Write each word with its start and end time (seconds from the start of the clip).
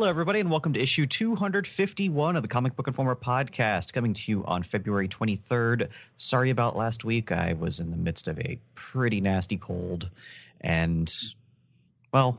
Hello, 0.00 0.08
everybody, 0.08 0.40
and 0.40 0.50
welcome 0.50 0.72
to 0.72 0.80
issue 0.80 1.04
251 1.04 2.34
of 2.34 2.40
the 2.40 2.48
Comic 2.48 2.74
Book 2.74 2.86
Informer 2.86 3.14
podcast, 3.14 3.92
coming 3.92 4.14
to 4.14 4.32
you 4.32 4.42
on 4.46 4.62
February 4.62 5.08
23rd. 5.08 5.90
Sorry 6.16 6.48
about 6.48 6.74
last 6.74 7.04
week. 7.04 7.30
I 7.30 7.52
was 7.52 7.80
in 7.80 7.90
the 7.90 7.98
midst 7.98 8.26
of 8.26 8.38
a 8.38 8.58
pretty 8.74 9.20
nasty 9.20 9.58
cold, 9.58 10.08
and, 10.58 11.14
well, 12.14 12.38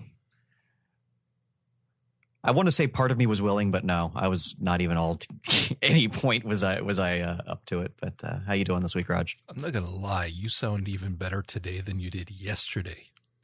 I 2.44 2.50
want 2.50 2.66
to 2.66 2.72
say 2.72 2.88
part 2.88 3.12
of 3.12 3.20
me 3.20 3.28
was 3.28 3.44
willing, 3.44 3.70
but 3.70 3.84
no, 3.84 4.12
I 4.16 4.28
was 4.28 4.56
not 4.60 4.82
even 4.82 4.98
all. 4.98 5.18
T- 5.18 5.78
any 5.84 6.08
point 6.08 6.44
was 6.44 6.64
I 6.64 6.82
was 6.82 6.98
I 6.98 7.20
uh, 7.20 7.42
up 7.46 7.64
to 7.68 7.82
it. 7.82 7.94
But 8.02 8.16
uh, 8.24 8.40
how 8.40 8.54
you 8.54 8.66
doing 8.66 8.82
this 8.82 8.96
week, 8.96 9.08
Raj? 9.08 9.38
I'm 9.48 9.62
not 9.62 9.72
gonna 9.72 9.88
lie, 9.88 10.26
you 10.26 10.50
sound 10.50 10.90
even 10.90 11.14
better 11.14 11.44
today 11.44 11.80
than 11.80 12.00
you 12.00 12.10
did 12.10 12.32
yesterday. 12.32 13.12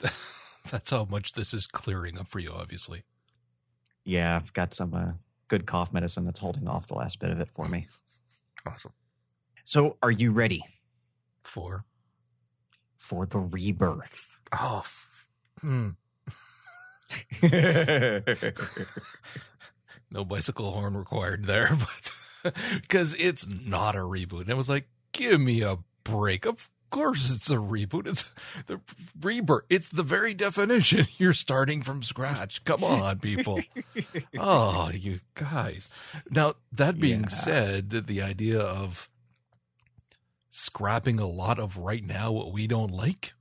That's 0.71 0.89
how 0.89 1.05
much 1.07 1.33
this 1.33 1.53
is 1.53 1.67
clearing 1.67 2.17
up 2.17 2.29
for 2.29 2.39
you, 2.39 2.49
obviously. 2.51 3.03
Yeah, 4.07 4.37
I've 4.37 4.53
got 4.53 4.73
some 4.73 4.93
uh, 4.93 5.11
good 5.49 5.65
cough 5.65 5.91
medicine 5.91 6.23
that's 6.23 6.39
holding 6.39 6.65
off 6.65 6.87
the 6.87 6.95
last 6.95 7.19
bit 7.19 7.29
of 7.29 7.41
it 7.41 7.49
for 7.51 7.67
me. 7.67 7.87
Awesome. 8.65 8.93
So, 9.65 9.97
are 10.01 10.11
you 10.11 10.31
ready 10.31 10.63
For 11.41 11.83
for 12.97 13.25
the 13.25 13.39
rebirth? 13.39 14.37
oh, 14.53 14.85
hmm. 15.59 15.89
no 20.11 20.23
bicycle 20.23 20.71
horn 20.71 20.95
required 20.95 21.43
there, 21.43 21.69
but 22.43 22.53
because 22.81 23.13
it's 23.15 23.45
not 23.45 23.95
a 23.95 23.99
reboot, 23.99 24.41
and 24.41 24.49
it 24.49 24.57
was 24.57 24.69
like, 24.69 24.87
give 25.11 25.41
me 25.41 25.63
a 25.63 25.79
break. 26.05 26.45
Of 26.45 26.69
course, 26.89 27.29
it's 27.35 27.49
a 27.49 27.55
reboot. 27.57 28.07
It's 28.07 28.31
the 28.67 28.79
rebirth. 29.21 29.65
It's 29.69 29.89
the 29.89 30.03
very 30.03 30.33
definition. 30.33 31.07
You're 31.17 31.33
starting 31.33 31.81
from 31.81 32.03
scratch. 32.03 32.63
Come 32.63 32.83
on, 32.83 33.19
people. 33.19 33.61
oh, 34.37 34.91
you 34.93 35.19
guys. 35.35 35.89
Now, 36.29 36.53
that 36.71 36.99
being 36.99 37.21
Yeah. 37.23 37.27
said, 37.29 37.89
the 37.91 38.21
idea 38.21 38.59
of 38.59 39.09
scrapping 40.49 41.19
a 41.19 41.27
lot 41.27 41.59
of 41.59 41.77
right 41.77 42.03
now 42.03 42.31
what 42.31 42.51
we 42.51 42.67
don't 42.67 42.91
like, 42.91 43.33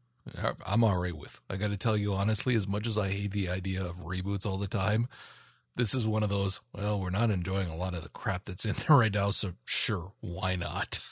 I'm 0.66 0.82
all 0.84 0.98
right 1.00 1.16
with. 1.16 1.40
I 1.48 1.56
got 1.56 1.70
to 1.70 1.76
tell 1.76 1.96
you 1.96 2.12
honestly, 2.12 2.56
as 2.56 2.66
much 2.66 2.86
as 2.86 2.98
I 2.98 3.08
hate 3.08 3.30
the 3.30 3.48
idea 3.48 3.82
of 3.82 3.98
reboots 4.04 4.44
all 4.44 4.58
the 4.58 4.66
time, 4.66 5.08
this 5.76 5.94
is 5.94 6.06
one 6.06 6.22
of 6.22 6.28
those, 6.30 6.60
well, 6.72 6.98
we're 7.00 7.10
not 7.10 7.30
enjoying 7.30 7.68
a 7.68 7.76
lot 7.76 7.94
of 7.94 8.02
the 8.02 8.08
crap 8.08 8.44
that's 8.46 8.64
in 8.64 8.74
there 8.88 8.96
right 8.96 9.12
now, 9.14 9.30
so 9.30 9.52
sure, 9.64 10.12
why 10.20 10.56
not? 10.56 11.00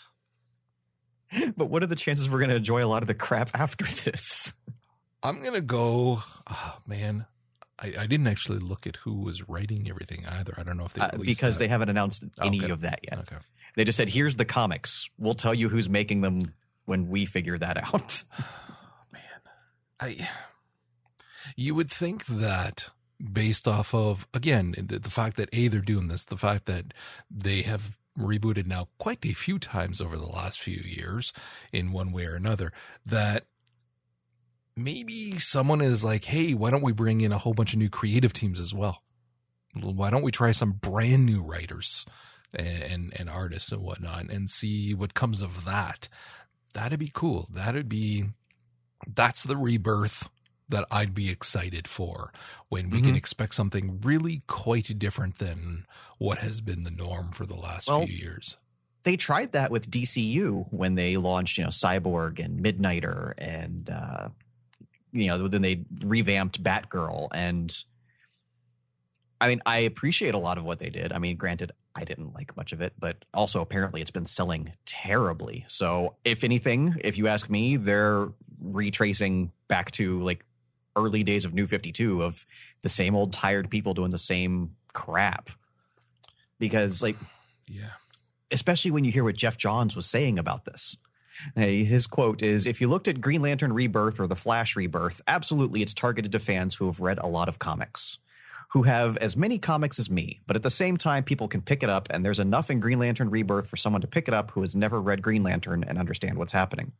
but 1.57 1.67
what 1.71 1.83
are 1.83 1.87
the 1.87 1.97
chances 1.97 2.29
we're 2.29 2.39
going 2.39 2.51
to 2.51 2.57
enjoy 2.57 2.85
a 2.85 2.87
lot 2.89 3.03
of 3.03 3.07
the 3.07 3.15
crap 3.15 3.51
after 3.55 3.85
this? 3.85 4.53
I'm 5.23 5.41
going 5.41 5.55
to 5.55 5.61
go, 5.61 6.23
oh, 6.51 6.79
man. 6.87 7.27
I, 7.79 7.93
I 8.01 8.07
didn't 8.07 8.29
actually 8.29 8.61
look 8.61 8.87
at 8.87 8.97
who 8.97 9.15
was 9.23 9.49
writing 9.49 9.89
everything 9.91 10.25
either. 10.27 10.55
I 10.57 10.63
don't 10.63 10.77
know 10.77 10.85
if 10.85 10.93
they 10.93 11.01
Uh, 11.03 11.11
because 11.21 11.55
that. 11.57 11.59
they 11.65 11.69
haven't 11.69 11.89
announced 11.89 12.25
any 12.41 12.63
Okay. 12.63 12.71
of 12.73 12.83
that 12.83 13.01
yet. 13.03 13.19
Okay. 13.21 13.37
They 13.75 13.83
just 13.85 13.97
said, 13.97 14.09
"Here's 14.09 14.37
the 14.37 14.45
comics. 14.45 15.11
We'll 15.19 15.35
tell 15.35 15.53
you 15.53 15.69
who's 15.69 15.89
making 15.89 16.21
them 16.21 16.55
when 16.85 17.09
we 17.09 17.25
figure 17.27 17.59
that 17.59 17.77
out." 17.93 18.23
man 19.13 19.23
i 20.01 20.29
you 21.57 21.75
would 21.75 21.91
think 21.91 22.27
that 22.27 22.91
based 23.33 23.67
off 23.67 23.93
of 23.95 24.27
again 24.33 24.75
the, 24.79 24.99
the 25.01 25.11
fact 25.11 25.37
that 25.37 25.49
a 25.53 25.69
they're 25.69 25.81
doing 25.81 26.07
this 26.09 26.25
the 26.25 26.37
fact 26.37 26.67
that 26.67 26.95
they 27.31 27.63
have 27.63 27.97
rebooted 28.19 28.67
now 28.67 28.89
quite 28.99 29.25
a 29.25 29.33
few 29.33 29.59
times 29.59 30.01
over 30.01 30.17
the 30.17 30.27
last 30.27 30.61
few 30.61 30.81
years 30.85 31.33
in 31.73 31.93
one 31.93 32.13
way 32.13 32.27
or 32.27 32.35
another 32.35 32.73
that 33.05 33.45
maybe 34.77 35.39
someone 35.39 35.81
is 35.81 36.05
like 36.05 36.25
hey 36.25 36.53
why 36.55 36.71
don't 36.71 36.85
we 36.85 36.93
bring 36.93 37.21
in 37.21 37.33
a 37.33 37.39
whole 37.39 37.55
bunch 37.55 37.73
of 37.73 37.79
new 37.79 37.91
creative 37.91 38.33
teams 38.33 38.61
as 38.61 38.75
well? 38.75 39.03
Why 39.81 40.11
don't 40.11 40.23
we 40.23 40.31
try 40.31 40.53
some 40.53 40.73
brand 40.73 41.27
new 41.27 41.43
writers 41.43 42.07
and 42.55 42.83
and, 42.83 43.13
and 43.19 43.31
artists 43.31 43.73
and 43.73 43.83
whatnot 43.83 44.31
and 44.31 44.49
see 44.49 44.95
what 44.95 45.15
comes 45.15 45.43
of 45.43 45.65
that? 45.65 46.09
That'd 46.75 46.99
be 47.01 47.11
cool. 47.13 47.49
That'd 47.53 47.89
be 47.89 48.25
that's 49.13 49.43
the 49.43 49.57
rebirth 49.57 50.29
that 50.69 50.87
I'd 50.91 51.15
be 51.15 51.31
excited 51.31 51.87
for 51.87 52.33
when 52.69 52.91
we 52.91 53.01
can 53.01 53.15
Mhm. 53.15 53.17
expect 53.17 53.55
something 53.55 54.01
really 54.01 54.43
quite 54.47 54.99
different 54.99 55.39
than 55.39 55.87
what 56.19 56.39
has 56.39 56.61
been 56.61 56.85
the 56.85 56.91
norm 56.91 57.33
for 57.33 57.45
the 57.47 57.55
last 57.57 57.89
Well, 57.89 58.07
few 58.07 58.15
years. 58.15 58.57
they 59.05 59.17
tried 59.17 59.53
that 59.53 59.71
with 59.71 59.91
DCU 59.91 60.67
when 60.71 60.95
they 60.95 61.17
launched, 61.19 61.59
you 61.59 61.65
know, 61.65 61.71
Cyborg 61.71 62.43
and 62.43 62.61
Midnighter, 62.65 63.35
and 63.39 63.91
uh, 63.91 64.29
you 65.13 65.27
know, 65.27 65.47
then 65.49 65.63
they 65.63 65.85
revamped 66.03 66.63
Batgirl. 66.63 67.29
And 67.33 67.77
I 69.41 69.49
mean, 69.49 69.61
I 69.67 69.79
appreciate 69.81 70.35
a 70.35 70.39
lot 70.39 70.59
of 70.59 70.65
what 70.65 70.79
they 70.79 70.91
did. 70.91 71.13
I 71.13 71.19
mean, 71.19 71.37
granted, 71.37 71.73
I 71.95 72.05
didn't 72.05 72.33
like 72.35 72.57
much 72.57 72.73
of 72.73 72.81
it, 72.81 72.95
but 72.99 73.25
also 73.35 73.61
apparently 73.61 74.01
it's 74.01 74.11
been 74.11 74.27
selling 74.27 74.73
terribly. 74.87 75.65
So, 75.69 76.17
if 76.25 76.43
anything, 76.45 76.97
if 77.05 77.19
you 77.19 77.29
ask 77.29 77.49
me, 77.51 77.77
they're 77.77 78.29
retracing 78.61 79.53
back 79.69 79.91
to 79.93 80.21
like 80.23 80.45
early 80.97 81.23
days 81.23 81.45
of 81.45 81.55
New 81.55 81.67
52 81.67 82.23
of 82.23 82.47
the 82.83 82.89
same 82.89 83.15
old 83.15 83.33
tired 83.33 83.71
people 83.71 83.95
doing 83.95 84.11
the 84.11 84.19
same 84.19 84.77
crap. 84.93 85.51
Because, 86.59 87.03
like, 87.03 87.17
Yeah. 87.69 87.91
especially 88.51 88.91
when 88.91 89.05
you 89.05 89.13
hear 89.13 89.25
what 89.25 89.37
Geoff 89.37 89.57
Johns 89.59 89.97
was 89.97 90.07
saying 90.07 90.39
about 90.39 90.65
this. 90.65 90.97
His 91.57 92.07
quote 92.07 92.43
is 92.43 92.65
If 92.65 92.81
you 92.81 92.89
looked 92.89 93.09
at 93.09 93.21
Green 93.21 93.43
Lantern 93.43 93.73
Rebirth 93.73 94.21
or 94.21 94.27
The 94.29 94.37
Flash 94.37 94.77
Rebirth, 94.77 95.21
absolutely 95.27 95.83
it's 95.83 95.93
targeted 95.95 96.33
to 96.33 96.39
fans 96.39 96.77
who 96.77 96.87
have 96.87 97.01
read 97.01 97.19
a 97.19 97.27
lot 97.27 97.49
of 97.49 97.59
comics, 97.59 98.19
who 98.71 98.85
have 98.85 99.17
as 99.17 99.37
many 99.37 99.59
comics 99.59 99.99
as 99.99 100.09
me, 100.09 100.41
but 100.47 100.55
at 100.57 100.63
the 100.63 100.71
same 100.71 100.97
time, 100.97 101.25
people 101.25 101.49
can 101.49 101.61
pick 101.61 101.83
it 101.83 101.91
up, 101.91 102.07
and 102.11 102.25
there's 102.25 102.39
enough 102.39 102.71
in 102.71 102.79
Green 102.81 103.01
Lantern 103.01 103.31
Rebirth 103.31 103.69
for 103.69 103.77
someone 103.77 104.01
to 104.03 104.07
pick 104.07 104.29
it 104.29 104.35
up 104.35 104.53
who 104.53 104.61
has 104.61 104.77
never 104.77 105.01
read 105.03 105.23
Green 105.23 105.43
Lantern 105.43 105.83
and 105.85 105.99
understand 105.99 106.39
what's 106.39 106.53
happening. 106.53 106.93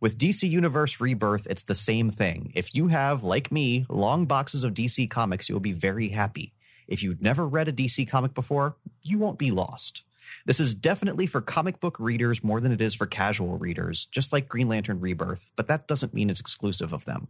With 0.00 0.18
DC 0.18 0.48
Universe 0.48 1.00
Rebirth, 1.00 1.46
it's 1.48 1.64
the 1.64 1.74
same 1.74 2.10
thing. 2.10 2.52
If 2.54 2.74
you 2.74 2.88
have, 2.88 3.24
like 3.24 3.50
me, 3.50 3.86
long 3.88 4.26
boxes 4.26 4.64
of 4.64 4.74
DC 4.74 5.10
comics, 5.10 5.48
you'll 5.48 5.60
be 5.60 5.72
very 5.72 6.08
happy. 6.08 6.52
If 6.86 7.02
you've 7.02 7.22
never 7.22 7.46
read 7.46 7.68
a 7.68 7.72
DC 7.72 8.08
comic 8.08 8.34
before, 8.34 8.76
you 9.02 9.18
won't 9.18 9.38
be 9.38 9.50
lost. 9.50 10.04
This 10.46 10.60
is 10.60 10.74
definitely 10.74 11.26
for 11.26 11.40
comic 11.40 11.80
book 11.80 11.98
readers 11.98 12.44
more 12.44 12.60
than 12.60 12.72
it 12.72 12.80
is 12.80 12.94
for 12.94 13.06
casual 13.06 13.58
readers, 13.58 14.06
just 14.06 14.32
like 14.32 14.48
Green 14.48 14.68
Lantern 14.68 15.00
Rebirth, 15.00 15.50
but 15.56 15.68
that 15.68 15.88
doesn't 15.88 16.14
mean 16.14 16.30
it's 16.30 16.40
exclusive 16.40 16.92
of 16.92 17.04
them. 17.04 17.28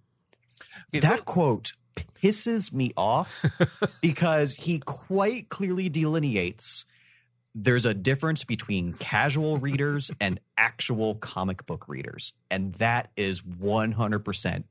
Okay, 0.94 1.00
that 1.00 1.24
quote 1.24 1.72
pisses 2.22 2.72
me 2.72 2.92
off 2.96 3.44
because 4.02 4.54
he 4.54 4.80
quite 4.80 5.48
clearly 5.48 5.88
delineates 5.88 6.84
there's 7.54 7.86
a 7.86 7.94
difference 7.94 8.44
between 8.44 8.92
casual 8.94 9.58
readers 9.58 10.10
and 10.20 10.40
actual 10.56 11.16
comic 11.16 11.66
book 11.66 11.86
readers. 11.88 12.32
And 12.50 12.74
that 12.74 13.10
is 13.16 13.42
100%. 13.42 14.64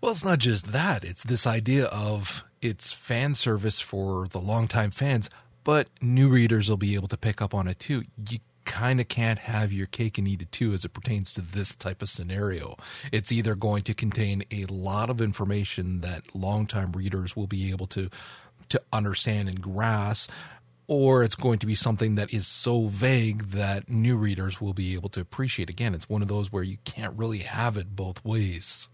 Well, 0.00 0.12
it's 0.12 0.24
not 0.24 0.38
just 0.38 0.72
that. 0.72 1.04
It's 1.04 1.24
this 1.24 1.46
idea 1.46 1.86
of 1.86 2.44
it's 2.60 2.92
fan 2.92 3.34
service 3.34 3.80
for 3.80 4.28
the 4.28 4.40
longtime 4.40 4.90
fans, 4.90 5.30
but 5.64 5.88
new 6.00 6.28
readers 6.28 6.68
will 6.68 6.76
be 6.76 6.94
able 6.94 7.08
to 7.08 7.16
pick 7.16 7.40
up 7.40 7.54
on 7.54 7.68
it 7.68 7.78
too. 7.78 8.04
You 8.28 8.38
kind 8.64 9.00
of 9.00 9.08
can't 9.08 9.38
have 9.40 9.72
your 9.72 9.86
cake 9.86 10.18
and 10.18 10.26
eat 10.26 10.42
it 10.42 10.50
too 10.50 10.72
as 10.72 10.84
it 10.84 10.92
pertains 10.92 11.32
to 11.34 11.40
this 11.40 11.74
type 11.74 12.02
of 12.02 12.08
scenario. 12.08 12.76
It's 13.12 13.30
either 13.30 13.54
going 13.54 13.82
to 13.84 13.94
contain 13.94 14.44
a 14.50 14.64
lot 14.66 15.10
of 15.10 15.20
information 15.20 16.00
that 16.00 16.34
longtime 16.34 16.92
readers 16.92 17.36
will 17.36 17.46
be 17.46 17.70
able 17.70 17.86
to 17.88 18.10
to 18.70 18.80
understand 18.92 19.48
and 19.48 19.60
grasp 19.60 20.30
or 20.86 21.22
it's 21.22 21.36
going 21.36 21.58
to 21.58 21.66
be 21.66 21.74
something 21.74 22.16
that 22.16 22.32
is 22.32 22.46
so 22.46 22.86
vague 22.88 23.44
that 23.44 23.88
new 23.88 24.16
readers 24.16 24.60
will 24.60 24.74
be 24.74 24.94
able 24.94 25.08
to 25.10 25.20
appreciate. 25.20 25.70
Again, 25.70 25.94
it's 25.94 26.08
one 26.08 26.22
of 26.22 26.28
those 26.28 26.52
where 26.52 26.62
you 26.62 26.76
can't 26.84 27.16
really 27.18 27.38
have 27.38 27.76
it 27.76 27.96
both 27.96 28.24
ways. 28.24 28.88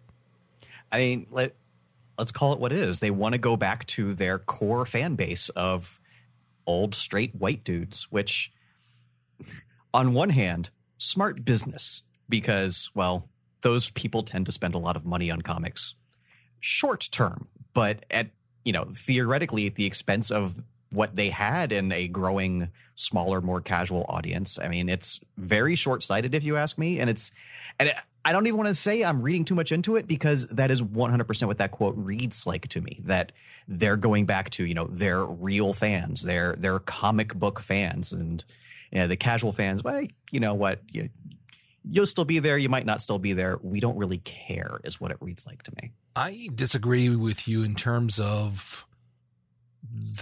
I 0.92 0.98
mean, 0.98 1.26
let, 1.30 1.54
let's 2.16 2.32
call 2.32 2.52
it 2.52 2.60
what 2.60 2.72
it 2.72 2.78
is. 2.78 3.00
They 3.00 3.10
want 3.10 3.32
to 3.32 3.38
go 3.38 3.56
back 3.56 3.86
to 3.86 4.14
their 4.14 4.38
core 4.38 4.86
fan 4.86 5.16
base 5.16 5.48
of 5.50 6.00
old 6.66 6.94
straight 6.94 7.34
white 7.34 7.64
dudes, 7.64 8.06
which, 8.10 8.52
on 9.94 10.14
one 10.14 10.30
hand, 10.30 10.70
smart 10.98 11.44
business 11.44 12.04
because, 12.28 12.90
well, 12.94 13.28
those 13.62 13.90
people 13.90 14.22
tend 14.22 14.46
to 14.46 14.52
spend 14.52 14.74
a 14.74 14.78
lot 14.78 14.96
of 14.96 15.04
money 15.04 15.30
on 15.30 15.42
comics 15.42 15.94
short 16.60 17.08
term, 17.10 17.48
but 17.72 18.04
at, 18.10 18.28
you 18.64 18.72
know, 18.72 18.86
theoretically 18.94 19.66
at 19.66 19.74
the 19.74 19.86
expense 19.86 20.30
of 20.30 20.62
what 20.90 21.14
they 21.14 21.30
had 21.30 21.72
in 21.72 21.92
a 21.92 22.08
growing, 22.08 22.68
smaller, 22.96 23.40
more 23.40 23.60
casual 23.60 24.04
audience. 24.08 24.58
I 24.58 24.68
mean, 24.68 24.88
it's 24.88 25.20
very 25.36 25.74
short 25.74 26.02
sighted, 26.02 26.34
if 26.34 26.44
you 26.44 26.56
ask 26.56 26.76
me. 26.78 26.98
And 26.98 27.08
it's, 27.08 27.32
and 27.78 27.92
I 28.24 28.32
don't 28.32 28.46
even 28.46 28.58
want 28.58 28.68
to 28.68 28.74
say 28.74 29.04
I'm 29.04 29.22
reading 29.22 29.44
too 29.44 29.54
much 29.54 29.72
into 29.72 29.96
it 29.96 30.06
because 30.06 30.46
that 30.48 30.70
is 30.70 30.82
100% 30.82 31.46
what 31.46 31.58
that 31.58 31.70
quote 31.70 31.94
reads 31.96 32.46
like 32.46 32.68
to 32.68 32.80
me 32.80 33.00
that 33.04 33.32
they're 33.68 33.96
going 33.96 34.26
back 34.26 34.50
to, 34.50 34.66
you 34.66 34.74
know, 34.74 34.88
their 34.88 35.24
real 35.24 35.72
fans, 35.72 36.22
their, 36.22 36.56
their 36.58 36.80
comic 36.80 37.34
book 37.34 37.60
fans 37.60 38.12
and, 38.12 38.44
you 38.90 38.98
know, 38.98 39.06
the 39.06 39.16
casual 39.16 39.52
fans. 39.52 39.84
Well, 39.84 40.04
you 40.32 40.40
know 40.40 40.54
what? 40.54 40.80
You, 40.88 41.08
you'll 41.88 42.06
still 42.06 42.24
be 42.24 42.40
there. 42.40 42.58
You 42.58 42.68
might 42.68 42.84
not 42.84 43.00
still 43.00 43.20
be 43.20 43.32
there. 43.32 43.58
We 43.62 43.78
don't 43.78 43.96
really 43.96 44.18
care, 44.18 44.80
is 44.82 45.00
what 45.00 45.12
it 45.12 45.18
reads 45.20 45.46
like 45.46 45.62
to 45.62 45.72
me. 45.80 45.92
I 46.16 46.48
disagree 46.54 47.14
with 47.14 47.46
you 47.46 47.62
in 47.62 47.76
terms 47.76 48.18
of 48.18 48.86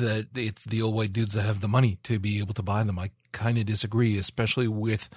that 0.00 0.28
it's 0.34 0.64
the 0.64 0.82
old 0.82 0.94
white 0.94 1.12
dudes 1.12 1.34
that 1.34 1.42
have 1.42 1.60
the 1.60 1.68
money 1.68 1.98
to 2.04 2.18
be 2.18 2.38
able 2.38 2.54
to 2.54 2.62
buy 2.62 2.82
them. 2.82 2.98
I 2.98 3.10
kind 3.32 3.58
of 3.58 3.66
disagree, 3.66 4.16
especially 4.16 4.68
with 4.68 5.08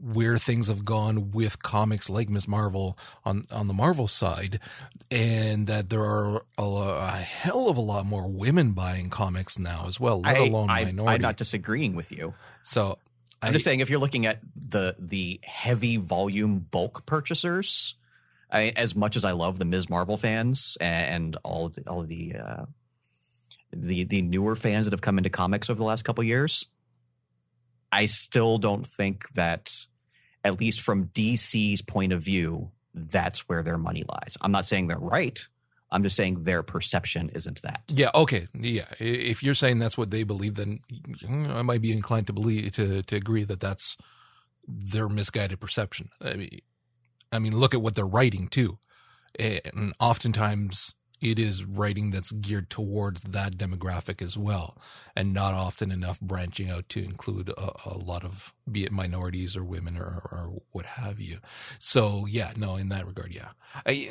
where 0.00 0.38
things 0.38 0.68
have 0.68 0.84
gone 0.84 1.32
with 1.32 1.60
comics 1.62 2.08
like 2.08 2.28
Ms. 2.28 2.46
Marvel 2.46 2.96
on 3.24 3.44
on 3.50 3.66
the 3.66 3.74
Marvel 3.74 4.06
side, 4.06 4.60
and 5.10 5.66
that 5.66 5.90
there 5.90 6.04
are 6.04 6.42
a, 6.56 6.62
a 6.62 7.10
hell 7.10 7.68
of 7.68 7.76
a 7.76 7.80
lot 7.80 8.06
more 8.06 8.28
women 8.28 8.72
buying 8.72 9.10
comics 9.10 9.58
now 9.58 9.86
as 9.88 9.98
well, 9.98 10.20
let 10.20 10.36
I, 10.36 10.46
alone 10.46 10.70
I, 10.70 10.84
minority. 10.84 11.14
I'm 11.16 11.20
not 11.20 11.36
disagreeing 11.36 11.96
with 11.96 12.12
you. 12.12 12.34
so 12.62 12.98
I'm 13.42 13.50
I, 13.50 13.52
just 13.52 13.64
saying 13.64 13.80
if 13.80 13.90
you're 13.90 14.00
looking 14.00 14.26
at 14.26 14.40
the 14.54 14.94
the 14.98 15.40
heavy 15.44 15.96
volume 15.96 16.58
bulk 16.58 17.04
purchasers, 17.06 17.94
I, 18.50 18.72
as 18.76 18.94
much 18.94 19.16
as 19.16 19.24
I 19.24 19.32
love 19.32 19.58
the 19.58 19.64
Ms. 19.64 19.90
Marvel 19.90 20.16
fans 20.16 20.76
and 20.80 21.36
all 21.42 21.66
of 21.66 21.74
the, 21.74 21.88
all 21.88 22.00
of 22.00 22.08
the 22.08 22.34
uh, 22.36 22.64
the 23.72 24.04
the 24.04 24.22
newer 24.22 24.56
fans 24.56 24.86
that 24.86 24.92
have 24.92 25.00
come 25.00 25.18
into 25.18 25.30
comics 25.30 25.70
over 25.70 25.78
the 25.78 25.84
last 25.84 26.04
couple 26.04 26.24
years, 26.24 26.66
I 27.92 28.06
still 28.06 28.58
don't 28.58 28.86
think 28.86 29.28
that, 29.34 29.72
at 30.44 30.60
least 30.60 30.80
from 30.80 31.08
DC's 31.08 31.82
point 31.82 32.12
of 32.12 32.22
view, 32.22 32.70
that's 32.94 33.48
where 33.48 33.62
their 33.62 33.78
money 33.78 34.04
lies. 34.08 34.36
I'm 34.40 34.52
not 34.52 34.66
saying 34.66 34.86
they're 34.86 34.98
right. 34.98 35.38
I'm 35.90 36.02
just 36.02 36.16
saying 36.16 36.42
their 36.44 36.62
perception 36.62 37.30
isn't 37.30 37.62
that. 37.62 37.82
Yeah. 37.88 38.10
Okay. 38.14 38.46
Yeah. 38.52 38.84
If 38.98 39.42
you're 39.42 39.54
saying 39.54 39.78
that's 39.78 39.96
what 39.96 40.10
they 40.10 40.22
believe, 40.22 40.56
then 40.56 40.80
I 41.48 41.62
might 41.62 41.80
be 41.80 41.92
inclined 41.92 42.26
to 42.26 42.32
believe 42.32 42.72
to 42.72 43.02
to 43.02 43.16
agree 43.16 43.44
that 43.44 43.60
that's 43.60 43.96
their 44.66 45.08
misguided 45.08 45.60
perception. 45.60 46.10
I 46.20 46.34
mean, 46.34 46.60
I 47.32 47.38
mean, 47.38 47.56
look 47.56 47.72
at 47.74 47.80
what 47.80 47.94
they're 47.94 48.06
writing 48.06 48.48
too, 48.48 48.78
and 49.38 49.94
oftentimes 49.98 50.94
it 51.20 51.38
is 51.38 51.64
writing 51.64 52.10
that's 52.10 52.32
geared 52.32 52.70
towards 52.70 53.22
that 53.24 53.56
demographic 53.56 54.22
as 54.22 54.36
well, 54.38 54.76
and 55.16 55.34
not 55.34 55.54
often 55.54 55.90
enough 55.90 56.20
branching 56.20 56.70
out 56.70 56.88
to 56.90 57.02
include 57.02 57.50
a, 57.50 57.72
a 57.86 57.98
lot 57.98 58.24
of 58.24 58.54
be 58.70 58.84
it 58.84 58.92
minorities 58.92 59.56
or 59.56 59.64
women 59.64 59.96
or, 59.96 60.22
or 60.30 60.62
what 60.72 60.86
have 60.86 61.20
you. 61.20 61.38
So 61.78 62.26
yeah, 62.26 62.52
no, 62.56 62.76
in 62.76 62.88
that 62.90 63.06
regard, 63.06 63.32
yeah. 63.34 63.48
I, 63.86 64.10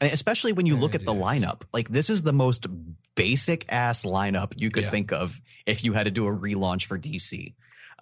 especially 0.00 0.52
when 0.52 0.66
you 0.66 0.76
look 0.76 0.94
at 0.94 1.04
the 1.04 1.12
is. 1.14 1.18
lineup 1.22 1.62
like 1.72 1.88
this 1.88 2.10
is 2.10 2.22
the 2.22 2.32
most 2.32 2.66
basic 3.14 3.64
ass 3.72 4.04
lineup 4.04 4.52
you 4.56 4.70
could 4.70 4.84
Yeah. 4.84 4.90
think 4.90 5.12
of 5.12 5.40
if 5.66 5.84
you 5.84 5.92
had 5.92 6.04
to 6.04 6.10
do 6.10 6.26
a 6.26 6.32
relaunch 6.32 6.86
for 6.86 6.98
dc 6.98 7.54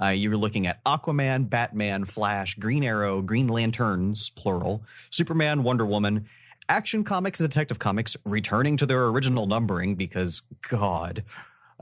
uh, 0.02 0.08
you 0.08 0.30
were 0.30 0.38
looking 0.38 0.66
at 0.66 0.82
aquaman 0.84 1.50
batman 1.50 2.04
flash 2.06 2.54
green 2.54 2.82
arrow 2.82 3.20
green 3.20 3.48
lanterns 3.48 4.30
plural 4.30 4.84
superman 5.10 5.62
wonder 5.64 5.84
woman 5.84 6.26
action 6.68 7.04
comics 7.04 7.40
and 7.40 7.48
detective 7.48 7.78
comics 7.78 8.16
returning 8.24 8.76
to 8.76 8.86
their 8.86 9.06
original 9.06 9.46
numbering 9.46 9.94
because 9.94 10.42
god 10.68 11.24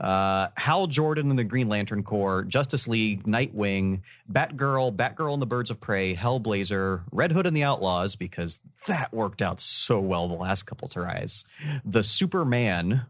uh, 0.01 0.47
Hal 0.57 0.87
Jordan 0.87 1.29
and 1.29 1.37
the 1.37 1.43
Green 1.43 1.69
Lantern 1.69 2.01
Corps, 2.01 2.43
Justice 2.43 2.87
League, 2.87 3.23
Nightwing, 3.25 4.01
Batgirl, 4.31 4.95
Batgirl 4.95 5.33
and 5.33 5.41
the 5.41 5.45
Birds 5.45 5.69
of 5.69 5.79
Prey, 5.79 6.15
Hellblazer, 6.15 7.03
Red 7.11 7.31
Hood 7.31 7.45
and 7.45 7.55
the 7.55 7.63
Outlaws, 7.63 8.15
because 8.15 8.59
that 8.87 9.13
worked 9.13 9.43
out 9.43 9.61
so 9.61 9.99
well 9.99 10.27
the 10.27 10.33
last 10.33 10.63
couple 10.63 10.87
tries. 10.87 11.45
The 11.85 12.03
Superman, 12.03 13.05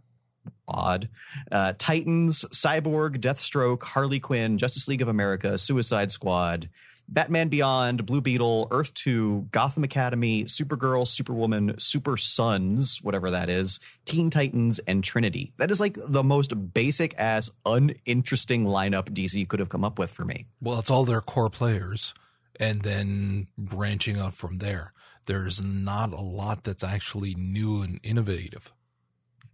odd, 0.67 1.07
uh, 1.49 1.73
Titans, 1.77 2.43
Cyborg, 2.51 3.21
Deathstroke, 3.21 3.83
Harley 3.83 4.19
Quinn, 4.19 4.57
Justice 4.57 4.89
League 4.89 5.01
of 5.01 5.07
America, 5.07 5.57
Suicide 5.57 6.11
Squad, 6.11 6.69
Batman 7.11 7.49
Beyond, 7.49 8.05
Blue 8.05 8.21
Beetle, 8.21 8.69
Earth 8.71 8.93
2, 8.93 9.49
Gotham 9.51 9.83
Academy, 9.83 10.45
Supergirl, 10.45 11.05
Superwoman, 11.05 11.75
Super 11.77 12.15
Sons, 12.15 12.99
whatever 13.03 13.29
that 13.31 13.49
is, 13.49 13.79
Teen 14.05 14.29
Titans, 14.29 14.79
and 14.87 15.03
Trinity. 15.03 15.51
That 15.57 15.71
is 15.71 15.81
like 15.81 15.97
the 16.07 16.23
most 16.23 16.73
basic 16.73 17.13
ass, 17.19 17.51
uninteresting 17.65 18.65
lineup 18.65 19.09
DC 19.13 19.47
could 19.49 19.59
have 19.59 19.69
come 19.69 19.83
up 19.83 19.99
with 19.99 20.09
for 20.09 20.23
me. 20.23 20.45
Well, 20.61 20.79
it's 20.79 20.89
all 20.89 21.03
their 21.03 21.19
core 21.21 21.49
players, 21.49 22.13
and 22.59 22.81
then 22.81 23.47
branching 23.57 24.17
out 24.17 24.33
from 24.33 24.59
there. 24.59 24.93
There's 25.25 25.61
not 25.61 26.13
a 26.13 26.21
lot 26.21 26.63
that's 26.63 26.83
actually 26.83 27.35
new 27.35 27.81
and 27.81 27.99
innovative. 28.03 28.71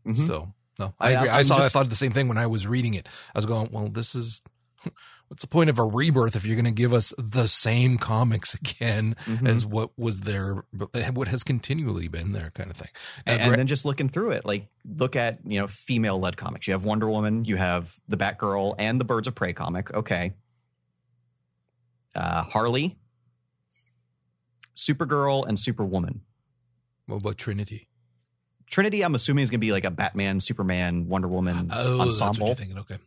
Mhm. 0.06 0.28
So 0.28 0.54
no, 0.80 0.94
I 1.00 1.08
I- 1.08 1.12
agree. 1.12 1.30
I 1.30 1.40
I'm 1.40 1.46
saw. 1.46 1.56
I 1.56 1.60
just- 1.62 1.74
thought 1.74 1.90
the 1.90 1.96
same 1.96 2.12
thing 2.12 2.28
when 2.28 2.38
I 2.38 2.46
was 2.48 2.68
reading 2.68 2.94
it. 2.94 3.08
I 3.34 3.38
was 3.40 3.46
going, 3.48 3.70
well, 3.72 3.90
this 3.90 4.14
is. 4.16 4.42
What's 5.28 5.42
the 5.42 5.48
point 5.48 5.70
of 5.70 5.78
a 5.78 5.84
rebirth 5.84 6.36
if 6.38 6.46
you're 6.46 6.56
going 6.56 6.64
to 6.66 6.72
give 6.72 6.94
us 6.94 7.14
the 7.18 7.48
same 7.48 7.98
comics 7.98 8.54
again 8.54 9.16
Mhm. 9.26 9.48
as 9.48 9.66
what 9.66 9.92
was 9.98 10.22
there, 10.22 10.64
what 11.14 11.28
has 11.28 11.44
continually 11.44 12.08
been 12.08 12.32
there, 12.32 12.52
kind 12.52 12.70
of 12.72 12.78
thing? 12.78 12.88
and, 13.26 13.42
and 13.42 13.54
then 13.56 13.68
just 13.68 13.84
looking 13.84 14.08
through 14.08 14.32
it, 14.32 14.46
like 14.46 14.68
look 14.86 15.16
at 15.18 15.40
you 15.46 15.60
know 15.60 15.68
female 15.68 16.20
led 16.20 16.38
comics. 16.38 16.68
You 16.68 16.74
have 16.74 16.86
Wonder 16.86 17.10
Woman, 17.10 17.44
you 17.44 17.58
have 17.58 17.96
the 18.08 18.16
Batgirl, 18.18 18.76
and 18.80 19.02
the 19.02 19.06
Birds 19.06 19.28
of 19.28 19.36
Prey 19.36 19.52
comic. 19.52 19.94
Okay, 19.94 20.34
uh, 22.16 22.44
Harley, 22.44 22.98
Supergirl, 24.76 25.46
and 25.48 25.60
Superwoman. 25.60 26.22
what 27.08 27.18
about 27.18 27.38
Trinity? 27.38 27.90
Trinity, 28.70 29.02
I'm 29.02 29.16
assuming 29.16 29.44
is 29.44 29.50
going 29.50 29.60
to 29.60 29.66
be 29.66 29.72
like 29.72 29.86
a 29.86 29.92
Batman, 29.92 30.40
Superman, 30.40 31.08
Wonder 31.08 31.28
Woman 31.30 31.70
Oh, 31.72 31.98
that's 32.04 32.20
what 32.20 32.28
ensemble. 32.28 32.48
you're 32.48 32.56
thinking. 32.56 32.78
Okay. 32.80 32.98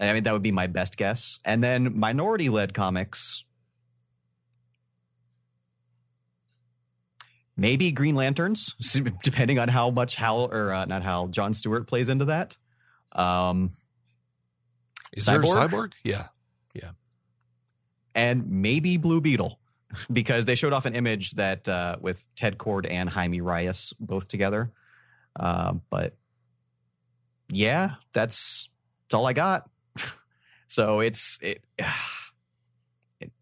I 0.00 0.12
mean, 0.14 0.22
that 0.22 0.32
would 0.32 0.42
be 0.42 0.52
my 0.52 0.66
best 0.66 0.96
guess. 0.96 1.40
And 1.44 1.62
then 1.62 1.98
minority 1.98 2.48
led 2.48 2.72
comics. 2.72 3.44
Maybe 7.56 7.92
Green 7.92 8.14
Lanterns, 8.14 8.74
depending 9.22 9.58
on 9.58 9.68
how 9.68 9.90
much 9.90 10.16
Hal 10.16 10.48
or 10.50 10.72
uh, 10.72 10.84
not 10.86 11.02
Hal, 11.02 11.28
John 11.28 11.52
Stewart 11.52 11.86
plays 11.86 12.08
into 12.08 12.26
that. 12.26 12.56
Um, 13.12 13.72
Is 15.12 15.26
there 15.26 15.40
a 15.40 15.44
Cyborg? 15.44 15.92
Yeah, 16.02 16.26
Yeah. 16.72 16.92
and 18.14 18.48
maybe 18.48 18.96
Blue 18.96 19.20
Beetle, 19.20 19.58
because 20.12 20.46
they 20.46 20.54
showed 20.54 20.72
off 20.72 20.86
an 20.86 20.94
image 20.94 21.32
that 21.32 21.68
uh, 21.68 21.96
with 22.00 22.26
Ted 22.34 22.56
Kord 22.56 22.86
and 22.90 23.10
Jaime 23.10 23.40
Reyes 23.42 23.92
both 24.00 24.28
together. 24.28 24.72
Uh, 25.38 25.74
but 25.90 26.16
yeah, 27.50 27.96
that's 28.14 28.68
that's 29.04 29.14
all 29.14 29.26
I 29.26 29.32
got. 29.34 29.68
So 30.70 31.00
it's 31.00 31.36
it, 31.42 31.64
it, 33.20 33.32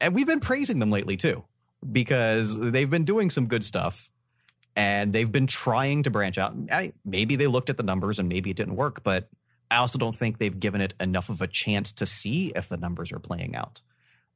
and 0.00 0.14
we've 0.14 0.26
been 0.26 0.40
praising 0.40 0.78
them 0.78 0.90
lately 0.90 1.16
too, 1.16 1.44
because 1.90 2.56
they've 2.56 2.88
been 2.88 3.04
doing 3.04 3.28
some 3.30 3.46
good 3.46 3.64
stuff. 3.64 4.08
And 4.76 5.12
they've 5.12 5.30
been 5.30 5.46
trying 5.46 6.02
to 6.02 6.10
branch 6.10 6.36
out. 6.36 6.52
I, 6.72 6.94
maybe 7.04 7.36
they 7.36 7.46
looked 7.46 7.70
at 7.70 7.76
the 7.76 7.84
numbers 7.84 8.18
and 8.18 8.28
maybe 8.28 8.50
it 8.50 8.56
didn't 8.56 8.74
work, 8.74 9.04
but 9.04 9.28
I 9.70 9.76
also 9.76 10.00
don't 10.00 10.16
think 10.16 10.38
they've 10.38 10.58
given 10.58 10.80
it 10.80 10.94
enough 10.98 11.28
of 11.28 11.40
a 11.40 11.46
chance 11.46 11.92
to 11.92 12.06
see 12.06 12.50
if 12.56 12.68
the 12.68 12.76
numbers 12.76 13.12
are 13.12 13.20
playing 13.20 13.54
out. 13.54 13.82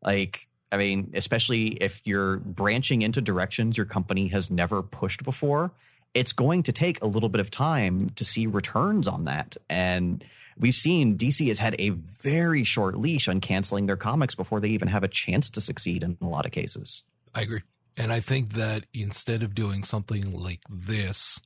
Like, 0.01 0.47
I 0.71 0.77
mean, 0.77 1.11
especially 1.15 1.71
if 1.71 2.01
you're 2.05 2.37
branching 2.37 3.03
into 3.03 3.21
directions 3.21 3.77
your 3.77 3.87
company 3.87 4.29
has 4.29 4.49
never 4.49 4.81
pushed 4.81 5.25
before, 5.25 5.73
it's 6.15 6.33
going 6.33 6.63
to 6.65 6.73
take 6.73 7.03
a 7.03 7.07
little 7.07 7.29
bit 7.29 7.41
of 7.41 7.51
time 7.51 8.11
to 8.11 8.25
see 8.25 8.47
returns 8.47 9.09
on 9.09 9.25
that. 9.25 9.57
And 9.69 10.25
we've 10.59 10.75
seen 10.75 11.17
DC 11.17 11.49
has 11.49 11.59
had 11.59 11.77
a 11.79 11.91
very 11.91 12.65
short 12.65 12.97
leash 12.97 13.29
on 13.29 13.41
canceling 13.41 13.87
their 13.87 13.97
comics 13.97 14.35
before 14.35 14.61
they 14.61 14.69
even 14.69 14.89
have 14.89 15.05
a 15.05 15.09
chance 15.09 15.51
to 15.51 15.61
succeed 15.61 16.03
in 16.03 16.19
a 16.21 16.27
lot 16.27 16.47
of 16.47 16.53
cases. 16.53 17.05
I 17.35 17.43
agree. 17.43 17.63
And 17.97 18.13
I 18.13 18.21
think 18.21 18.53
that 18.55 18.85
instead 18.95 19.43
of 19.43 19.55
doing 19.55 19.83
something 19.83 20.33
like 20.33 20.61
this, 20.69 21.41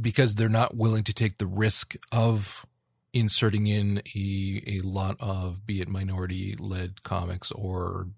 because 0.00 0.34
they're 0.34 0.48
not 0.48 0.76
willing 0.76 1.04
to 1.04 1.12
take 1.12 1.38
the 1.38 1.46
risk 1.46 1.96
of 2.10 2.64
inserting 3.12 3.66
in 3.66 4.02
a, 4.16 4.62
a 4.66 4.80
lot 4.80 5.16
of 5.20 5.66
be 5.66 5.82
it 5.82 5.88
minority 5.88 6.56
led 6.58 7.02
comics 7.02 7.52
or 7.52 8.08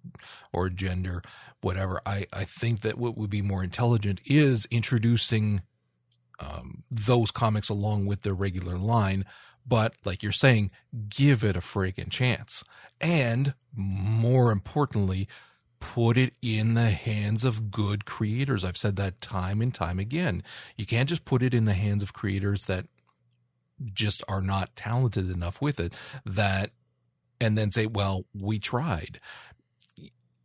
or 0.52 0.70
gender 0.70 1.20
whatever 1.62 2.00
i 2.06 2.24
i 2.32 2.44
think 2.44 2.82
that 2.82 2.96
what 2.96 3.18
would 3.18 3.28
be 3.28 3.42
more 3.42 3.64
intelligent 3.64 4.20
is 4.24 4.68
introducing 4.70 5.62
um, 6.38 6.84
those 6.90 7.32
comics 7.32 7.68
along 7.68 8.06
with 8.06 8.22
their 8.22 8.34
regular 8.34 8.76
line 8.78 9.24
but 9.66 9.94
like 10.04 10.22
you're 10.22 10.32
saying 10.32 10.70
give 11.08 11.44
it 11.44 11.56
a 11.56 11.60
friggin' 11.60 12.10
chance 12.10 12.62
and 13.00 13.54
more 13.74 14.52
importantly 14.52 15.28
put 15.80 16.16
it 16.16 16.32
in 16.40 16.72
the 16.72 16.90
hands 16.90 17.44
of 17.44 17.70
good 17.70 18.06
creators. 18.06 18.64
I've 18.64 18.76
said 18.76 18.96
that 18.96 19.20
time 19.20 19.60
and 19.60 19.72
time 19.72 19.98
again. 19.98 20.42
You 20.76 20.86
can't 20.86 21.10
just 21.10 21.26
put 21.26 21.42
it 21.42 21.52
in 21.52 21.66
the 21.66 21.74
hands 21.74 22.02
of 22.02 22.14
creators 22.14 22.64
that 22.66 22.86
just 23.92 24.22
are 24.26 24.40
not 24.40 24.74
talented 24.76 25.30
enough 25.30 25.60
with 25.60 25.78
it 25.78 25.92
that 26.24 26.70
and 27.40 27.58
then 27.58 27.70
say 27.70 27.86
well 27.86 28.24
we 28.32 28.58
tried 28.58 29.20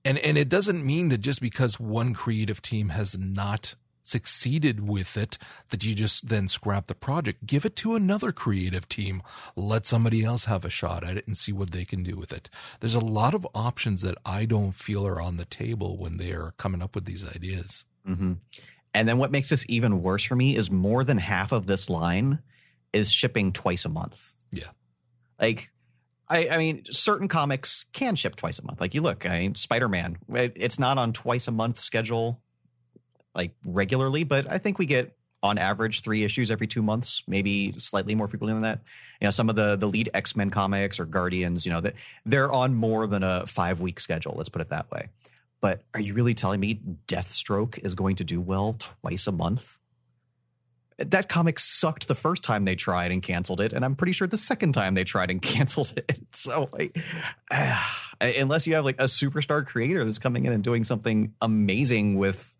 and 0.03 0.17
and 0.17 0.37
it 0.37 0.49
doesn't 0.49 0.85
mean 0.85 1.09
that 1.09 1.19
just 1.19 1.39
because 1.39 1.79
one 1.79 2.13
creative 2.13 2.61
team 2.61 2.89
has 2.89 3.17
not 3.17 3.75
succeeded 4.09 4.87
with 4.87 5.15
it 5.15 5.37
that 5.69 5.83
you 5.83 5.95
just 5.95 6.27
then 6.27 6.47
scrap 6.47 6.87
the 6.87 6.95
project. 6.95 7.45
Give 7.45 7.65
it 7.65 7.75
to 7.77 7.95
another 7.95 8.31
creative 8.31 8.87
team. 8.89 9.21
Let 9.55 9.85
somebody 9.85 10.23
else 10.23 10.45
have 10.45 10.65
a 10.65 10.69
shot 10.69 11.03
at 11.03 11.17
it 11.17 11.27
and 11.27 11.37
see 11.37 11.51
what 11.51 11.71
they 11.71 11.85
can 11.85 12.03
do 12.03 12.15
with 12.15 12.33
it. 12.33 12.49
There's 12.79 12.95
a 12.95 12.99
lot 12.99 13.33
of 13.33 13.47
options 13.53 14.01
that 14.01 14.17
i 14.25 14.45
don't 14.45 14.73
feel 14.73 15.07
are 15.07 15.21
on 15.21 15.37
the 15.37 15.45
table 15.45 15.97
when 15.97 16.17
they 16.17 16.31
are 16.31 16.53
coming 16.57 16.81
up 16.81 16.95
with 16.95 17.05
these 17.05 17.27
ideas. 17.35 17.85
Mm-hmm. 18.07 18.33
and 18.93 19.07
then 19.07 19.17
what 19.19 19.29
makes 19.29 19.49
this 19.49 19.65
even 19.67 20.01
worse 20.01 20.23
for 20.23 20.35
me 20.35 20.55
is 20.55 20.71
more 20.71 21.03
than 21.03 21.17
half 21.17 21.51
of 21.51 21.67
this 21.67 21.89
line 21.89 22.39
is 22.93 23.11
shipping 23.11 23.51
twice 23.51 23.85
a 23.85 23.89
month. 23.89 24.33
Yeah. 24.51 24.71
Like 25.39 25.69
I, 26.27 26.47
I, 26.49 26.57
mean, 26.57 26.83
certain 26.85 27.27
comics 27.27 27.85
can 27.91 28.15
ship 28.15 28.35
twice 28.35 28.59
a 28.59 28.65
month. 28.65 28.79
Like 28.79 28.93
you 28.93 29.01
look, 29.01 29.25
I 29.29 29.39
mean, 29.39 29.55
Spider 29.55 29.89
Man, 29.89 30.17
it's 30.29 30.79
not 30.79 30.97
on 30.97 31.11
twice 31.11 31.47
a 31.47 31.51
month 31.51 31.79
schedule 31.79 32.41
like 33.35 33.51
regularly, 33.65 34.23
but 34.23 34.49
I 34.49 34.57
think 34.57 34.79
we 34.79 34.85
get 34.85 35.15
on 35.41 35.57
average 35.57 36.01
three 36.01 36.23
issues 36.23 36.51
every 36.51 36.67
two 36.67 36.81
months, 36.81 37.23
maybe 37.27 37.73
slightly 37.77 38.15
more 38.15 38.27
frequently 38.27 38.53
than 38.53 38.63
that. 38.63 38.81
You 39.21 39.27
know, 39.27 39.31
some 39.31 39.49
of 39.49 39.55
the 39.55 39.75
the 39.75 39.87
lead 39.87 40.09
X 40.13 40.35
Men 40.35 40.49
comics 40.49 40.99
or 40.99 41.05
Guardians, 41.05 41.65
you 41.65 41.71
know, 41.71 41.81
that 41.81 41.95
they're 42.25 42.51
on 42.51 42.75
more 42.75 43.07
than 43.07 43.23
a 43.23 43.47
five 43.47 43.81
week 43.81 43.99
schedule. 43.99 44.33
Let's 44.35 44.49
put 44.49 44.61
it 44.61 44.69
that 44.69 44.91
way. 44.91 45.09
But 45.61 45.81
are 45.93 45.99
you 45.99 46.13
really 46.13 46.33
telling 46.33 46.59
me 46.59 46.81
Deathstroke 47.07 47.83
is 47.83 47.95
going 47.95 48.17
to 48.17 48.23
do 48.23 48.39
well 48.39 48.73
twice 48.73 49.27
a 49.27 49.31
month? 49.31 49.77
That 50.97 51.29
comic 51.29 51.59
sucked 51.59 52.09
the 52.09 52.15
first 52.15 52.43
time 52.43 52.65
they 52.65 52.75
tried 52.75 53.11
and 53.11 53.23
canceled 53.23 53.61
it, 53.61 53.71
and 53.71 53.85
I'm 53.85 53.95
pretty 53.95 54.11
sure 54.11 54.27
the 54.27 54.37
second 54.37 54.73
time 54.73 54.95
they 54.95 55.05
tried 55.05 55.31
and 55.31 55.41
canceled 55.41 55.93
it. 55.95 56.19
So, 56.33 56.67
like, 56.73 56.97
unless 58.21 58.67
you 58.67 58.75
have 58.75 58.85
like 58.85 58.99
a 58.99 59.05
superstar 59.05 59.65
creator 59.65 60.03
that's 60.03 60.19
coming 60.19 60.45
in 60.45 60.51
and 60.51 60.63
doing 60.63 60.83
something 60.83 61.33
amazing 61.41 62.17
with 62.17 62.55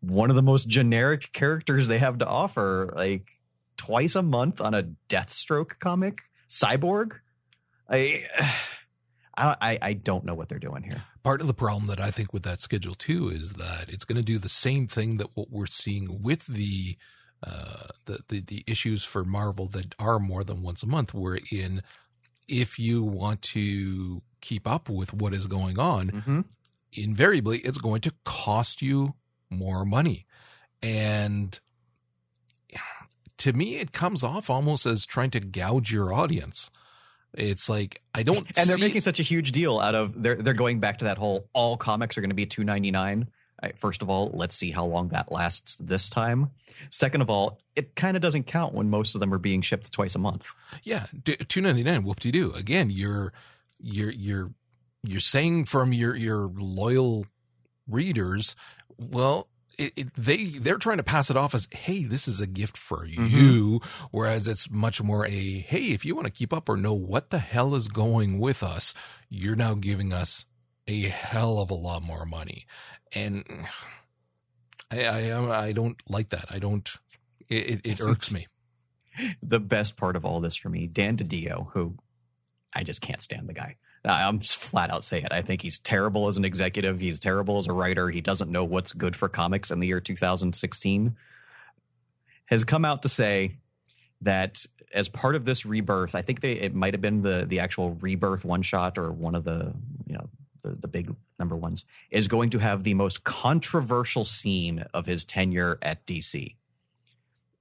one 0.00 0.30
of 0.30 0.36
the 0.36 0.42
most 0.42 0.68
generic 0.68 1.32
characters 1.32 1.88
they 1.88 1.98
have 1.98 2.18
to 2.18 2.26
offer, 2.26 2.92
like 2.96 3.38
twice 3.76 4.14
a 4.14 4.22
month 4.22 4.60
on 4.60 4.74
a 4.74 4.84
Deathstroke 5.08 5.78
comic, 5.78 6.22
Cyborg. 6.48 7.12
I, 7.90 8.24
I, 9.38 9.78
I 9.82 9.92
don't 9.92 10.24
know 10.24 10.34
what 10.34 10.48
they're 10.48 10.58
doing 10.58 10.82
here. 10.82 11.02
Part 11.22 11.42
of 11.42 11.46
the 11.46 11.54
problem 11.54 11.88
that 11.88 12.00
I 12.00 12.10
think 12.10 12.32
with 12.32 12.42
that 12.44 12.62
schedule 12.62 12.94
too 12.94 13.28
is 13.28 13.54
that 13.54 13.88
it's 13.88 14.04
going 14.04 14.16
to 14.16 14.24
do 14.24 14.38
the 14.38 14.48
same 14.48 14.86
thing 14.86 15.18
that 15.18 15.36
what 15.36 15.50
we're 15.50 15.66
seeing 15.66 16.22
with 16.22 16.46
the 16.46 16.96
uh, 17.42 17.88
the, 18.06 18.20
the 18.28 18.40
the 18.40 18.64
issues 18.66 19.04
for 19.04 19.22
Marvel 19.22 19.66
that 19.68 19.94
are 19.98 20.18
more 20.18 20.42
than 20.42 20.62
once 20.62 20.82
a 20.82 20.86
month. 20.86 21.12
Wherein, 21.12 21.82
if 22.48 22.78
you 22.78 23.02
want 23.02 23.42
to 23.42 24.22
keep 24.40 24.66
up 24.66 24.88
with 24.88 25.12
what 25.12 25.34
is 25.34 25.46
going 25.46 25.78
on, 25.78 26.10
mm-hmm. 26.10 26.40
invariably 26.94 27.58
it's 27.58 27.78
going 27.78 28.00
to 28.00 28.14
cost 28.24 28.80
you 28.80 29.14
more 29.50 29.84
money. 29.84 30.26
And 30.82 31.58
to 33.38 33.52
me, 33.52 33.76
it 33.76 33.92
comes 33.92 34.22
off 34.24 34.50
almost 34.50 34.86
as 34.86 35.04
trying 35.04 35.30
to 35.30 35.40
gouge 35.40 35.92
your 35.92 36.12
audience. 36.12 36.70
It's 37.34 37.68
like 37.68 38.02
I 38.14 38.22
don't, 38.22 38.46
and 38.58 38.68
they're 38.68 38.78
making 38.78 39.02
such 39.02 39.20
a 39.20 39.22
huge 39.22 39.52
deal 39.52 39.78
out 39.78 39.94
of 39.94 40.20
they're 40.20 40.36
they're 40.36 40.54
going 40.54 40.80
back 40.80 40.98
to 40.98 41.06
that 41.06 41.18
whole 41.18 41.48
all 41.52 41.76
comics 41.76 42.16
are 42.16 42.20
going 42.20 42.30
to 42.30 42.36
be 42.36 42.46
two 42.46 42.64
ninety 42.64 42.90
nine. 42.90 43.28
First 43.76 44.02
of 44.02 44.10
all, 44.10 44.30
let's 44.34 44.54
see 44.54 44.70
how 44.70 44.84
long 44.84 45.08
that 45.08 45.32
lasts 45.32 45.76
this 45.76 46.10
time. 46.10 46.50
Second 46.90 47.22
of 47.22 47.30
all, 47.30 47.58
it 47.74 47.96
kind 47.96 48.14
of 48.14 48.22
doesn't 48.22 48.44
count 48.44 48.74
when 48.74 48.90
most 48.90 49.14
of 49.14 49.20
them 49.20 49.32
are 49.32 49.38
being 49.38 49.62
shipped 49.62 49.90
twice 49.92 50.14
a 50.14 50.18
month. 50.18 50.52
Yeah, 50.82 51.06
two 51.24 51.60
ninety 51.60 51.82
nine. 51.82 52.04
Whoop 52.04 52.20
de 52.20 52.30
doo. 52.30 52.52
Again, 52.52 52.90
you're 52.90 53.32
you're 53.80 54.12
you're 54.12 54.50
you're 55.02 55.20
saying 55.20 55.66
from 55.66 55.92
your 55.92 56.16
your 56.16 56.50
loyal 56.54 57.26
readers 57.88 58.56
well, 58.98 59.48
it, 59.78 59.92
it, 59.96 60.14
they 60.14 60.44
they're 60.44 60.78
trying 60.78 60.96
to 60.96 61.02
pass 61.02 61.30
it 61.30 61.36
off 61.36 61.54
as 61.54 61.68
hey 61.70 62.02
this 62.02 62.26
is 62.26 62.40
a 62.40 62.46
gift 62.46 62.76
for 62.76 63.06
mm-hmm. 63.06 63.26
you. 63.26 63.80
Whereas 64.10 64.48
it's 64.48 64.70
much 64.70 65.02
more 65.02 65.26
a 65.26 65.30
hey 65.30 65.92
if 65.92 66.04
you 66.04 66.14
want 66.14 66.26
to 66.26 66.32
keep 66.32 66.52
up 66.52 66.68
or 66.68 66.76
know 66.76 66.94
what 66.94 67.30
the 67.30 67.38
hell 67.38 67.74
is 67.74 67.88
going 67.88 68.38
with 68.38 68.62
us 68.62 68.94
you're 69.28 69.56
now 69.56 69.74
giving 69.74 70.12
us 70.12 70.46
a 70.86 71.02
hell 71.02 71.58
of 71.58 71.70
a 71.70 71.74
lot 71.74 72.02
more 72.02 72.24
money. 72.24 72.66
And 73.14 73.44
i 74.90 75.04
i, 75.04 75.66
I 75.66 75.72
don't 75.72 76.00
like 76.08 76.30
that. 76.30 76.46
I 76.50 76.58
don't 76.58 76.88
it, 77.48 77.70
it, 77.70 77.80
it 77.84 78.00
irks 78.06 78.32
me. 78.32 78.46
The 79.42 79.60
best 79.60 79.96
part 79.96 80.16
of 80.16 80.24
all 80.24 80.40
this 80.40 80.56
for 80.56 80.68
me 80.68 80.86
dan 80.86 81.16
didio 81.16 81.70
who 81.72 81.96
i 82.74 82.82
just 82.82 83.00
can't 83.00 83.22
stand 83.22 83.48
the 83.48 83.54
guy 83.54 83.76
I'm 84.06 84.40
flat 84.40 84.90
out 84.90 85.04
say 85.04 85.18
it. 85.18 85.32
I 85.32 85.42
think 85.42 85.62
he's 85.62 85.78
terrible 85.78 86.28
as 86.28 86.36
an 86.36 86.44
executive. 86.44 87.00
He's 87.00 87.18
terrible 87.18 87.58
as 87.58 87.66
a 87.66 87.72
writer. 87.72 88.08
He 88.08 88.20
doesn't 88.20 88.50
know 88.50 88.64
what's 88.64 88.92
good 88.92 89.16
for 89.16 89.28
comics 89.28 89.70
in 89.70 89.80
the 89.80 89.86
year 89.86 90.00
2016. 90.00 91.16
Has 92.46 92.64
come 92.64 92.84
out 92.84 93.02
to 93.02 93.08
say 93.08 93.56
that 94.20 94.64
as 94.92 95.08
part 95.08 95.34
of 95.34 95.44
this 95.44 95.66
rebirth, 95.66 96.14
I 96.14 96.22
think 96.22 96.40
they 96.40 96.52
it 96.52 96.74
might 96.74 96.94
have 96.94 97.00
been 97.00 97.22
the 97.22 97.44
the 97.46 97.60
actual 97.60 97.94
rebirth 98.00 98.44
one 98.44 98.62
shot 98.62 98.98
or 98.98 99.10
one 99.10 99.34
of 99.34 99.44
the 99.44 99.74
you 100.06 100.14
know 100.14 100.28
the, 100.62 100.70
the 100.70 100.88
big 100.88 101.14
number 101.38 101.56
ones 101.56 101.84
is 102.10 102.28
going 102.28 102.50
to 102.50 102.58
have 102.58 102.84
the 102.84 102.94
most 102.94 103.24
controversial 103.24 104.24
scene 104.24 104.84
of 104.94 105.06
his 105.06 105.24
tenure 105.24 105.78
at 105.82 106.06
DC. 106.06 106.54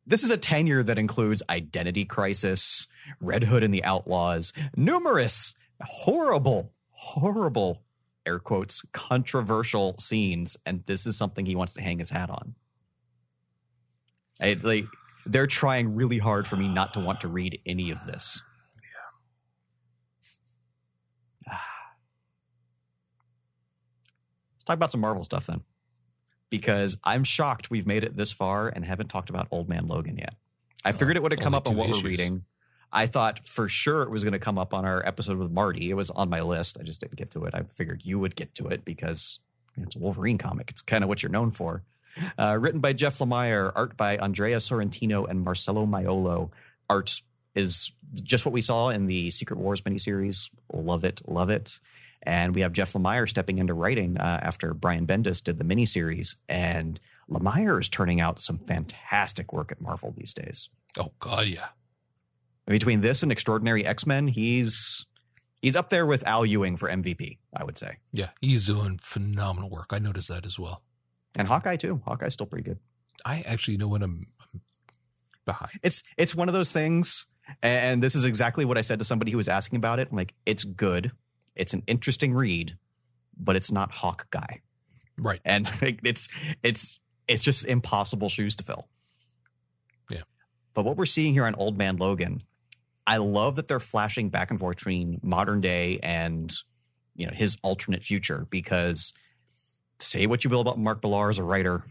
This 0.08 0.24
is 0.24 0.30
a 0.30 0.38
tenure 0.38 0.84
that 0.84 1.00
includes 1.00 1.42
Identity 1.50 2.06
Crisis, 2.06 2.88
Red 3.20 3.44
Hood 3.44 3.64
and 3.64 3.74
the 3.74 3.84
Outlaws, 3.84 4.54
numerous 4.76 5.56
horrible, 5.82 6.72
horrible 6.92 7.84
air 8.26 8.40
quotes 8.40 8.82
controversial 8.94 9.96
scenes, 10.00 10.58
and 10.66 10.84
this 10.86 11.06
is 11.06 11.18
something 11.18 11.46
he 11.46 11.56
wants 11.56 11.74
to 11.76 11.82
hang 11.82 12.00
his 12.00 12.10
hat 12.10 12.30
on. 12.30 12.56
I, 14.42 14.58
like 14.62 14.86
they're 15.26 15.48
trying 15.48 15.96
really 15.96 16.18
hard 16.18 16.48
for 16.48 16.56
me 16.56 16.68
not 16.68 16.94
to 16.94 17.00
want 17.00 17.22
to 17.22 17.28
read 17.28 17.60
any 17.66 17.92
of 17.92 18.06
this. 18.06 18.42
Yeah. 21.48 21.54
Let's 24.56 24.64
talk 24.66 24.76
about 24.76 24.92
some 24.92 25.02
Marvel 25.02 25.24
stuff 25.24 25.46
then, 25.48 25.62
because 26.50 27.00
I'm 27.04 27.24
shocked 27.24 27.70
we've 27.70 27.88
made 27.88 28.04
it 28.04 28.16
this 28.16 28.32
far 28.32 28.68
and 28.70 28.86
haven't 28.86 29.08
talked 29.08 29.30
about 29.30 29.48
Old 29.52 29.70
Man 29.70 29.88
Logan 29.88 30.18
yet. 30.18 30.36
I 30.84 30.92
figured 30.92 31.18
it 31.18 31.24
would 31.24 31.32
have 31.32 31.40
come 31.40 31.56
up 31.56 31.68
on 31.68 31.76
what 31.76 31.90
issues. 31.90 32.04
we're 32.04 32.10
reading. 32.10 32.44
I 32.96 33.08
thought 33.08 33.46
for 33.46 33.68
sure 33.68 34.04
it 34.04 34.10
was 34.10 34.24
going 34.24 34.32
to 34.32 34.40
come 34.40 34.58
up 34.58 34.74
on 34.74 34.86
our 34.86 35.06
episode 35.06 35.38
with 35.38 35.52
Marty. 35.52 35.90
It 35.90 35.96
was 35.96 36.10
on 36.12 36.30
my 36.30 36.42
list. 36.42 36.78
I 36.80 36.84
just 36.84 37.02
didn't 37.02 37.18
get 37.18 37.30
to 37.32 37.44
it. 37.44 37.54
I 37.54 37.64
figured 37.76 38.02
you 38.06 38.20
would 38.20 38.38
get 38.38 38.56
to 38.56 38.70
it 38.70 38.86
because 38.86 39.40
it's 39.76 39.98
a 39.98 40.00
Wolverine 40.00 40.38
comic. 40.38 40.72
It's 40.72 40.82
kind 40.82 41.04
of 41.04 41.10
what 41.10 41.22
you're 41.22 41.32
known 41.32 41.52
for. 41.52 41.84
Uh, 42.40 42.58
written 42.58 42.80
by 42.80 42.94
Jeff 42.94 43.18
Lemire, 43.20 43.70
art 43.76 43.98
by 43.98 44.16
Andrea 44.16 44.58
Sorrentino 44.58 45.30
and 45.30 45.44
Marcelo 45.44 45.86
Maiolo. 45.86 46.52
Art 46.90 47.22
is 47.54 47.92
just 48.24 48.46
what 48.46 48.54
we 48.54 48.62
saw 48.62 48.88
in 48.88 49.08
the 49.08 49.30
Secret 49.30 49.60
Wars 49.60 49.82
miniseries. 49.82 50.50
Love 50.72 51.04
it, 51.04 51.22
love 51.28 51.50
it. 51.50 51.82
And 52.24 52.56
we 52.56 52.62
have 52.62 52.72
Jeff 52.72 52.94
Lemire 52.94 53.28
stepping 53.28 53.58
into 53.58 53.74
writing 53.74 54.18
uh, 54.18 54.40
after 54.42 54.74
Brian 54.74 55.06
Bendis 55.06 55.44
did 55.44 55.58
the 55.58 55.66
miniseries. 55.66 56.38
And 56.48 56.98
Lemire 57.30 57.78
is 57.82 57.90
turning 57.90 58.22
out 58.22 58.40
some 58.40 58.58
fantastic 58.58 59.52
work 59.52 59.74
at 59.74 59.82
Marvel 59.82 60.14
these 60.16 60.34
days. 60.34 60.70
Oh 60.98 61.12
God, 61.20 61.48
yeah 61.48 61.68
between 62.68 63.02
this 63.02 63.24
and 63.24 63.32
Extraordinary 63.32 63.86
X 63.86 64.06
Men, 64.06 64.28
he's 64.28 65.06
he's 65.62 65.76
up 65.76 65.90
there 65.90 66.06
with 66.06 66.26
Al 66.26 66.46
Ewing 66.46 66.78
for 66.78 66.90
MVP. 66.90 67.38
I 67.54 67.64
would 67.64 67.78
say. 67.78 67.98
Yeah, 68.12 68.30
he's 68.42 68.66
doing 68.66 69.00
phenomenal 69.02 69.70
work. 69.70 69.88
I 69.92 70.00
noticed 70.00 70.30
that 70.30 70.46
as 70.46 70.60
well. 70.60 70.84
And 71.38 71.48
Hawkeye 71.48 71.78
too. 71.78 72.02
Hawkeye's 72.06 72.34
still 72.34 72.48
pretty 72.48 72.64
good. 72.64 72.80
I 73.26 73.44
actually 73.46 73.78
know 73.78 73.88
when 73.88 74.04
I'm, 74.04 74.28
I'm 74.54 74.62
behind. 75.46 75.80
It's 75.84 76.04
it's 76.18 76.36
one 76.36 76.48
of 76.48 76.54
those 76.54 76.72
things, 76.72 77.28
and 77.62 78.02
this 78.02 78.16
is 78.16 78.26
exactly 78.26 78.66
what 78.66 78.78
I 78.78 78.82
said 78.82 79.00
to 79.00 79.06
somebody 79.06 79.32
who 79.32 79.38
was 79.38 79.48
asking 79.48 79.78
about 79.78 80.00
it. 80.00 80.14
like, 80.14 80.34
it's 80.46 80.64
good, 80.64 81.12
it's 81.56 81.74
an 81.74 81.84
interesting 81.88 82.34
read, 82.34 82.78
but 83.38 83.56
it's 83.56 83.72
not 83.72 83.92
Hawkeye, 83.92 84.58
right? 85.18 85.40
And 85.46 85.70
it's 85.82 86.28
it's 86.64 87.00
it's 87.28 87.42
just 87.42 87.66
impossible 87.66 88.30
shoes 88.30 88.56
to 88.58 88.64
fill. 88.64 88.88
Yeah. 90.10 90.22
But 90.74 90.86
what 90.86 90.98
we're 90.98 91.06
seeing 91.06 91.34
here 91.34 91.46
on 91.46 91.56
Old 91.56 91.78
Man 91.78 91.98
Logan 91.98 92.44
I 93.08 93.18
love 93.18 93.56
that 93.56 93.68
they're 93.68 93.80
flashing 93.80 94.30
back 94.30 94.52
and 94.52 94.60
forth 94.60 94.78
between 94.78 95.20
modern 95.22 95.62
day 95.62 96.00
and 96.02 96.54
you 97.16 97.26
know 97.26 97.34
his 97.34 97.58
alternate 97.62 98.04
future 98.04 98.48
because 98.50 99.14
say 100.00 100.26
what 100.26 100.44
you 100.44 100.50
will 100.50 100.62
about 100.62 100.80
Mark 100.80 101.02
Millar 101.04 101.30
as 101.30 101.38
a 101.38 101.44
writer 101.44 101.84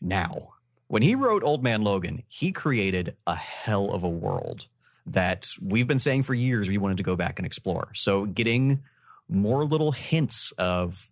now 0.00 0.54
when 0.86 1.02
he 1.02 1.14
wrote 1.14 1.42
Old 1.42 1.62
Man 1.62 1.82
Logan 1.82 2.22
he 2.28 2.52
created 2.52 3.16
a 3.26 3.34
hell 3.34 3.90
of 3.90 4.02
a 4.02 4.08
world 4.08 4.68
that 5.06 5.48
we've 5.60 5.86
been 5.86 5.98
saying 5.98 6.22
for 6.22 6.34
years 6.34 6.68
we 6.68 6.78
wanted 6.78 6.98
to 6.98 7.02
go 7.02 7.16
back 7.16 7.38
and 7.38 7.46
explore. 7.46 7.88
So 7.94 8.26
getting 8.26 8.82
more 9.28 9.64
little 9.64 9.92
hints 9.92 10.52
of 10.58 11.10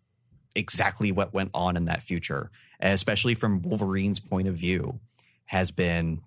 exactly 0.54 1.12
what 1.12 1.34
went 1.34 1.50
on 1.52 1.76
in 1.76 1.86
that 1.86 2.02
future 2.02 2.50
especially 2.80 3.34
from 3.34 3.62
Wolverine's 3.62 4.20
point 4.20 4.48
of 4.48 4.54
view 4.54 4.98
has 5.46 5.70
been 5.70 6.20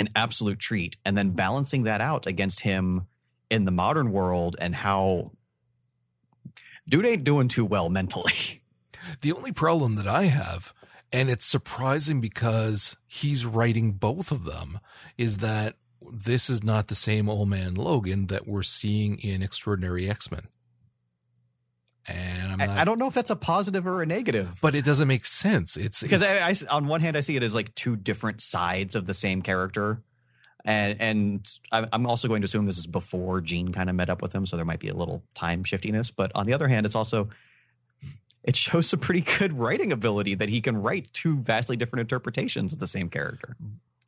an 0.00 0.08
absolute 0.16 0.58
treat. 0.58 0.96
And 1.04 1.16
then 1.16 1.30
balancing 1.30 1.84
that 1.84 2.00
out 2.00 2.26
against 2.26 2.60
him 2.60 3.06
in 3.50 3.66
the 3.66 3.70
modern 3.70 4.10
world 4.10 4.56
and 4.60 4.74
how 4.74 5.32
dude 6.88 7.06
ain't 7.06 7.24
doing 7.24 7.48
too 7.48 7.64
well 7.64 7.88
mentally. 7.88 8.32
The 9.22 9.32
only 9.32 9.50
problem 9.50 9.96
that 9.96 10.06
I 10.06 10.24
have, 10.24 10.72
and 11.10 11.30
it's 11.30 11.46
surprising 11.46 12.20
because 12.20 12.96
he's 13.08 13.44
writing 13.44 13.92
both 13.92 14.30
of 14.30 14.44
them, 14.44 14.78
is 15.18 15.38
that 15.38 15.76
this 16.12 16.48
is 16.48 16.62
not 16.62 16.88
the 16.88 16.94
same 16.94 17.28
old 17.28 17.48
man 17.48 17.74
Logan 17.74 18.26
that 18.26 18.46
we're 18.46 18.62
seeing 18.62 19.18
in 19.18 19.42
Extraordinary 19.42 20.08
X 20.08 20.30
Men. 20.30 20.48
And 22.08 22.52
I'm 22.52 22.58
not, 22.58 22.68
I, 22.70 22.84
don't 22.84 22.98
know 22.98 23.06
if 23.06 23.14
that's 23.14 23.30
a 23.30 23.36
positive 23.36 23.86
or 23.86 24.02
a 24.02 24.06
negative. 24.06 24.58
but 24.62 24.74
it 24.74 24.84
doesn't 24.84 25.06
make 25.06 25.26
sense. 25.26 25.76
It's 25.76 26.02
because 26.02 26.22
it's, 26.22 26.64
I, 26.64 26.72
I 26.72 26.76
on 26.76 26.86
one 26.86 27.00
hand 27.00 27.16
I 27.16 27.20
see 27.20 27.36
it 27.36 27.42
as 27.42 27.54
like 27.54 27.74
two 27.74 27.94
different 27.94 28.40
sides 28.40 28.94
of 28.96 29.06
the 29.06 29.14
same 29.14 29.42
character, 29.42 30.02
and 30.64 30.96
and 31.00 31.58
I'm 31.70 32.06
also 32.06 32.26
going 32.26 32.40
to 32.40 32.46
assume 32.46 32.66
this 32.66 32.78
is 32.78 32.86
before 32.86 33.40
Jean 33.42 33.70
kind 33.70 33.90
of 33.90 33.96
met 33.96 34.08
up 34.08 34.22
with 34.22 34.34
him, 34.34 34.46
so 34.46 34.56
there 34.56 34.64
might 34.64 34.80
be 34.80 34.88
a 34.88 34.94
little 34.94 35.22
time 35.34 35.62
shiftiness. 35.62 36.10
But 36.10 36.32
on 36.34 36.46
the 36.46 36.54
other 36.54 36.68
hand, 36.68 36.86
it's 36.86 36.94
also 36.94 37.28
it 38.44 38.56
shows 38.56 38.88
some 38.88 39.00
pretty 39.00 39.20
good 39.38 39.52
writing 39.52 39.92
ability 39.92 40.34
that 40.34 40.48
he 40.48 40.60
can 40.60 40.80
write 40.80 41.12
two 41.12 41.36
vastly 41.36 41.76
different 41.76 42.00
interpretations 42.00 42.72
of 42.72 42.78
the 42.78 42.86
same 42.86 43.10
character. 43.10 43.56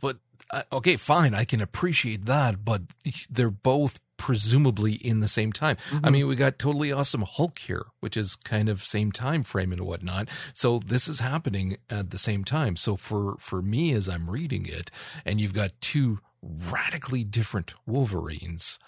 But 0.01 0.17
uh, 0.51 0.63
okay, 0.73 0.97
fine, 0.97 1.35
I 1.35 1.45
can 1.45 1.61
appreciate 1.61 2.25
that, 2.25 2.65
but 2.65 2.83
they're 3.31 3.51
both 3.51 4.01
presumably 4.23 4.93
in 4.93 5.19
the 5.19 5.27
same 5.27 5.53
time. 5.53 5.77
I 5.91 5.95
mm-hmm. 5.97 6.13
mean, 6.13 6.27
we 6.29 6.37
got 6.37 6.57
totally 6.57 6.93
awesome 6.93 7.23
Hulk 7.23 7.59
here, 7.59 7.87
which 7.99 8.17
is 8.17 8.37
kind 8.37 8.69
of 8.69 8.85
same 8.85 9.11
time 9.11 9.43
frame 9.43 9.73
and 9.73 9.81
whatnot. 9.81 10.29
So 10.55 10.79
this 10.79 11.09
is 11.09 11.19
happening 11.19 11.79
at 11.91 12.11
the 12.11 12.19
same 12.19 12.45
time. 12.45 12.77
So 12.77 12.95
for 12.95 13.35
for 13.41 13.61
me, 13.63 13.93
as 13.95 14.09
I'm 14.09 14.31
reading 14.31 14.65
it, 14.65 14.93
and 15.25 15.41
you've 15.41 15.55
got 15.55 15.73
two 15.81 16.21
radically 16.41 17.25
different 17.25 17.75
Wolverines, 17.85 18.79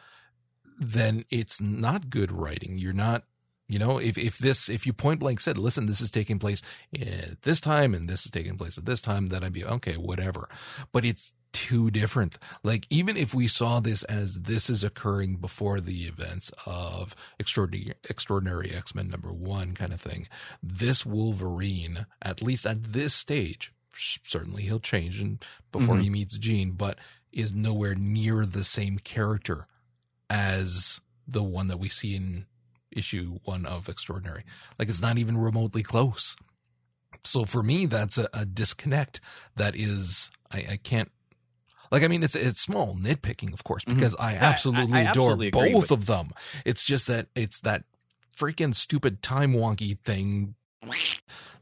then 0.78 1.24
it's 1.30 1.60
not 1.60 2.10
good 2.10 2.30
writing. 2.30 2.78
You're 2.78 2.92
not. 2.92 3.24
You 3.66 3.78
know, 3.78 3.98
if, 3.98 4.18
if 4.18 4.36
this, 4.36 4.68
if 4.68 4.86
you 4.86 4.92
point 4.92 5.20
blank 5.20 5.40
said, 5.40 5.56
listen, 5.56 5.86
this 5.86 6.02
is 6.02 6.10
taking 6.10 6.38
place 6.38 6.62
at 6.94 7.40
this 7.42 7.60
time 7.60 7.94
and 7.94 8.08
this 8.10 8.26
is 8.26 8.30
taking 8.30 8.58
place 8.58 8.76
at 8.76 8.84
this 8.84 9.00
time, 9.00 9.28
then 9.28 9.42
I'd 9.42 9.54
be 9.54 9.64
okay, 9.64 9.94
whatever. 9.94 10.50
But 10.92 11.06
it's 11.06 11.32
too 11.54 11.90
different. 11.90 12.36
Like, 12.62 12.86
even 12.90 13.16
if 13.16 13.32
we 13.32 13.46
saw 13.46 13.80
this 13.80 14.02
as 14.02 14.42
this 14.42 14.68
is 14.68 14.84
occurring 14.84 15.36
before 15.36 15.80
the 15.80 16.02
events 16.02 16.50
of 16.66 17.16
Extraordinary, 17.38 17.94
Extraordinary 18.10 18.70
X 18.70 18.94
Men 18.94 19.08
number 19.08 19.32
one 19.32 19.72
kind 19.72 19.92
of 19.94 20.00
thing, 20.02 20.28
this 20.62 21.06
Wolverine, 21.06 22.04
at 22.20 22.42
least 22.42 22.66
at 22.66 22.92
this 22.92 23.14
stage, 23.14 23.72
certainly 23.94 24.64
he'll 24.64 24.80
change 24.80 25.20
and 25.20 25.42
before 25.72 25.96
Mhm. 25.96 26.02
he 26.02 26.10
meets 26.10 26.36
Jean, 26.38 26.72
but 26.72 26.98
is 27.32 27.54
nowhere 27.54 27.94
near 27.94 28.44
the 28.44 28.64
same 28.64 28.98
character 28.98 29.66
as 30.28 31.00
the 31.26 31.42
one 31.42 31.68
that 31.68 31.78
we 31.78 31.88
see 31.88 32.14
in 32.14 32.46
issue 32.90 33.38
one 33.44 33.64
of 33.66 33.88
Extraordinary. 33.88 34.44
Like, 34.78 34.88
it's 34.88 35.00
not 35.00 35.18
even 35.18 35.36
remotely 35.38 35.82
close. 35.82 36.36
So 37.24 37.44
for 37.44 37.62
me, 37.62 37.86
that's 37.86 38.18
a, 38.18 38.28
a 38.34 38.44
disconnect 38.44 39.20
that 39.56 39.74
is, 39.74 40.30
I, 40.52 40.58
I 40.72 40.76
can't 40.76 41.10
like, 41.94 42.02
I 42.02 42.08
mean, 42.08 42.22
it's 42.22 42.34
it's 42.34 42.60
small 42.60 42.94
nitpicking, 42.94 43.52
of 43.52 43.64
course, 43.64 43.84
Mhm. 43.84 43.94
because 43.94 44.14
I 44.18 44.32
Yeah, 44.32 44.40
I- 44.42 44.50
absolutely 44.52 44.98
I 44.98 45.00
adore 45.02 45.10
absolutely 45.32 45.48
agree 45.48 45.72
both 45.72 45.90
of 45.90 46.06
them. 46.06 46.30
It's 46.64 46.84
just 46.84 47.06
that 47.06 47.28
it's 47.34 47.60
that 47.60 47.84
freaking 48.36 48.74
stupid 48.74 49.22
time 49.22 49.52
wonky 49.54 49.98
thing 50.00 50.54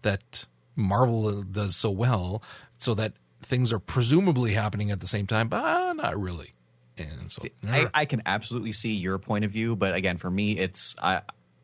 that 0.03 0.47
Marvel 0.75 1.43
does 1.43 1.77
so 1.77 1.91
well, 1.91 2.43
so 2.79 2.95
that 2.95 3.13
things 3.43 3.73
are 3.73 3.79
presumably 3.79 4.53
happening 4.55 4.91
at 4.91 5.01
the 5.01 5.07
same 5.07 5.27
time, 5.27 5.49
but 5.49 5.93
not 5.95 6.17
really. 6.19 6.51
And 6.99 7.31
so, 7.31 7.43
I, 7.69 7.89
I 7.95 8.05
can 8.05 8.23
absolutely 8.27 8.73
see 8.73 8.93
your 8.95 9.19
point 9.19 9.45
of 9.45 9.51
view, 9.51 9.77
but 9.77 9.95
again, 9.95 10.19
for 10.19 10.31
me, 10.31 10.59
it's 10.59 10.95
I 11.03 11.23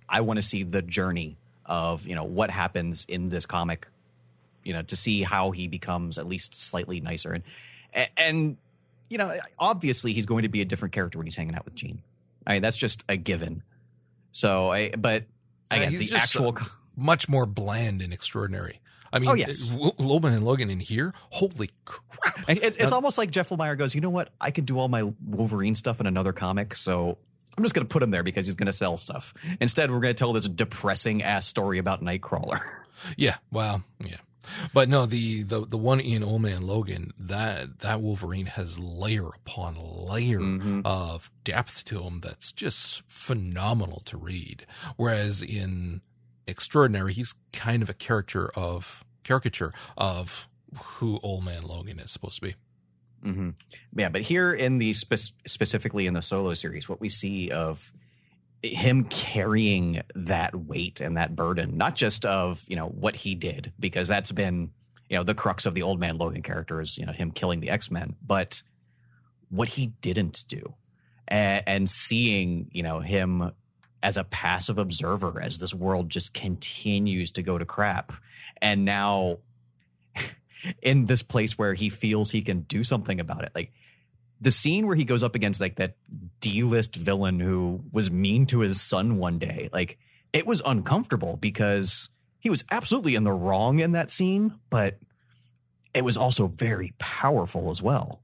I 0.09 0.21
want 0.23 0.39
to 0.39 0.43
see 0.43 0.63
the 0.63 0.83
journey 0.83 1.37
of 1.67 2.07
you 2.07 2.15
know 2.15 2.25
what 2.25 2.51
happens 2.51 3.05
in 3.09 3.29
this 3.29 3.45
comic, 3.47 3.89
you 4.65 4.73
know, 4.73 4.83
to 4.83 4.97
see 4.97 5.23
how 5.23 5.51
he 5.51 5.69
becomes 5.69 6.19
at 6.19 6.27
least 6.27 6.55
slightly 6.55 7.01
nicer 7.01 7.33
and, 7.33 8.11
and 8.17 8.57
you 9.11 9.19
know, 9.19 9.35
obviously 9.59 10.13
he's 10.13 10.27
going 10.27 10.43
to 10.43 10.49
be 10.49 10.61
a 10.61 10.65
different 10.65 10.93
character 10.93 11.19
when 11.19 11.27
he's 11.27 11.37
hanging 11.37 11.55
out 11.55 11.65
with 11.65 11.75
Jean. 11.75 12.03
I 12.47 12.55
mean, 12.55 12.63
that's 12.63 12.77
just 12.77 13.05
a 13.09 13.17
given. 13.17 13.63
So 14.33 14.71
I, 14.73 14.91
but 14.91 15.25
Yeah, 15.71 15.77
again, 15.79 15.93
he's 15.93 16.11
the 16.11 16.17
actual. 16.17 16.57
uh, 16.59 16.65
much 16.97 17.29
more 17.29 17.47
bland 17.47 18.03
and 18.03 18.13
extraordinary. 18.13 18.81
I 19.13 19.19
mean, 19.21 19.31
Oh, 19.31 19.35
yes. 19.35 19.71
Uh, 19.71 19.77
Lo- 19.77 20.19
Loban 20.21 20.35
and 20.35 20.45
Logan 20.45 20.69
in 20.71 20.81
here, 20.81 21.15
holy 21.31 21.71
crap! 21.87 22.45
It's 22.49 22.79
Now- 22.79 22.91
almost 22.93 23.17
like 23.19 23.31
Jeff 23.31 23.49
Lemire 23.49 23.77
goes, 23.79 23.95
you 23.95 24.01
know 24.03 24.11
what? 24.11 24.31
I 24.41 24.51
can 24.51 24.65
do 24.67 24.79
all 24.79 24.89
my 24.89 25.03
Wolverine 25.25 25.75
stuff 25.75 26.01
in 26.01 26.07
another 26.07 26.33
comic, 26.35 26.75
so 26.75 27.17
I'm 27.57 27.65
just 27.65 27.75
going 27.75 27.87
to 27.87 27.91
put 27.91 28.03
him 28.03 28.11
there 28.11 28.23
because 28.23 28.45
he's 28.47 28.55
going 28.55 28.67
to 28.67 28.73
sell 28.73 28.97
stuff. 28.99 29.33
Instead, 29.61 29.91
we're 29.91 30.01
going 30.01 30.15
to 30.15 30.19
tell 30.19 30.33
this 30.35 30.47
depressing 30.49 31.23
ass 31.23 31.47
story 31.47 31.79
about 31.79 32.03
Nightcrawler. 32.03 32.61
Yeah, 33.17 33.37
well, 33.53 33.83
yeah, 34.05 34.17
but 34.73 34.89
no, 34.89 35.07
the 35.07 35.43
the 35.43 35.67
the 35.67 35.79
one 35.79 36.01
in 36.01 36.23
Old 36.23 36.43
Man 36.43 36.63
Logan, 36.63 37.13
that 37.19 37.81
that 37.81 38.01
Wolverine 38.01 38.47
has 38.47 38.79
layer 38.79 39.29
upon 39.29 39.77
layer 39.77 40.41
Mhm. 40.41 40.83
of 40.85 41.31
depth 41.45 41.85
to 41.87 42.03
him 42.03 42.21
that's 42.21 42.53
just 42.53 43.03
phenomenal 43.09 44.03
to 44.07 44.17
read. 44.17 44.67
Whereas 44.97 45.43
in 45.43 46.01
Extraordinary, 46.47 47.13
he's 47.13 47.35
kind 47.53 47.83
of 47.83 47.91
a 47.91 47.95
character 47.95 48.49
of 48.57 49.05
caricature 49.23 49.73
of 49.99 50.49
who 50.75 51.21
Old 51.23 51.45
Man 51.45 51.63
Logan 51.63 51.99
is 52.01 52.11
supposed 52.11 52.37
to 52.37 52.41
be. 52.43 52.55
hmm 53.23 53.51
Yeah, 53.97 54.09
but 54.09 54.23
here 54.23 54.55
in 54.55 54.79
the 54.79 54.93
spe- 54.95 55.33
specifically 55.47 56.07
in 56.07 56.15
the 56.15 56.23
solo 56.23 56.55
series, 56.55 56.89
what 56.89 57.01
we 57.01 57.09
see 57.11 57.51
of 57.51 57.93
him 58.63 59.05
carrying 59.05 60.03
that 60.15 60.55
weight 60.55 61.01
and 61.01 61.17
that 61.17 61.37
burden, 61.37 61.77
not 61.77 61.97
just 61.97 62.27
of 62.27 62.65
you 62.69 62.77
know 62.77 62.89
what 62.89 63.17
he 63.17 63.35
did, 63.35 63.73
because 63.79 64.09
that's 64.09 64.33
been 64.33 64.71
you 65.09 65.17
know 65.17 65.23
the 65.23 65.35
crux 65.35 65.67
of 65.67 65.75
the 65.75 65.83
old 65.83 66.01
man 66.01 66.17
Logan 66.17 66.43
character 66.43 66.81
is 66.81 66.99
you 66.99 67.07
know 67.07 67.13
him 67.13 67.31
killing 67.31 67.61
the 67.61 67.71
X 67.71 67.91
Men, 67.91 68.17
but 68.25 68.63
what 69.51 69.69
he 69.69 69.89
didn't 70.01 70.45
do, 70.49 70.75
and, 71.27 71.63
and 71.67 71.91
seeing 71.91 72.69
you 72.73 72.83
know 72.83 73.01
him 73.01 73.53
as 74.03 74.17
a 74.17 74.25
passive 74.25 74.79
observer 74.79 75.41
as 75.43 75.59
this 75.59 75.75
world 75.75 76.09
just 76.09 76.35
continues 76.35 77.31
to 77.33 77.43
go 77.43 77.59
to 77.59 77.65
crap, 77.65 78.13
and 78.61 78.85
now 78.85 79.39
in 80.83 81.07
this 81.07 81.23
place 81.23 81.57
where 81.57 81.75
he 81.75 81.89
feels 81.91 82.33
he 82.33 82.43
can 82.43 82.63
do 82.63 82.83
something 82.83 83.21
about 83.21 83.45
it. 83.45 83.53
Like 83.55 83.73
the 84.41 84.51
scene 84.51 84.87
where 84.87 84.97
he 84.97 85.05
goes 85.05 85.23
up 85.23 85.35
against 85.35 85.61
like 85.61 85.77
that 85.77 85.97
D-list 86.41 86.95
villain 86.97 87.41
who 87.41 87.83
was 87.93 88.11
mean 88.11 88.47
to 88.47 88.61
his 88.61 88.81
son 88.81 89.19
one 89.19 89.39
day, 89.39 89.69
like 89.73 89.99
it 90.33 90.47
was 90.47 90.63
uncomfortable 90.65 91.37
because 91.37 92.09
he 92.39 92.51
was 92.51 92.65
absolutely 92.71 93.15
in 93.15 93.25
the 93.25 93.33
wrong 93.33 93.81
in 93.81 93.93
that 93.93 94.11
scene, 94.11 94.55
but 94.71 94.99
it 95.95 96.05
was 96.05 96.17
also 96.17 96.47
very 96.47 96.93
powerful 96.99 97.71
as 97.71 97.83
well. 97.83 98.21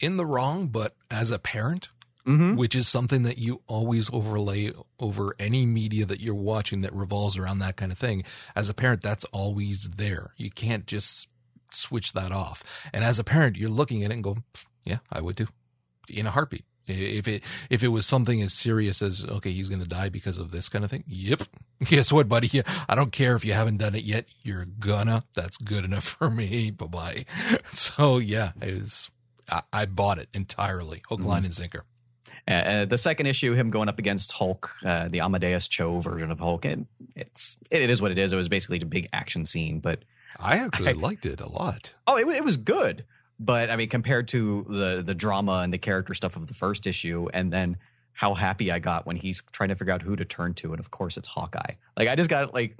In 0.00 0.16
the 0.16 0.26
wrong, 0.26 0.68
but 0.68 0.94
as 1.10 1.30
a 1.30 1.38
parent, 1.38 1.90
Mm-hmm. 2.26 2.56
which 2.56 2.74
is 2.74 2.86
something 2.86 3.22
that 3.22 3.38
you 3.38 3.62
always 3.66 4.12
overlay 4.12 4.70
over 5.00 5.34
any 5.38 5.64
media 5.64 6.04
that 6.04 6.20
you're 6.20 6.34
watching 6.34 6.82
that 6.82 6.92
revolves 6.92 7.38
around 7.38 7.60
that 7.60 7.76
kind 7.76 7.90
of 7.90 7.96
thing. 7.96 8.22
As 8.54 8.68
a 8.68 8.74
parent, 8.74 9.00
that's 9.00 9.24
always 9.32 9.88
there. 9.96 10.34
You 10.36 10.50
can't 10.50 10.86
just 10.86 11.26
switch 11.70 12.12
that 12.12 12.30
off. 12.30 12.62
And 12.92 13.02
as 13.02 13.18
a 13.18 13.24
parent, 13.24 13.56
you're 13.56 13.70
looking 13.70 14.04
at 14.04 14.10
it 14.10 14.14
and 14.14 14.22
go, 14.22 14.36
yeah, 14.88 14.98
I 15.12 15.20
would 15.20 15.36
too 15.36 15.46
in 16.10 16.26
a 16.26 16.30
heartbeat. 16.30 16.64
If 16.90 17.28
it, 17.28 17.44
if 17.68 17.82
it 17.82 17.88
was 17.88 18.06
something 18.06 18.40
as 18.40 18.54
serious 18.54 19.02
as, 19.02 19.22
okay, 19.22 19.50
he's 19.50 19.68
going 19.68 19.82
to 19.82 19.86
die 19.88 20.08
because 20.08 20.38
of 20.38 20.52
this 20.52 20.70
kind 20.70 20.86
of 20.86 20.90
thing. 20.90 21.04
Yep. 21.06 21.42
Guess 21.84 22.10
what, 22.10 22.30
buddy? 22.30 22.62
I 22.88 22.94
don't 22.94 23.12
care 23.12 23.36
if 23.36 23.44
you 23.44 23.52
haven't 23.52 23.76
done 23.76 23.94
it 23.94 24.04
yet. 24.04 24.24
You're 24.42 24.64
gonna. 24.64 25.24
That's 25.34 25.58
good 25.58 25.84
enough 25.84 26.04
for 26.18 26.30
me. 26.30 26.70
Bye 26.70 26.86
bye. 26.86 27.24
So 27.72 28.16
yeah, 28.16 28.52
it 28.62 28.80
was, 28.80 29.10
I, 29.50 29.62
I 29.70 29.84
bought 29.84 30.18
it 30.18 30.30
entirely, 30.32 31.02
hook, 31.10 31.22
line, 31.22 31.44
and 31.44 31.54
sinker. 31.54 31.84
Uh, 32.46 32.86
the 32.86 32.96
second 32.96 33.26
issue, 33.26 33.52
him 33.52 33.68
going 33.70 33.90
up 33.90 33.98
against 33.98 34.32
Hulk, 34.32 34.74
uh, 34.82 35.08
the 35.08 35.20
Amadeus 35.20 35.68
Cho 35.68 35.98
version 36.00 36.30
of 36.30 36.40
Hulk, 36.40 36.64
it's 37.14 37.58
it, 37.70 37.82
it 37.82 37.90
is 37.90 38.00
what 38.00 38.10
it 38.12 38.16
is. 38.18 38.32
It 38.32 38.36
was 38.36 38.48
basically 38.48 38.80
a 38.80 38.86
big 38.86 39.06
action 39.12 39.44
scene, 39.44 39.80
but 39.80 40.06
I 40.40 40.56
actually 40.56 40.88
I- 40.88 40.92
liked 40.92 41.26
it 41.26 41.40
a 41.42 41.48
lot. 41.50 41.92
Oh, 42.06 42.16
it, 42.16 42.26
it 42.28 42.44
was 42.44 42.56
good, 42.56 43.04
but 43.40 43.70
I 43.70 43.76
mean, 43.76 43.88
compared 43.88 44.28
to 44.28 44.64
the 44.68 45.02
the 45.04 45.14
drama 45.14 45.60
and 45.64 45.72
the 45.72 45.78
character 45.78 46.14
stuff 46.14 46.36
of 46.36 46.46
the 46.46 46.54
first 46.54 46.86
issue, 46.86 47.28
and 47.32 47.52
then 47.52 47.76
how 48.12 48.34
happy 48.34 48.72
I 48.72 48.78
got 48.80 49.06
when 49.06 49.16
he's 49.16 49.42
trying 49.52 49.68
to 49.68 49.76
figure 49.76 49.92
out 49.94 50.02
who 50.02 50.16
to 50.16 50.24
turn 50.24 50.54
to, 50.54 50.72
and 50.72 50.80
of 50.80 50.90
course 50.90 51.16
it's 51.16 51.28
Hawkeye. 51.28 51.74
Like 51.96 52.08
I 52.08 52.16
just 52.16 52.28
got 52.30 52.52
like 52.52 52.76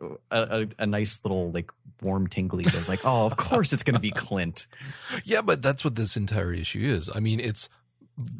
a, 0.00 0.08
a, 0.30 0.68
a 0.80 0.86
nice 0.86 1.20
little 1.24 1.50
like 1.50 1.70
warm 2.02 2.26
tingly. 2.26 2.64
It 2.64 2.74
was 2.74 2.88
like, 2.88 3.00
oh, 3.04 3.26
of 3.26 3.36
course 3.36 3.72
it's 3.72 3.82
going 3.82 3.94
to 3.94 4.00
be 4.00 4.10
Clint. 4.10 4.66
Yeah, 5.24 5.40
but 5.42 5.62
that's 5.62 5.84
what 5.84 5.94
this 5.96 6.16
entire 6.16 6.52
issue 6.52 6.80
is. 6.82 7.10
I 7.14 7.20
mean, 7.20 7.40
it's 7.40 7.68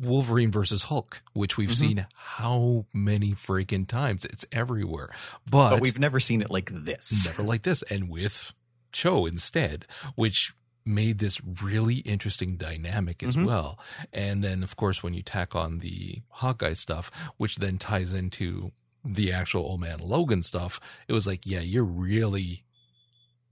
Wolverine 0.00 0.50
versus 0.50 0.84
Hulk, 0.84 1.22
which 1.32 1.56
we've 1.56 1.70
Mhm. 1.70 1.74
seen 1.74 2.06
how 2.16 2.86
many 2.92 3.32
freaking 3.32 3.86
times. 3.88 4.24
It's 4.24 4.44
everywhere. 4.52 5.10
But, 5.50 5.70
But 5.70 5.80
we've 5.80 5.98
never 5.98 6.20
seen 6.20 6.40
it 6.42 6.50
like 6.50 6.70
this. 6.72 7.26
never 7.26 7.42
like 7.42 7.62
this. 7.62 7.82
And 7.82 8.08
with 8.08 8.52
Cho 8.92 9.26
instead, 9.26 9.86
which 10.14 10.54
made 10.86 11.18
this 11.18 11.40
really 11.62 11.96
interesting 11.96 12.56
dynamic 12.56 13.22
as 13.22 13.36
Mhm. 13.36 13.44
well. 13.46 13.78
And 14.12 14.42
then, 14.44 14.62
of 14.62 14.76
course, 14.76 15.02
when 15.02 15.14
you 15.14 15.22
tack 15.22 15.54
on 15.56 15.80
the 15.80 16.22
Hawkeye 16.30 16.74
stuff, 16.74 17.10
which 17.36 17.56
then 17.56 17.76
ties 17.78 18.12
into 18.12 18.72
the 19.04 19.32
actual 19.32 19.62
old 19.62 19.80
man 19.80 19.98
Logan 19.98 20.42
stuff, 20.42 20.80
it 21.08 21.12
was 21.12 21.26
like, 21.26 21.44
yeah, 21.44 21.60
you're 21.60 21.84
really 21.84 22.64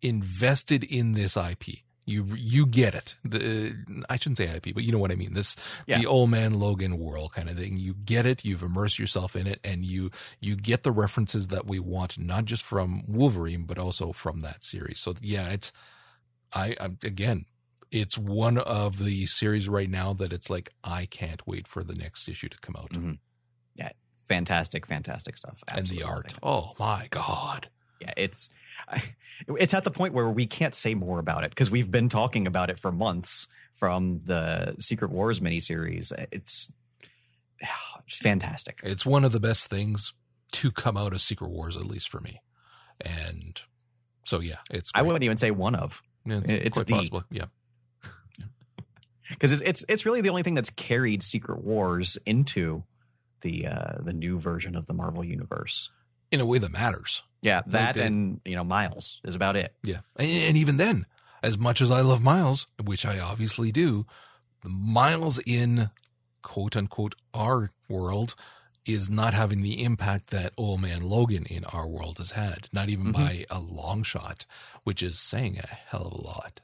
invested 0.03 0.85
in 0.85 1.13
this 1.13 1.37
IP. 1.37 1.83
You 2.07 2.27
you 2.37 2.67
get 2.67 2.95
it. 2.95 3.17
The 3.25 3.75
I 4.11 4.17
shouldn't 4.17 4.37
say 4.37 4.45
IP, 4.55 4.75
but 4.75 4.85
you 4.85 4.93
know 4.93 4.99
what 4.99 5.11
I 5.11 5.15
mean. 5.15 5.33
This 5.33 5.57
Yeah. 5.87 5.99
the 5.99 6.07
old 6.07 6.29
man 6.29 6.59
Logan 6.61 6.99
world 6.99 7.33
kind 7.33 7.49
of 7.49 7.57
thing. 7.57 7.79
You 7.79 7.95
get 7.95 8.27
it. 8.27 8.45
You've 8.45 8.63
immersed 8.63 8.99
yourself 8.99 9.35
in 9.35 9.47
it, 9.47 9.59
and 9.65 9.87
you 9.87 10.11
you 10.39 10.55
get 10.55 10.83
the 10.83 10.93
references 10.93 11.47
that 11.49 11.67
we 11.67 11.79
want, 11.79 12.19
not 12.19 12.45
just 12.45 12.63
from 12.63 13.05
Wolverine, 13.09 13.65
but 13.65 13.79
also 13.79 14.13
from 14.13 14.41
that 14.41 14.65
series. 14.65 15.01
So 15.01 15.15
yeah, 15.23 15.49
it's 15.49 15.73
I, 16.55 16.77
I 16.81 16.85
again, 17.05 17.47
it's 17.91 18.17
one 18.19 18.59
of 18.59 18.99
the 18.99 19.27
series 19.27 19.69
right 19.69 19.89
now 19.91 20.13
that 20.15 20.33
it's 20.33 20.49
like 20.51 20.71
I 20.83 21.07
can't 21.07 21.47
wait 21.47 21.67
for 21.69 21.83
the 21.85 21.95
next 21.95 22.29
issue 22.29 22.49
to 22.49 22.59
come 22.59 22.77
out 22.77 22.91
Mhm. 22.91 23.19
Yeah, 23.77 23.91
fantastic, 24.29 24.87
fantastic 24.87 25.37
stuff. 25.37 25.63
and 25.73 25.87
the 25.87 26.03
art. 26.03 26.35
Oh 26.43 26.75
my 26.79 27.09
god! 27.11 27.69
Yeah, 28.01 28.13
it's 28.17 28.51
it's 29.49 29.75
at 29.75 29.85
the 29.85 29.91
point 29.91 30.15
where 30.15 30.29
we 30.31 30.47
can't 30.47 30.75
say 30.75 30.95
more 30.95 31.19
about 31.19 31.45
it 31.45 31.51
because 31.51 31.71
we've 31.71 31.91
been 31.91 32.09
talking 32.09 32.47
about 32.47 32.71
it 32.71 32.79
for 32.79 32.93
months 32.93 33.47
from 33.75 34.21
the 34.25 34.77
Secret 34.81 35.11
Wars 35.11 35.41
miniseries. 35.41 36.13
It's 36.33 36.71
fantastic. 38.11 38.81
It's 38.85 39.07
one 39.07 39.25
of 39.25 39.33
the 39.33 39.41
best 39.41 39.67
things 39.67 40.13
to 40.53 40.71
come 40.71 40.97
out 40.97 41.13
of 41.15 41.21
Secret 41.23 41.51
Wars, 41.51 41.77
at 41.77 41.87
least 41.87 42.09
for 42.09 42.21
me. 42.21 42.41
And 43.01 43.61
so 44.25 44.41
yeah, 44.41 44.59
it's 44.71 44.91
I 44.95 45.03
wouldn't 45.03 45.25
even 45.25 45.37
say 45.37 45.51
one 45.51 45.75
of 45.75 46.03
Yeah, 46.27 46.41
it's 46.47 46.79
quite 46.79 46.87
the- 46.87 46.95
possible. 46.95 47.25
Yeah, 47.31 47.47
because 49.31 49.53
it's 49.53 49.63
it's 49.63 49.85
it's 49.89 50.07
really 50.07 50.21
the 50.21 50.31
only 50.31 50.43
thing 50.43 50.55
that's 50.55 50.71
carried 50.71 51.23
Secret 51.23 51.63
Wars 51.65 52.19
into 52.27 52.83
the 53.43 53.67
uh 53.67 53.99
the 54.01 54.13
new 54.13 54.39
version 54.39 54.77
of 54.77 54.87
the 54.87 54.95
Marvel 54.95 55.25
universe. 55.25 55.91
in 56.31 56.41
a 56.41 56.47
way 56.47 56.59
that 56.59 56.73
matters. 56.73 57.23
Yeah, 57.43 57.63
that 57.67 57.97
they- 57.97 58.07
and 58.07 58.41
you 58.45 58.57
know 58.57 58.65
Miles 58.65 59.21
is 59.25 59.35
about 59.35 59.57
it. 59.57 59.75
Yeah. 59.83 60.01
And, 60.19 60.31
and 60.31 60.57
even 60.57 60.77
then, 60.79 61.07
as 61.43 61.59
much 61.59 61.81
as 61.81 61.91
I 61.91 62.01
love 62.01 62.23
Miles, 62.23 62.67
which 62.83 63.05
I 63.05 63.19
obviously 63.19 63.71
do, 63.71 64.07
Miles 64.65 65.39
in 65.41 65.91
quote 66.43 66.75
unquote 66.77 67.15
our 67.35 67.71
world 67.89 68.35
is 68.87 69.09
not 69.09 69.35
having 69.35 69.63
the 69.63 69.83
impact 69.83 70.29
that 70.31 70.53
old 70.57 70.81
man 70.81 71.03
Logan 71.03 71.47
in 71.47 71.65
our 71.65 71.87
world 71.87 72.19
has 72.19 72.33
had, 72.33 72.69
not 72.73 72.89
even 72.89 73.07
Mhm. 73.07 73.13
by 73.13 73.47
a 73.51 73.59
long 73.59 74.03
shot, 74.03 74.47
which 74.83 75.03
is 75.03 75.19
saying 75.19 75.59
a 75.59 75.67
hell 75.67 76.07
of 76.07 76.13
a 76.13 76.17
lot. 76.23 76.61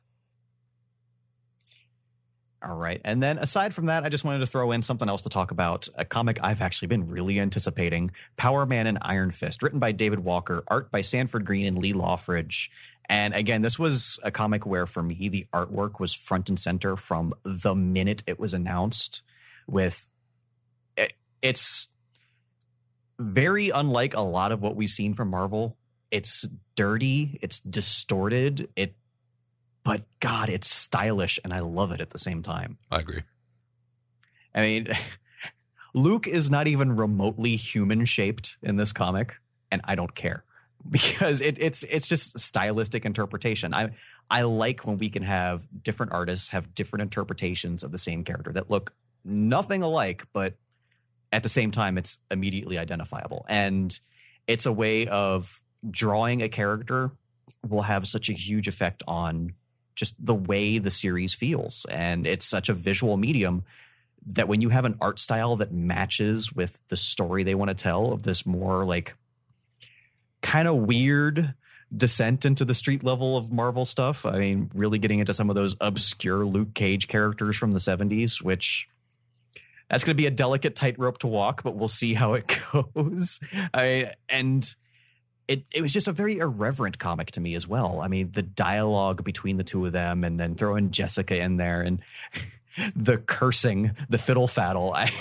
All 2.63 2.77
right. 2.77 3.01
And 3.07 3.23
then 3.23 3.39
aside 3.39 3.73
from 3.73 3.87
that, 3.87 4.05
I 4.05 4.11
just 4.11 4.23
wanted 4.23 4.41
to 4.41 4.47
throw 4.47 4.71
in 4.73 4.83
something 4.83 5.09
else 5.09 5.23
to 5.23 5.31
talk 5.31 5.51
about. 5.51 5.89
A 5.95 6.05
comic 6.05 6.39
I've 6.43 6.61
actually 6.61 6.89
been 6.89 7.09
really 7.09 7.41
anticipating 7.41 8.11
Power 8.37 8.67
Man 8.67 8.87
and 8.87 8.99
Iron 9.01 9.31
Fist, 9.31 9.63
written 9.63 9.79
by 9.79 9.93
David 9.93 10.19
Walker, 10.21 10.63
art 10.69 10.91
by 10.91 11.01
Sanford 11.01 11.47
Greene 11.47 11.65
and 11.65 11.79
Lee 11.79 11.95
Loughridge. 11.95 12.71
And 13.09 13.33
again, 13.33 13.63
this 13.63 13.79
was 13.79 14.19
a 14.23 14.31
comic 14.31 14.67
where 14.67 14.87
for 14.87 15.03
me, 15.03 15.31
the 15.31 15.47
artwork 15.55 16.01
was 16.01 16.13
front 16.15 16.51
and 16.51 16.61
center 16.61 16.97
from 16.99 17.33
the 17.45 17.75
minute 17.75 18.23
it 18.27 18.39
was 18.39 18.53
announced. 18.53 19.23
With 19.67 20.07
it, 20.99 21.15
it's 21.41 21.89
very 23.21 23.71
unlike 23.71 24.15
a 24.15 24.21
lot 24.21 24.51
of 24.51 24.63
what 24.63 24.77
we've 24.77 24.91
seen 24.91 25.15
from 25.15 25.29
Marvel. 25.29 25.77
It's 26.11 26.49
dirty, 26.75 27.39
it's 27.43 27.61
distorted, 27.61 28.69
it 28.75 28.95
but 29.85 30.03
God, 30.21 30.49
it's 30.49 30.71
stylish 30.71 31.39
and 31.45 31.53
I 31.53 31.61
love 31.61 31.93
it 31.93 32.01
at 32.01 32.11
the 32.11 32.19
same 32.19 32.43
time. 32.43 32.79
I 32.91 32.99
agree. 32.99 33.23
I 34.55 34.61
mean, 34.61 34.89
Luke 35.95 36.27
is 36.27 36.51
not 36.51 36.67
even 36.67 36.97
remotely 36.97 37.57
human 37.57 38.05
shaped 38.05 38.57
in 38.63 38.77
this 38.77 38.93
comic, 38.93 39.39
and 39.71 39.81
I 39.85 39.95
don't 39.95 40.15
care 40.15 40.45
because 40.91 41.41
it, 41.41 41.59
it's 41.61 41.83
it's 41.85 42.07
just 42.07 42.39
stylistic 42.39 43.05
interpretation. 43.05 43.75
I 43.75 43.91
I 44.31 44.43
like 44.43 44.87
when 44.87 44.99
we 44.99 45.11
can 45.11 45.23
have 45.23 45.67
different 45.83 46.13
artists 46.13 46.51
have 46.51 46.75
different 46.75 47.03
interpretations 47.03 47.83
of 47.83 47.93
the 47.93 47.99
same 47.99 48.25
character 48.25 48.53
that 48.53 48.71
look 48.71 48.95
nothing 49.25 49.83
alike, 49.83 50.27
but 50.33 50.55
at 51.33 51.43
the 51.43 51.49
same 51.49 51.71
time 51.71 51.99
it's 51.99 52.19
immediately 52.31 52.79
identifiable. 52.79 53.45
And 53.49 53.99
it's 54.47 54.66
a 54.66 54.73
way 54.73 55.07
of 55.07 55.61
drawing 55.88 56.43
a 56.43 56.49
character 56.49 57.12
will 57.66 57.83
have 57.83 58.07
such 58.07 58.29
a 58.29 58.33
huge 58.33 58.69
effect 58.69 59.03
on 59.07 59.55
just 59.95 60.14
the 60.25 60.35
way 60.35 60.79
the 60.79 60.90
series 60.90 61.35
feels. 61.35 61.87
And 61.90 62.27
it's 62.27 62.47
such 62.47 62.69
a 62.69 62.75
visual 62.75 63.16
medium 63.16 63.64
that 64.27 64.49
when 64.49 64.61
you 64.61 64.69
have 64.69 64.85
an 64.85 64.97
art 65.01 65.19
style 65.19 65.57
that 65.57 65.73
matches 65.73 66.53
with 66.53 66.83
the 66.88 66.97
story 66.97 67.43
they 67.43 67.55
want 67.55 67.69
to 67.71 67.75
tell 67.75 68.12
of 68.12 68.23
this 68.23 68.45
more 68.45 68.85
like 68.85 69.16
kind 70.43 70.69
of 70.69 70.77
weird 70.77 71.55
descent 71.95 72.45
into 72.45 72.64
the 72.64 72.75
street 72.75 73.03
level 73.03 73.37
of 73.37 73.51
Marvel 73.51 73.85
stuff. 73.85 74.25
I 74.25 74.38
mean, 74.38 74.71
really 74.75 74.99
getting 74.99 75.19
into 75.19 75.35
some 75.35 75.51
of 75.51 75.57
those 75.57 75.77
obscure 75.81 76.45
Luke 76.45 76.75
Cage 76.75 77.09
characters 77.09 77.57
from 77.57 77.73
the 77.73 77.79
70s, 77.79 78.43
which 78.43 78.88
that's 79.90 80.05
going 80.05 80.16
to 80.16 80.20
be 80.20 80.26
a 80.26 80.31
delicate 80.31 80.74
tightrope 80.76 81.18
to 81.18 81.26
walk, 81.26 81.62
but 81.62 81.74
we'll 81.76 81.88
see 81.88 82.14
how 82.14 82.35
it 82.35 82.59
goes. 82.72 83.40
I 83.74 84.12
and 84.29 84.72
it 85.48 85.64
it 85.74 85.83
was 85.83 85.92
just 85.92 86.07
a 86.09 86.12
very 86.12 86.38
irreverent 86.38 86.98
comic 86.98 87.33
to 87.33 87.40
me 87.40 87.55
as 87.57 87.66
well. 87.66 88.00
I 88.00 88.09
mean, 88.09 88.31
the 88.33 88.42
dialogue 88.42 89.24
between 89.24 89.57
the 89.57 89.64
two 89.64 89.85
of 89.85 89.92
them, 89.92 90.22
and 90.24 90.38
then 90.38 90.55
throwing 90.55 90.90
Jessica 90.92 91.37
in 91.37 91.57
there, 91.57 91.83
and 91.83 92.00
the 92.96 93.18
cursing, 93.18 93.90
the 94.09 94.18
fiddle 94.18 94.46
faddle. 94.48 94.92
I 94.94 95.11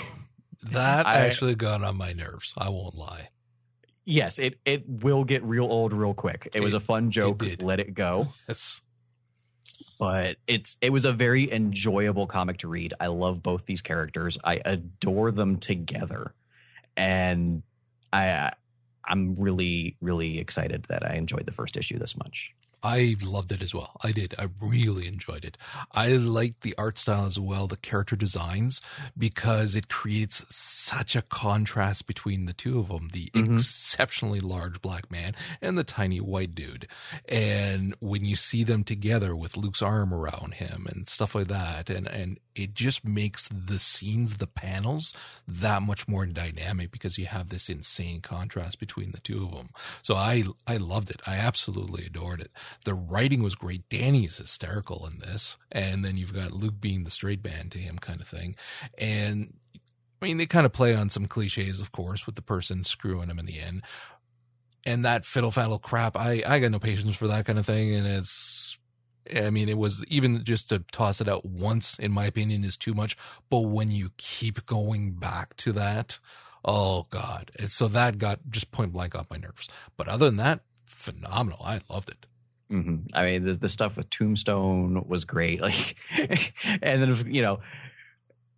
That 0.70 1.06
I- 1.06 1.20
actually 1.26 1.54
got 1.54 1.82
on 1.82 1.96
my 1.96 2.12
nerves. 2.12 2.52
I 2.58 2.68
won't 2.68 2.94
lie. 2.94 3.30
yes, 4.04 4.38
it 4.38 4.60
it 4.66 4.84
will 4.86 5.24
get 5.24 5.42
real 5.42 5.64
old 5.64 5.92
real 5.94 6.12
quick. 6.14 6.48
It 6.54 6.60
was 6.60 6.74
a 6.74 6.80
fun 6.80 7.10
joke. 7.10 7.38
did. 7.38 7.62
Let 7.62 7.80
it 7.80 7.94
go. 7.94 8.28
It's 8.46 8.82
but 9.98 10.36
it's 10.46 10.76
it 10.80 10.90
was 10.90 11.04
a 11.04 11.12
very 11.12 11.50
enjoyable 11.52 12.26
comic 12.26 12.58
to 12.58 12.68
read. 12.68 12.94
I 13.00 13.08
love 13.08 13.42
both 13.42 13.66
these 13.66 13.82
characters. 13.82 14.38
I 14.44 14.60
adore 14.64 15.30
them 15.30 15.58
together, 15.58 16.34
and 16.96 17.62
I 18.12 18.50
I'm 19.04 19.34
really 19.34 19.96
really 20.00 20.38
excited 20.38 20.86
that 20.88 21.08
I 21.08 21.14
enjoyed 21.14 21.46
the 21.46 21.52
first 21.52 21.76
issue 21.76 21.98
this 21.98 22.16
much. 22.16 22.54
I 22.82 23.16
loved 23.22 23.52
it 23.52 23.62
as 23.62 23.74
well. 23.74 23.96
I 24.02 24.12
did. 24.12 24.34
I 24.38 24.48
really 24.60 25.06
enjoyed 25.06 25.44
it. 25.44 25.58
I 25.92 26.08
liked 26.16 26.62
the 26.62 26.74
art 26.78 26.98
style 26.98 27.26
as 27.26 27.38
well, 27.38 27.66
the 27.66 27.76
character 27.76 28.16
designs, 28.16 28.80
because 29.16 29.74
it 29.76 29.88
creates 29.88 30.44
such 30.48 31.14
a 31.14 31.22
contrast 31.22 32.06
between 32.06 32.46
the 32.46 32.52
two 32.52 32.78
of 32.78 32.88
them 32.88 33.08
the 33.12 33.30
Mhm. 33.34 33.54
exceptionally 33.56 34.40
large 34.40 34.80
black 34.80 35.10
man 35.10 35.34
and 35.60 35.76
the 35.76 35.84
tiny 35.84 36.20
white 36.20 36.54
dude. 36.54 36.86
And 37.28 37.94
when 38.00 38.24
you 38.24 38.36
see 38.36 38.64
them 38.64 38.84
together 38.84 39.34
with 39.36 39.56
Luke's 39.56 39.82
arm 39.82 40.12
around 40.14 40.54
him 40.54 40.86
and 40.90 41.08
stuff 41.08 41.34
like 41.34 41.48
that, 41.48 41.90
and, 41.90 42.06
and 42.08 42.38
it 42.54 42.74
just 42.74 43.04
makes 43.04 43.48
the 43.48 43.78
scenes, 43.78 44.34
the 44.34 44.46
panels, 44.46 45.12
that 45.46 45.82
much 45.82 46.08
more 46.08 46.26
dynamic 46.26 46.90
because 46.90 47.16
you 47.18 47.26
have 47.26 47.48
this 47.48 47.68
insane 47.68 48.20
contrast 48.20 48.78
between 48.78 49.12
the 49.12 49.20
two 49.20 49.44
of 49.44 49.52
them. 49.52 49.70
So 50.02 50.14
I 50.14 50.44
I 50.66 50.76
loved 50.76 51.10
it. 51.10 51.20
I 51.26 51.36
absolutely 51.36 52.06
adored 52.06 52.40
it. 52.40 52.50
The 52.84 52.94
writing 52.94 53.42
was 53.42 53.54
great. 53.54 53.88
Danny 53.88 54.24
is 54.24 54.38
hysterical 54.38 55.06
in 55.06 55.18
this, 55.18 55.56
and 55.70 56.04
then 56.04 56.16
you've 56.16 56.34
got 56.34 56.52
Luke 56.52 56.80
being 56.80 57.04
the 57.04 57.10
straight 57.10 57.44
man 57.44 57.68
to 57.70 57.78
him, 57.78 57.98
kind 57.98 58.20
of 58.20 58.28
thing. 58.28 58.56
And 58.98 59.54
I 60.20 60.26
mean, 60.26 60.36
they 60.36 60.46
kind 60.46 60.66
of 60.66 60.72
play 60.72 60.94
on 60.94 61.08
some 61.08 61.26
cliches, 61.26 61.80
of 61.80 61.92
course, 61.92 62.26
with 62.26 62.34
the 62.34 62.42
person 62.42 62.84
screwing 62.84 63.30
him 63.30 63.38
in 63.38 63.46
the 63.46 63.60
end. 63.60 63.82
And 64.84 65.04
that 65.04 65.24
fiddle 65.24 65.50
faddle 65.50 65.80
crap, 65.80 66.16
I 66.16 66.42
I 66.46 66.58
got 66.58 66.70
no 66.70 66.78
patience 66.78 67.16
for 67.16 67.28
that 67.28 67.46
kind 67.46 67.58
of 67.58 67.66
thing. 67.66 67.94
And 67.94 68.06
it's, 68.06 68.78
I 69.34 69.50
mean, 69.50 69.68
it 69.68 69.78
was 69.78 70.04
even 70.06 70.42
just 70.44 70.68
to 70.70 70.80
toss 70.92 71.20
it 71.20 71.28
out 71.28 71.44
once, 71.44 71.98
in 71.98 72.12
my 72.12 72.26
opinion, 72.26 72.64
is 72.64 72.76
too 72.76 72.94
much. 72.94 73.16
But 73.50 73.60
when 73.60 73.90
you 73.90 74.10
keep 74.16 74.66
going 74.66 75.12
back 75.12 75.56
to 75.58 75.72
that, 75.72 76.18
oh 76.64 77.06
god, 77.10 77.50
and 77.58 77.70
so 77.70 77.88
that 77.88 78.18
got 78.18 78.40
just 78.50 78.70
point 78.72 78.92
blank 78.92 79.14
off 79.14 79.30
my 79.30 79.36
nerves. 79.36 79.68
But 79.96 80.08
other 80.08 80.26
than 80.26 80.36
that, 80.36 80.60
phenomenal. 80.86 81.60
I 81.64 81.80
loved 81.88 82.10
it. 82.10 82.26
Hmm 82.70 82.96
I 83.12 83.24
mean, 83.26 83.42
the, 83.44 83.52
the 83.54 83.68
stuff 83.68 83.96
with 83.96 84.08
Tombstone 84.10 85.04
was 85.06 85.24
great. 85.24 85.60
Like, 86.16 86.54
and 86.82 87.02
then 87.02 87.32
you 87.34 87.42
know, 87.42 87.60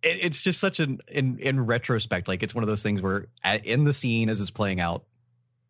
it, 0.03 0.19
it's 0.21 0.41
just 0.43 0.59
such 0.59 0.79
an 0.79 0.99
in 1.07 1.39
in 1.39 1.65
retrospect, 1.65 2.27
like 2.27 2.43
it's 2.43 2.53
one 2.55 2.63
of 2.63 2.67
those 2.67 2.83
things 2.83 3.01
where 3.01 3.27
at, 3.43 3.65
in 3.65 3.83
the 3.85 3.93
scene 3.93 4.29
as 4.29 4.39
it's 4.39 4.51
playing 4.51 4.79
out, 4.79 5.03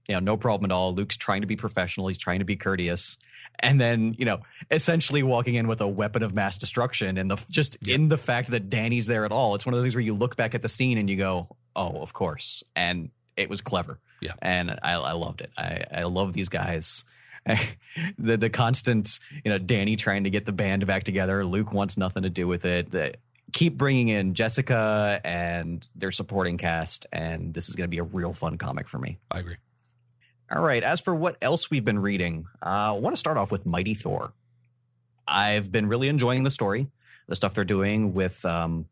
you 0.08 0.15
know, 0.15 0.19
no 0.19 0.38
problem 0.38 0.69
at 0.69 0.73
all. 0.75 0.93
Luke's 0.93 1.15
trying 1.17 1.41
to 1.41 1.47
be 1.47 1.56
professional. 1.56 2.08
He's 2.08 2.17
trying 2.17 2.39
to 2.39 2.45
be 2.45 2.56
courteous, 2.58 3.17
and 3.60 3.79
then 3.79 4.15
you 4.17 4.25
know, 4.25 4.39
essentially 4.69 5.23
walking 5.23 5.56
in 5.56 5.67
with 5.67 5.79
a 5.82 5.88
weapon 5.88 6.23
of 6.23 6.34
mass 6.34 6.58
destruction, 6.58 7.17
and 7.17 7.32
the 7.32 7.38
just 7.49 7.77
Yeah. 7.82 7.95
in 7.95 8.10
the 8.10 8.17
fact 8.17 8.51
that 8.51 8.69
Danny's 8.69 9.06
there 9.08 9.23
at 9.23 9.32
all, 9.32 9.56
it's 9.56 9.65
one 9.65 9.73
of 9.73 9.77
those 9.77 9.86
things 9.86 9.95
where 9.95 10.03
you 10.03 10.13
look 10.13 10.36
back 10.36 10.53
at 10.56 10.62
the 10.62 10.69
scene 10.69 10.97
and 10.97 11.10
you 11.10 11.15
go, 11.15 11.56
"Oh, 11.75 12.01
of 12.01 12.12
course," 12.12 12.63
and 12.75 13.10
it 13.38 13.49
was 13.49 13.62
clever. 13.62 13.99
Yeah. 14.21 14.34
and 14.41 14.71
I, 14.84 14.93
I 14.93 15.12
loved 15.13 15.41
it. 15.41 15.51
I 15.58 15.84
I 15.91 16.03
love 16.03 16.34
these 16.34 16.49
guys. 16.49 17.03
the 18.17 18.38
the 18.38 18.49
constant, 18.49 19.19
you 19.43 19.51
know, 19.51 19.58
Danny 19.58 19.95
trying 19.95 20.23
to 20.23 20.29
get 20.29 20.45
the 20.45 20.51
band 20.53 20.86
back 20.88 21.03
together. 21.03 21.45
Luke 21.45 21.73
wants 21.73 21.97
nothing 21.97 22.23
to 22.23 22.29
do 22.29 22.47
with 22.47 22.65
it. 22.65 23.19
Keep 23.51 23.77
bringing 23.77 24.08
in 24.08 24.34
Jessica 24.34 25.21
and 25.23 25.86
their 25.95 26.12
supporting 26.12 26.58
cast, 26.58 27.06
and 27.12 27.53
this 27.53 27.69
is 27.69 27.75
going 27.75 27.86
to 27.86 27.89
be 27.89 27.99
a 27.99 28.03
real 28.03 28.34
fun 28.34 28.58
comic 28.58 28.88
for 28.88 28.97
me. 28.97 29.19
I 29.29 29.39
agree. 29.39 29.58
All 30.51 30.62
right. 30.62 30.84
As 30.84 30.99
for 30.99 31.13
what 31.13 31.38
else 31.41 31.69
we've 31.69 31.86
been 31.86 31.99
reading, 31.99 32.45
uh, 32.65 32.69
I 32.69 32.91
want 32.91 33.15
to 33.15 33.19
start 33.19 33.38
off 33.38 33.51
with 33.51 33.65
Mighty 33.65 33.93
Thor. 33.93 34.34
I've 35.27 35.71
been 35.71 35.88
really 35.88 36.10
enjoying 36.10 36.43
the 36.43 36.51
story, 36.51 36.88
the 37.27 37.36
stuff 37.36 37.53
they're 37.53 37.63
doing 37.63 38.13
with. 38.13 38.43
Um, 38.43 38.88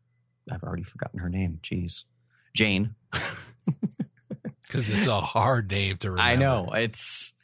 I've 0.50 0.62
already 0.62 0.82
forgotten 0.82 1.20
her 1.20 1.28
name. 1.28 1.60
Jeez, 1.62 2.04
Jane. 2.54 2.94
Because 4.62 4.88
it's 4.88 5.06
a 5.06 5.20
hard 5.20 5.70
name 5.70 5.98
to 5.98 6.12
remember. 6.12 6.30
I 6.30 6.36
know 6.36 6.70
it's, 6.72 7.34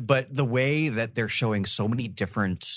but 0.00 0.34
the 0.34 0.44
way 0.44 0.88
that 0.88 1.14
they're 1.14 1.28
showing 1.28 1.64
so 1.64 1.88
many 1.88 2.08
different 2.08 2.68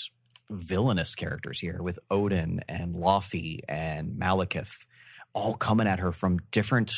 villainous 0.50 1.14
characters 1.14 1.58
here 1.58 1.78
with 1.82 1.98
Odin 2.10 2.60
and 2.68 2.94
Laufey 2.94 3.60
and 3.68 4.12
Malekith, 4.18 4.86
all 5.32 5.54
coming 5.54 5.86
at 5.86 5.98
her 5.98 6.12
from 6.12 6.38
different 6.50 6.94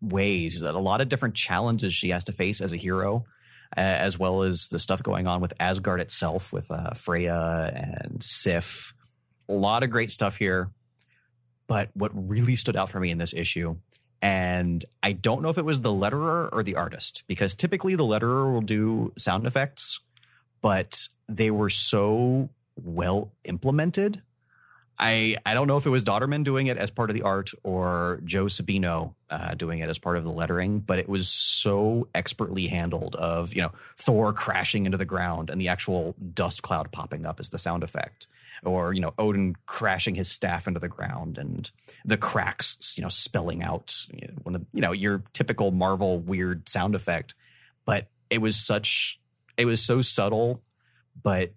ways. 0.00 0.62
A 0.62 0.72
lot 0.72 1.00
of 1.00 1.08
different 1.08 1.34
challenges 1.34 1.92
she 1.94 2.10
has 2.10 2.24
to 2.24 2.32
face 2.32 2.60
as 2.60 2.72
a 2.72 2.76
hero, 2.76 3.24
as 3.76 4.18
well 4.18 4.42
as 4.42 4.68
the 4.68 4.78
stuff 4.78 5.02
going 5.02 5.26
on 5.26 5.40
with 5.40 5.52
Asgard 5.58 6.00
itself, 6.00 6.52
with 6.52 6.70
uh, 6.70 6.94
Freya 6.94 7.72
and 7.74 8.22
Sif. 8.22 8.94
A 9.48 9.52
lot 9.52 9.82
of 9.82 9.90
great 9.90 10.10
stuff 10.10 10.36
here. 10.36 10.70
But 11.68 11.90
what 11.94 12.12
really 12.14 12.54
stood 12.54 12.76
out 12.76 12.90
for 12.90 13.00
me 13.00 13.10
in 13.10 13.18
this 13.18 13.34
issue 13.34 13.76
and 14.22 14.84
I 15.02 15.12
don't 15.12 15.42
know 15.42 15.50
if 15.50 15.58
it 15.58 15.64
was 15.64 15.80
the 15.80 15.92
letterer 15.92 16.48
or 16.52 16.62
the 16.62 16.76
artist, 16.76 17.22
because 17.26 17.54
typically 17.54 17.94
the 17.94 18.04
letterer 18.04 18.52
will 18.52 18.62
do 18.62 19.12
sound 19.16 19.46
effects, 19.46 20.00
but 20.60 21.08
they 21.28 21.50
were 21.50 21.70
so 21.70 22.48
well 22.76 23.32
implemented. 23.44 24.22
I 24.98 25.36
I 25.44 25.54
don't 25.54 25.66
know 25.66 25.76
if 25.76 25.86
it 25.86 25.90
was 25.90 26.04
Dauterman 26.04 26.44
doing 26.44 26.68
it 26.68 26.78
as 26.78 26.90
part 26.90 27.10
of 27.10 27.14
the 27.14 27.22
art 27.22 27.50
or 27.62 28.20
Joe 28.24 28.46
Sabino 28.46 29.14
uh, 29.30 29.54
doing 29.54 29.80
it 29.80 29.90
as 29.90 29.98
part 29.98 30.16
of 30.16 30.24
the 30.24 30.30
lettering, 30.30 30.80
but 30.80 30.98
it 30.98 31.08
was 31.08 31.28
so 31.28 32.08
expertly 32.14 32.66
handled. 32.66 33.14
Of 33.16 33.54
you 33.54 33.62
know 33.62 33.72
Thor 33.98 34.32
crashing 34.32 34.86
into 34.86 34.96
the 34.96 35.04
ground 35.04 35.50
and 35.50 35.60
the 35.60 35.68
actual 35.68 36.14
dust 36.32 36.62
cloud 36.62 36.92
popping 36.92 37.26
up 37.26 37.40
as 37.40 37.50
the 37.50 37.58
sound 37.58 37.82
effect, 37.82 38.26
or 38.64 38.92
you 38.92 39.00
know 39.00 39.14
Odin 39.18 39.54
crashing 39.66 40.14
his 40.14 40.30
staff 40.30 40.66
into 40.66 40.80
the 40.80 40.88
ground 40.88 41.38
and 41.38 41.70
the 42.04 42.16
cracks 42.16 42.94
you 42.96 43.02
know 43.02 43.08
spelling 43.08 43.62
out 43.62 43.94
you 44.12 44.28
know, 44.28 44.34
when 44.42 44.52
the 44.54 44.66
you 44.72 44.80
know 44.80 44.92
your 44.92 45.22
typical 45.32 45.70
Marvel 45.70 46.18
weird 46.18 46.68
sound 46.68 46.94
effect, 46.94 47.34
but 47.84 48.08
it 48.30 48.40
was 48.40 48.56
such 48.56 49.20
it 49.56 49.64
was 49.64 49.84
so 49.84 50.00
subtle, 50.00 50.62
but 51.22 51.52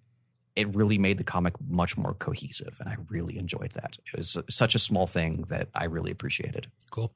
it 0.56 0.74
really 0.74 0.98
made 0.98 1.18
the 1.18 1.24
comic 1.24 1.54
much 1.68 1.96
more 1.96 2.14
cohesive, 2.14 2.76
and 2.80 2.88
I 2.88 2.96
really 3.08 3.38
enjoyed 3.38 3.72
that. 3.72 3.96
It 4.12 4.16
was 4.16 4.36
such 4.48 4.74
a 4.74 4.78
small 4.78 5.06
thing 5.06 5.44
that 5.48 5.68
I 5.74 5.84
really 5.84 6.10
appreciated. 6.10 6.66
Cool. 6.90 7.12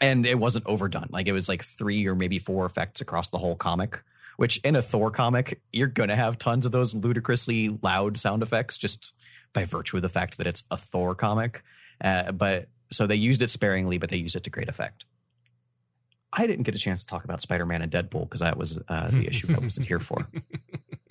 And 0.00 0.26
it 0.26 0.38
wasn't 0.38 0.66
overdone. 0.66 1.08
Like 1.10 1.28
it 1.28 1.32
was 1.32 1.48
like 1.48 1.62
three 1.62 2.06
or 2.08 2.16
maybe 2.16 2.40
four 2.40 2.64
effects 2.64 3.00
across 3.00 3.28
the 3.28 3.38
whole 3.38 3.54
comic 3.54 4.02
which 4.42 4.56
in 4.64 4.74
a 4.74 4.82
Thor 4.82 5.12
comic, 5.12 5.60
you're 5.72 5.86
going 5.86 6.08
to 6.08 6.16
have 6.16 6.36
tons 6.36 6.66
of 6.66 6.72
those 6.72 6.96
ludicrously 6.96 7.78
loud 7.80 8.18
sound 8.18 8.42
effects 8.42 8.76
just 8.76 9.14
by 9.52 9.64
virtue 9.64 9.98
of 9.98 10.02
the 10.02 10.08
fact 10.08 10.38
that 10.38 10.48
it's 10.48 10.64
a 10.68 10.76
Thor 10.76 11.14
comic. 11.14 11.62
Uh, 12.00 12.32
but 12.32 12.66
so 12.90 13.06
they 13.06 13.14
used 13.14 13.40
it 13.42 13.50
sparingly, 13.50 13.98
but 13.98 14.10
they 14.10 14.16
used 14.16 14.34
it 14.34 14.42
to 14.42 14.50
great 14.50 14.68
effect. 14.68 15.04
I 16.32 16.48
didn't 16.48 16.64
get 16.64 16.74
a 16.74 16.78
chance 16.78 17.02
to 17.02 17.06
talk 17.06 17.22
about 17.22 17.40
Spider 17.40 17.64
Man 17.64 17.82
and 17.82 17.92
Deadpool 17.92 18.22
because 18.22 18.40
that 18.40 18.56
was 18.56 18.80
uh, 18.88 19.12
the 19.12 19.26
issue 19.28 19.46
I 19.54 19.60
wasn't 19.60 19.86
here 19.86 20.00
for. 20.00 20.28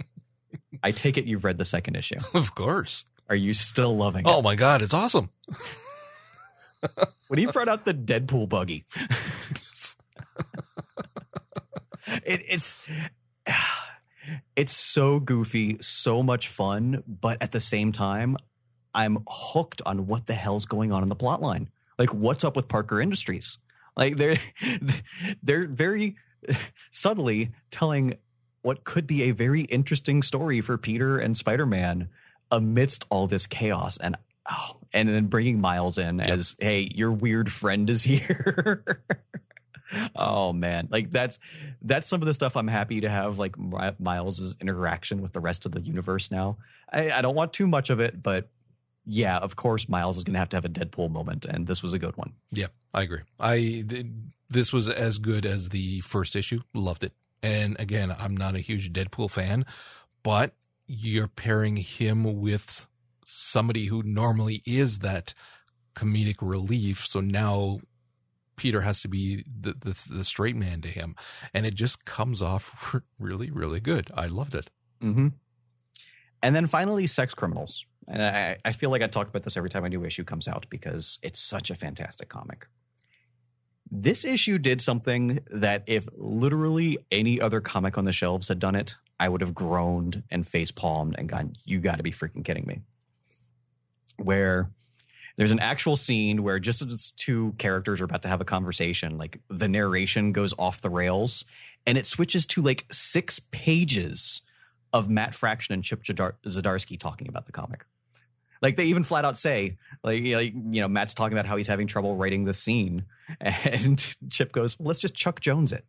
I 0.84 0.92
take 0.92 1.18
it 1.18 1.24
you've 1.24 1.46
read 1.46 1.58
the 1.58 1.64
second 1.64 1.96
issue. 1.96 2.20
Of 2.34 2.54
course. 2.54 3.06
Are 3.30 3.36
you 3.38 3.54
still 3.54 3.96
loving 3.96 4.28
Oh 4.28 4.32
it? 4.32 4.36
Oh 4.40 4.42
my 4.42 4.56
God, 4.56 4.82
it's 4.82 4.94
awesome. 4.94 5.30
When 7.30 7.40
he 7.40 7.46
brought 7.46 7.70
out 7.70 7.86
the 7.86 7.94
Deadpool 7.94 8.50
buggy, 8.50 8.84
it, 12.26 12.42
it's 12.50 12.78
it's 14.56 14.72
so 14.72 15.20
goofy, 15.20 15.78
so 15.82 16.22
much 16.24 16.48
fun, 16.48 17.04
but 17.08 17.42
at 17.42 17.52
the 17.52 17.60
same 17.60 17.92
time, 17.92 18.38
I'm 18.94 19.24
hooked 19.28 19.82
on 19.86 20.08
what 20.08 20.28
the 20.28 20.34
hell's 20.34 20.66
going 20.66 20.92
on 20.92 21.04
in 21.04 21.10
the 21.10 21.16
plot 21.16 21.42
line. 21.42 21.70
Like, 21.98 22.14
what's 22.14 22.44
up 22.44 22.56
with 22.56 22.68
Parker 22.68 23.00
Industries? 23.02 23.58
Like, 23.96 24.18
they're 24.18 24.38
they're 25.44 25.68
very 25.68 26.16
subtly 26.92 27.52
telling 27.70 28.16
what 28.64 28.84
could 28.84 29.08
be 29.08 29.24
a 29.24 29.32
very 29.32 29.62
interesting 29.62 30.22
story 30.22 30.62
for 30.62 30.78
Peter 30.78 31.18
and 31.18 31.36
Spider 31.36 31.66
Man 31.66 32.10
amidst 32.52 33.06
all 33.10 33.28
this 33.28 33.48
chaos 33.48 33.98
and. 33.98 34.18
Oh, 34.52 34.78
and 34.92 35.08
then 35.08 35.28
bringing 35.28 35.62
Miles 35.62 36.00
in 36.00 36.18
Yep. 36.18 36.28
as, 36.30 36.56
hey, 36.60 36.90
your 36.94 37.12
weird 37.12 37.52
friend 37.52 37.90
is 37.90 38.04
here. 38.04 38.84
oh 40.16 40.54
man, 40.54 40.88
like 40.92 41.12
that's 41.12 41.40
that's 41.82 42.08
some 42.08 42.22
of 42.22 42.28
the 42.28 42.34
stuff 42.34 42.56
I'm 42.56 42.68
happy 42.68 43.02
to 43.02 43.10
have 43.10 43.40
like 43.40 43.58
Mi- 43.58 43.96
Miles's 44.00 44.56
interaction 44.62 45.22
with 45.22 45.34
the 45.34 45.40
rest 45.40 45.66
of 45.66 45.72
the 45.72 45.82
universe 45.82 46.32
now. 46.32 46.58
I, 46.92 47.12
I 47.12 47.22
don't 47.22 47.36
want 47.36 47.54
too 47.54 47.68
much 47.68 47.90
of 47.90 48.00
it, 48.00 48.22
but 48.22 48.50
yeah, 49.06 49.38
of 49.38 49.56
course 49.56 49.90
Miles 49.90 50.18
is 50.18 50.24
going 50.24 50.34
to 50.34 50.40
have 50.40 50.50
to 50.50 50.58
have 50.58 50.66
a 50.66 50.70
Deadpool 50.70 51.12
moment, 51.12 51.46
and 51.46 51.68
this 51.68 51.82
was 51.82 51.94
a 51.94 52.00
good 52.00 52.16
one. 52.18 52.34
Yeah, 52.52 52.68
I 52.94 53.04
agree. 53.04 53.22
I 53.40 53.84
th- 53.88 54.06
this 54.50 54.74
was 54.74 54.90
as 54.90 55.18
good 55.18 55.46
as 55.46 55.70
the 55.70 56.02
first 56.02 56.36
issue. 56.36 56.60
Loved 56.74 57.04
it. 57.04 57.14
And 57.42 57.76
again, 57.80 58.14
I'm 58.18 58.36
not 58.38 58.56
a 58.56 58.60
huge 58.60 58.94
Deadpool 58.94 59.32
fan, 59.32 59.66
but 60.24 60.54
you're 60.86 61.28
pairing 61.28 61.78
him 61.78 62.40
with 62.42 62.86
somebody 63.26 63.86
who 63.86 64.04
normally 64.04 64.62
is 64.66 65.00
that 65.00 65.34
comedic 65.96 66.38
relief. 66.42 67.06
So 67.08 67.22
now 67.22 67.80
Peter 68.62 68.82
has 68.82 69.02
to 69.02 69.08
be 69.08 69.44
the, 69.60 69.74
the 69.74 70.08
the 70.18 70.24
straight 70.24 70.56
man 70.56 70.82
to 70.82 70.88
him, 70.88 71.16
and 71.52 71.66
it 71.66 71.74
just 71.74 72.06
comes 72.06 72.44
off 72.44 72.96
really, 73.20 73.50
really 73.50 73.80
good. 73.80 74.12
I 74.14 74.28
loved 74.28 74.54
it. 74.54 74.70
Mm-hmm. 75.02 75.30
And 76.44 76.56
then 76.56 76.68
finally, 76.68 77.08
Sex 77.08 77.34
Criminals. 77.34 77.88
And 78.08 78.22
I, 78.22 78.58
I 78.64 78.72
feel 78.72 78.92
like 78.92 79.02
I 79.02 79.08
talk 79.08 79.28
about 79.28 79.42
this 79.42 79.58
every 79.58 79.72
time 79.72 79.84
a 79.84 79.90
new 79.90 80.06
issue 80.06 80.24
comes 80.24 80.48
out 80.48 80.68
because 80.70 81.18
it's 81.24 81.40
such 81.40 81.72
a 81.72 81.76
fantastic 81.76 82.30
comic. 82.30 82.68
This 83.90 84.26
issue 84.26 84.60
did 84.60 84.80
something 84.80 85.40
that 85.50 85.82
if 85.88 86.08
literally 86.14 87.00
any 87.10 87.42
other 87.42 87.62
comic 87.62 87.98
on 87.98 88.06
the 88.06 88.14
shelves 88.14 88.48
had 88.48 88.60
done 88.60 88.76
it, 88.76 88.96
I 89.20 89.28
would 89.28 89.42
have 89.42 89.56
groaned 89.56 90.22
and 90.30 90.46
face 90.46 90.70
palmed 90.70 91.16
and 91.18 91.28
gone, 91.28 91.54
You 91.66 91.80
got 91.80 91.96
to 91.96 92.04
be 92.04 92.12
freaking 92.12 92.46
kidding 92.46 92.68
me. 92.68 92.82
Where 94.18 94.70
there's 95.38 95.52
an 95.52 95.60
actual 95.60 95.96
scene 95.96 96.44
where 96.44 96.60
just 96.60 96.82
as 96.82 97.12
two 97.12 97.54
characters 97.58 98.02
are 98.02 98.06
about 98.06 98.22
to 98.24 98.28
have 98.28 98.42
a 98.42 98.46
conversation, 98.46 99.18
like 99.18 99.40
the 99.50 99.68
narration 99.68 100.32
goes 100.32 100.54
off 100.58 100.82
the 100.82 100.90
rails 100.90 101.46
and 101.86 101.98
it 101.98 102.06
switches 102.06 102.46
to 102.48 102.62
like 102.62 102.86
six 102.92 103.40
pages 103.52 104.42
of 104.94 105.10
Matt 105.10 105.34
Fraction 105.34 105.74
and 105.74 105.84
Chip 105.84 106.04
Zdarsky 106.04 107.00
talking 107.00 107.28
about 107.28 107.46
the 107.46 107.52
comic. 107.52 107.86
Like 108.62 108.78
they 108.78 108.86
even 108.86 109.04
flat 109.04 109.26
out 109.26 109.38
say, 109.38 109.78
like 110.04 110.22
you 110.22 110.36
know, 110.36 110.40
you 110.40 110.82
know, 110.82 110.88
Matt's 110.88 111.16
talking 111.16 111.36
about 111.36 111.48
how 111.48 111.58
he's 111.58 111.68
having 111.68 111.88
trouble 111.88 112.16
writing 112.16 112.44
the 112.44 112.54
scene, 112.54 113.06
and 113.42 114.16
Chip 114.30 114.52
goes, 114.52 114.78
well, 114.78 114.90
"Let's 114.90 115.00
just 115.00 115.16
Chuck 115.16 115.40
Jones 115.40 115.72
it." 115.72 115.84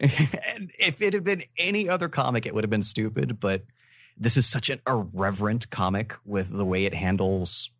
and 0.00 0.72
if 0.76 1.00
it 1.00 1.14
had 1.14 1.22
been 1.22 1.44
any 1.56 1.88
other 1.88 2.08
comic, 2.08 2.46
it 2.46 2.54
would 2.54 2.64
have 2.64 2.70
been 2.70 2.82
stupid. 2.82 3.38
But 3.38 3.62
this 4.16 4.36
is 4.36 4.48
such 4.48 4.70
an 4.70 4.80
irreverent 4.88 5.70
comic 5.70 6.14
with 6.24 6.50
the 6.50 6.64
way 6.64 6.84
it 6.84 6.94
handles 6.94 7.70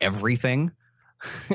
everything 0.00 0.72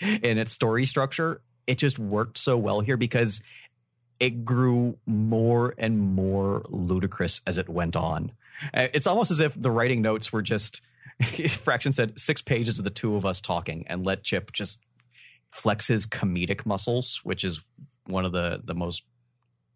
in 0.00 0.38
its 0.38 0.52
story 0.52 0.84
structure. 0.84 1.40
It 1.66 1.78
just 1.78 1.98
worked 1.98 2.38
so 2.38 2.56
well 2.58 2.80
here 2.80 2.96
because 2.96 3.42
it 4.20 4.44
grew 4.44 4.98
more 5.06 5.74
and 5.78 5.98
more 5.98 6.62
ludicrous 6.68 7.40
as 7.46 7.58
it 7.58 7.68
went 7.68 7.96
on. 7.96 8.32
Uh, 8.72 8.88
It's 8.92 9.06
almost 9.06 9.30
as 9.30 9.40
if 9.40 9.60
the 9.60 9.70
writing 9.70 10.02
notes 10.02 10.32
were 10.32 10.42
just 10.42 10.82
Fraction 11.48 11.92
said 11.92 12.18
six 12.18 12.42
pages 12.42 12.78
of 12.78 12.84
the 12.84 12.90
two 12.90 13.16
of 13.16 13.24
us 13.24 13.40
talking 13.40 13.86
and 13.88 14.04
let 14.04 14.24
Chip 14.24 14.52
just 14.52 14.80
flex 15.50 15.86
his 15.86 16.06
comedic 16.06 16.66
muscles, 16.66 17.20
which 17.22 17.44
is 17.44 17.60
one 18.06 18.24
of 18.24 18.32
the 18.32 18.60
the 18.64 18.74
most 18.74 19.04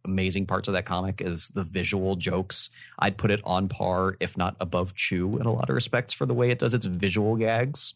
amazing 0.04 0.46
parts 0.46 0.68
of 0.68 0.74
that 0.74 0.84
comic 0.84 1.20
is 1.20 1.48
the 1.48 1.64
visual 1.64 2.16
jokes. 2.16 2.70
I'd 2.98 3.18
put 3.18 3.30
it 3.30 3.40
on 3.44 3.68
par, 3.68 4.16
if 4.20 4.36
not 4.36 4.56
above 4.60 4.94
Chew 4.94 5.36
in 5.38 5.46
a 5.46 5.52
lot 5.52 5.68
of 5.68 5.74
respects 5.74 6.14
for 6.14 6.26
the 6.26 6.34
way 6.34 6.50
it 6.50 6.58
does 6.58 6.74
its 6.74 6.86
visual 6.86 7.36
gags. 7.36 7.94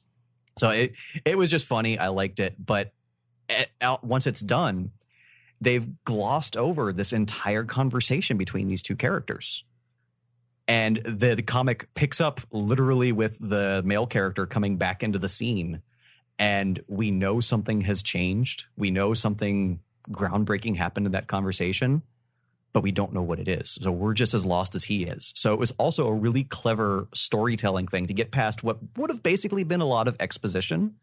So 0.58 0.70
it 0.70 0.92
it 1.24 1.38
was 1.38 1.50
just 1.50 1.66
funny. 1.66 1.98
I 1.98 2.08
liked 2.08 2.40
it, 2.40 2.54
but 2.64 2.92
out, 3.80 4.04
once 4.04 4.26
it's 4.26 4.40
done, 4.40 4.90
they've 5.60 5.88
glossed 6.04 6.56
over 6.56 6.92
this 6.92 7.12
entire 7.12 7.64
conversation 7.64 8.36
between 8.36 8.68
these 8.68 8.82
two 8.82 8.96
characters. 8.96 9.64
And 10.68 10.98
the, 10.98 11.34
the 11.34 11.42
comic 11.42 11.92
picks 11.94 12.20
up 12.20 12.40
literally 12.50 13.12
with 13.12 13.36
the 13.40 13.82
male 13.84 14.06
character 14.06 14.46
coming 14.46 14.76
back 14.76 15.02
into 15.02 15.18
the 15.18 15.28
scene. 15.28 15.82
And 16.38 16.80
we 16.86 17.10
know 17.10 17.40
something 17.40 17.82
has 17.82 18.02
changed. 18.02 18.66
We 18.76 18.90
know 18.90 19.14
something 19.14 19.80
groundbreaking 20.10 20.76
happened 20.76 21.06
in 21.06 21.12
that 21.12 21.26
conversation. 21.26 22.02
But 22.72 22.82
we 22.82 22.90
don't 22.92 23.12
know 23.12 23.22
what 23.22 23.38
it 23.38 23.48
is. 23.48 23.78
So 23.82 23.90
we're 23.92 24.14
just 24.14 24.32
as 24.34 24.46
lost 24.46 24.74
as 24.74 24.84
he 24.84 25.04
is. 25.04 25.32
So 25.36 25.52
it 25.52 25.58
was 25.58 25.72
also 25.72 26.06
a 26.08 26.12
really 26.14 26.44
clever 26.44 27.08
storytelling 27.14 27.86
thing 27.88 28.06
to 28.06 28.14
get 28.14 28.30
past 28.30 28.62
what 28.62 28.78
would 28.96 29.10
have 29.10 29.22
basically 29.22 29.64
been 29.64 29.80
a 29.80 29.86
lot 29.86 30.08
of 30.08 30.16
exposition 30.20 30.94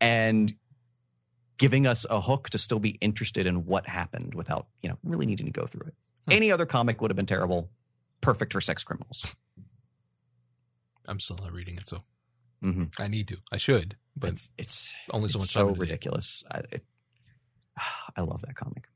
and 0.00 0.54
giving 1.56 1.86
us 1.86 2.06
a 2.08 2.20
hook 2.20 2.50
to 2.50 2.58
still 2.58 2.78
be 2.78 2.90
interested 3.00 3.46
in 3.46 3.64
what 3.66 3.86
happened 3.86 4.34
without, 4.34 4.66
you 4.82 4.88
know, 4.88 4.96
really 5.02 5.26
needing 5.26 5.46
to 5.46 5.52
go 5.52 5.66
through 5.66 5.86
it. 5.88 5.94
Hmm. 6.26 6.32
Any 6.34 6.52
other 6.52 6.66
comic 6.66 7.00
would 7.00 7.10
have 7.10 7.16
been 7.16 7.26
terrible. 7.26 7.68
Perfect 8.20 8.52
for 8.52 8.60
sex 8.60 8.82
criminals. 8.84 9.34
I'm 11.06 11.20
still 11.20 11.38
not 11.40 11.52
reading 11.52 11.76
it, 11.76 11.88
so 11.88 12.02
Mm-hmm. 12.62 13.00
I 13.00 13.06
need 13.06 13.28
to. 13.28 13.36
I 13.52 13.56
should, 13.56 13.96
but 14.16 14.30
It's, 14.30 14.50
it's 14.58 14.94
only 15.12 15.28
so 15.28 15.36
it's 15.36 15.42
much 15.44 15.50
so 15.50 15.60
time. 15.60 15.68
in 15.68 15.74
a 15.74 15.76
day. 15.76 15.80
ridiculous. 15.82 16.42
I, 16.50 16.58
it, 16.72 16.84
I 18.16 18.22
love 18.22 18.42
that 18.42 18.56
comic. 18.56 18.88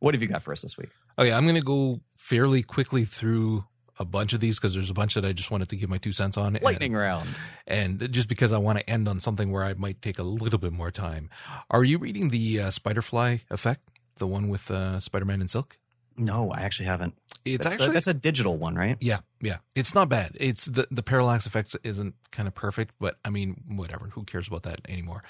What 0.00 0.14
have 0.14 0.22
you 0.22 0.28
got 0.28 0.42
for 0.42 0.52
us 0.52 0.62
this 0.62 0.76
week? 0.76 0.90
Okay, 1.18 1.32
I'm 1.32 1.44
going 1.44 1.56
to 1.56 1.62
go 1.62 2.00
fairly 2.14 2.62
quickly 2.62 3.04
through 3.04 3.64
a 3.98 4.04
bunch 4.04 4.34
of 4.34 4.40
these 4.40 4.58
because 4.58 4.74
there's 4.74 4.90
a 4.90 4.94
bunch 4.94 5.14
that 5.14 5.24
I 5.24 5.32
just 5.32 5.50
wanted 5.50 5.68
to 5.70 5.76
give 5.76 5.88
my 5.88 5.96
two 5.98 6.12
cents 6.12 6.36
on. 6.36 6.54
and- 6.54 6.62
Lightning 6.62 6.92
round. 6.92 7.28
and 7.66 8.12
just 8.12 8.28
because 8.28 8.52
I 8.52 8.58
want 8.58 8.78
to 8.78 8.88
end 8.90 9.08
on 9.08 9.20
something 9.20 9.50
where 9.50 9.64
I 9.64 9.72
might 9.74 10.02
take 10.02 10.18
a 10.18 10.22
little 10.22 10.58
bit 10.58 10.72
more 10.72 10.90
time. 10.90 11.30
Are 11.70 11.82
you 11.84 11.96
reading 11.98 12.28
the 12.28 12.60
uh, 12.60 12.66
Spiderfly 12.68 13.42
effect, 13.50 13.80
the 14.18 14.26
one 14.26 14.48
with 14.50 14.70
uh, 14.70 15.00
Spider-Man 15.00 15.40
and 15.40 15.50
Silk? 15.50 15.78
No, 16.18 16.50
I 16.50 16.60
actually 16.62 16.86
haven't. 16.86 17.14
It's 17.44 17.62
that's 17.64 17.76
actually 17.76 17.90
a, 17.90 17.92
that's 17.92 18.06
a 18.06 18.14
digital 18.14 18.56
one, 18.56 18.74
right? 18.74 18.96
yeah, 19.00 19.18
yeah. 19.42 19.58
It's 19.74 19.94
not 19.94 20.08
bad. 20.08 20.32
It's 20.40 20.64
the 20.64 20.86
the 20.90 21.02
parallax 21.02 21.44
effect 21.44 21.76
isn't 21.84 22.14
kind 22.32 22.48
of 22.48 22.54
perfect, 22.54 22.94
but 22.98 23.16
I 23.22 23.28
mean, 23.28 23.62
whatever. 23.68 24.06
Who 24.14 24.24
cares 24.24 24.48
about 24.48 24.62
that 24.62 24.80
anymore? 24.88 25.22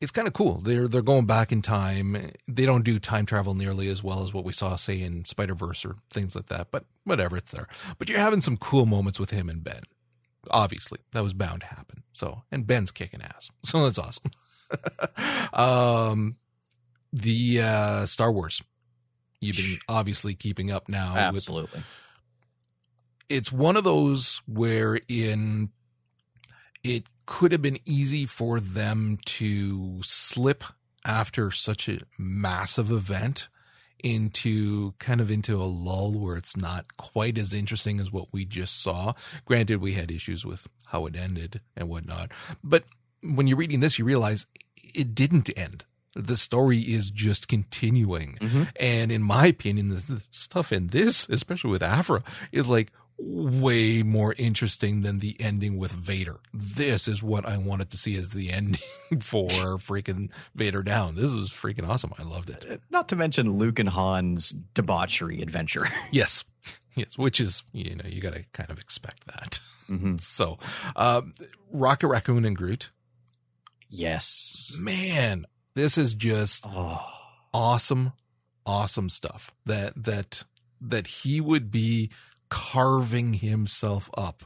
It's 0.00 0.10
kind 0.10 0.28
of 0.28 0.34
cool. 0.34 0.60
They're 0.60 0.88
they're 0.88 1.00
going 1.00 1.24
back 1.24 1.52
in 1.52 1.62
time. 1.62 2.30
They 2.46 2.66
don't 2.66 2.84
do 2.84 2.98
time 2.98 3.24
travel 3.24 3.54
nearly 3.54 3.88
as 3.88 4.02
well 4.02 4.22
as 4.22 4.34
what 4.34 4.44
we 4.44 4.52
saw, 4.52 4.76
say, 4.76 5.00
in 5.00 5.24
Spider 5.24 5.54
Verse 5.54 5.84
or 5.86 5.96
things 6.10 6.36
like 6.36 6.46
that. 6.46 6.68
But 6.70 6.84
whatever, 7.04 7.36
it's 7.36 7.50
there. 7.52 7.66
But 7.98 8.08
you're 8.08 8.18
having 8.18 8.42
some 8.42 8.58
cool 8.58 8.84
moments 8.84 9.18
with 9.18 9.30
him 9.30 9.48
and 9.48 9.64
Ben. 9.64 9.80
Obviously, 10.50 10.98
that 11.12 11.22
was 11.22 11.32
bound 11.32 11.62
to 11.62 11.66
happen. 11.68 12.02
So, 12.12 12.42
and 12.52 12.66
Ben's 12.66 12.90
kicking 12.90 13.22
ass, 13.22 13.50
so 13.62 13.88
that's 13.88 13.98
awesome. 13.98 14.30
um, 15.54 16.36
the 17.12 17.62
uh, 17.62 18.06
Star 18.06 18.30
Wars. 18.30 18.62
You've 19.40 19.56
been 19.56 19.78
obviously 19.88 20.34
keeping 20.34 20.70
up 20.70 20.88
now 20.88 21.12
with 21.12 21.36
Absolutely. 21.36 21.82
it's 23.28 23.52
one 23.52 23.76
of 23.76 23.84
those 23.84 24.40
where 24.46 24.98
in 25.08 25.70
it 26.82 27.04
could 27.26 27.52
have 27.52 27.62
been 27.62 27.78
easy 27.84 28.24
for 28.26 28.60
them 28.60 29.18
to 29.24 30.00
slip 30.02 30.64
after 31.04 31.50
such 31.50 31.88
a 31.88 32.00
massive 32.18 32.90
event 32.90 33.48
into 34.04 34.92
kind 34.98 35.20
of 35.20 35.30
into 35.30 35.56
a 35.56 35.64
lull 35.64 36.12
where 36.12 36.36
it's 36.36 36.56
not 36.56 36.96
quite 36.96 37.38
as 37.38 37.54
interesting 37.54 37.98
as 37.98 38.12
what 38.12 38.28
we 38.32 38.44
just 38.44 38.80
saw. 38.82 39.12
Granted, 39.44 39.80
we 39.80 39.92
had 39.94 40.10
issues 40.10 40.44
with 40.44 40.68
how 40.86 41.06
it 41.06 41.16
ended 41.16 41.60
and 41.76 41.88
whatnot, 41.88 42.30
but 42.62 42.84
when 43.22 43.46
you're 43.48 43.56
reading 43.56 43.80
this, 43.80 43.98
you 43.98 44.04
realize 44.04 44.46
it 44.94 45.14
didn't 45.14 45.50
end. 45.56 45.84
The 46.14 46.36
story 46.36 46.78
is 46.78 47.10
just 47.10 47.48
continuing. 47.48 48.38
Mhm. 48.40 48.68
And 48.78 49.10
in 49.12 49.22
my 49.22 49.46
opinion, 49.46 49.88
the, 49.88 49.94
the 49.96 50.22
stuff 50.30 50.72
in 50.72 50.88
this, 50.88 51.26
especially 51.28 51.70
with 51.70 51.82
Aphra, 51.82 52.22
is 52.52 52.68
like 52.68 52.92
way 53.18 54.02
more 54.02 54.34
interesting 54.36 55.00
than 55.00 55.20
the 55.20 55.36
ending 55.40 55.78
with 55.78 55.90
Vader. 55.92 56.36
This 56.52 57.08
is 57.08 57.22
what 57.22 57.46
I 57.46 57.56
wanted 57.56 57.90
to 57.90 57.96
see 57.96 58.16
as 58.16 58.32
the 58.32 58.50
ending 58.52 58.80
for 59.20 59.48
freaking 59.78 60.30
Vader 60.54 60.82
down. 60.82 61.14
This 61.14 61.32
was 61.32 61.48
freaking 61.50 61.88
awesome. 61.88 62.12
I 62.18 62.22
loved 62.24 62.50
it. 62.50 62.66
Uh, 62.70 62.76
Not 62.90 63.08
to 63.08 63.16
mention 63.16 63.58
Luke 63.58 63.78
and 63.78 63.88
Han's 63.88 64.50
debauchery 64.50 65.40
adventure. 65.42 65.86
Yes. 66.10 66.44
Yes. 66.94 67.16
Which 67.18 67.40
is, 67.40 67.62
you 67.72 67.94
know, 67.96 68.04
you 68.06 68.20
got 68.20 68.34
to 68.34 68.44
kind 68.52 68.70
of 68.70 68.78
expect 68.78 69.26
that. 69.26 69.60
mm-hmm. 69.88 70.16
So, 70.20 70.56
um, 70.94 71.32
Rocket 71.72 72.08
Raccoon 72.08 72.44
and 72.44 72.56
Groot, 72.56 72.90
Yes. 73.88 74.74
man, 74.78 75.46
this 75.74 75.96
is 75.98 76.14
just 76.14 76.64
Oh. 76.66 77.04
awesome, 77.54 78.12
awesome 78.64 79.08
stuff 79.08 79.52
that, 79.64 79.92
that, 80.04 80.44
that 80.80 81.06
he 81.06 81.40
would 81.40 81.70
be 81.70 82.10
carving 82.56 83.34
himself 83.34 84.08
up 84.16 84.42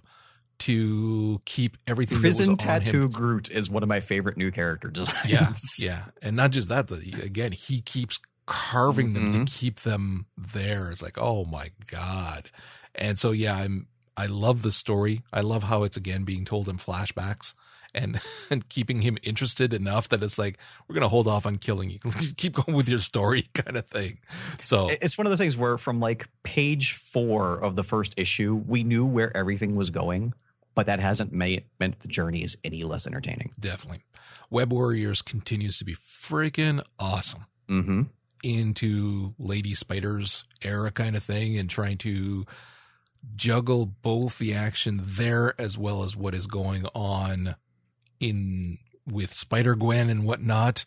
to 0.58 1.40
keep 1.46 1.76
everything 1.86 2.18
that 2.20 2.26
was 2.26 2.36
Prison 2.36 2.52
on 2.52 2.56
Tattoo. 2.58 3.08
Groot 3.08 3.50
is 3.50 3.70
one 3.70 3.82
of 3.82 3.88
my 3.88 4.00
favorite 4.00 4.36
new 4.36 4.50
character 4.50 4.88
designs. 4.92 5.24
Yeah. 5.28 5.52
Yeah. 5.78 6.04
And 6.20 6.36
not 6.36 6.50
just 6.50 6.68
that, 6.68 6.88
but 6.88 6.98
again, 7.22 7.52
he 7.52 7.80
keeps 7.80 8.18
carving 8.46 9.12
them 9.14 9.32
Mhm. 9.32 9.46
to 9.46 9.52
keep 9.52 9.80
them 9.80 10.26
there. 10.36 10.90
It's 10.90 11.02
like, 11.02 11.16
oh 11.18 11.44
my 11.44 11.70
God. 11.90 12.50
And 12.94 13.18
so, 13.18 13.30
yeah, 13.30 13.54
I'm, 13.54 13.86
I 14.16 14.26
love 14.26 14.62
the 14.62 14.72
story. 14.72 15.22
I 15.32 15.40
love 15.40 15.62
how 15.62 15.84
it's 15.84 15.96
again 15.96 16.24
being 16.24 16.44
told 16.44 16.68
in 16.68 16.76
flashbacks 16.76 17.54
and, 17.94 18.20
and 18.50 18.68
keeping 18.68 19.02
him 19.02 19.18
interested 19.22 19.72
enough 19.72 20.08
that 20.08 20.22
it's 20.22 20.38
like, 20.38 20.58
we're 20.88 20.94
going 20.94 21.02
to 21.02 21.08
hold 21.08 21.26
off 21.26 21.46
on 21.46 21.58
killing 21.58 21.90
you. 21.90 21.98
Keep 22.36 22.54
going 22.54 22.76
with 22.76 22.88
your 22.88 23.00
story 23.00 23.42
kind 23.54 23.76
of 23.76 23.86
thing. 23.86 24.18
So, 24.60 24.90
It's 25.00 25.16
one 25.18 25.26
of 25.26 25.30
those 25.30 25.38
things 25.38 25.56
where 25.56 25.78
from 25.78 26.00
like 26.00 26.28
page 26.42 26.94
four 26.94 27.58
of 27.58 27.76
the 27.76 27.84
first 27.84 28.14
issue, 28.16 28.62
we 28.66 28.84
knew 28.84 29.04
where 29.06 29.36
everything 29.36 29.76
was 29.76 29.90
going, 29.90 30.34
but 30.74 30.86
that 30.86 31.00
hasn't 31.00 31.32
made 31.32 31.64
meant 31.78 32.00
the 32.00 32.08
journey 32.08 32.42
is 32.44 32.56
any 32.64 32.82
less 32.82 33.06
entertaining. 33.06 33.52
definitely. 33.58 34.02
Web 34.50 34.72
Warriors 34.72 35.22
continues 35.22 35.78
to 35.78 35.84
be 35.84 35.94
freaking 35.94 36.82
awesome. 36.98 37.46
Mm-hmm. 37.68 38.02
into 38.42 39.34
Lady 39.38 39.74
Spider's 39.74 40.42
era 40.62 40.90
kind 40.90 41.14
of 41.14 41.22
thing 41.22 41.56
and 41.56 41.70
trying 41.70 41.98
to 41.98 42.44
juggle 43.36 43.86
both 43.86 44.38
the 44.38 44.54
action 44.54 45.00
there 45.04 45.54
as 45.60 45.78
well 45.78 46.02
as 46.02 46.16
what 46.16 46.34
is 46.34 46.46
going 46.46 46.84
on 46.94 47.54
in 48.20 48.78
with 49.10 49.32
Spider 49.32 49.74
Gwen 49.74 50.08
and 50.10 50.24
whatnot. 50.24 50.84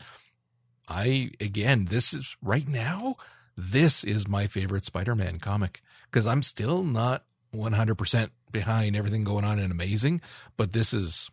I 0.88 1.32
again, 1.42 1.86
this 1.86 2.14
is 2.14 2.36
right 2.42 2.68
now, 2.68 3.18
this 3.58 4.04
is 4.04 4.28
my 4.28 4.48
favorite 4.48 4.86
Spider 4.86 5.16
Man 5.16 5.40
comic 5.40 5.82
because 6.06 6.28
I'm 6.28 6.42
still 6.42 6.84
not 6.84 7.26
100% 7.54 8.30
behind 8.52 8.96
everything 8.96 9.24
going 9.24 9.46
on 9.46 9.60
in 9.60 9.72
Amazing, 9.72 10.22
but 10.58 10.74
this 10.74 10.94
is 10.94 11.30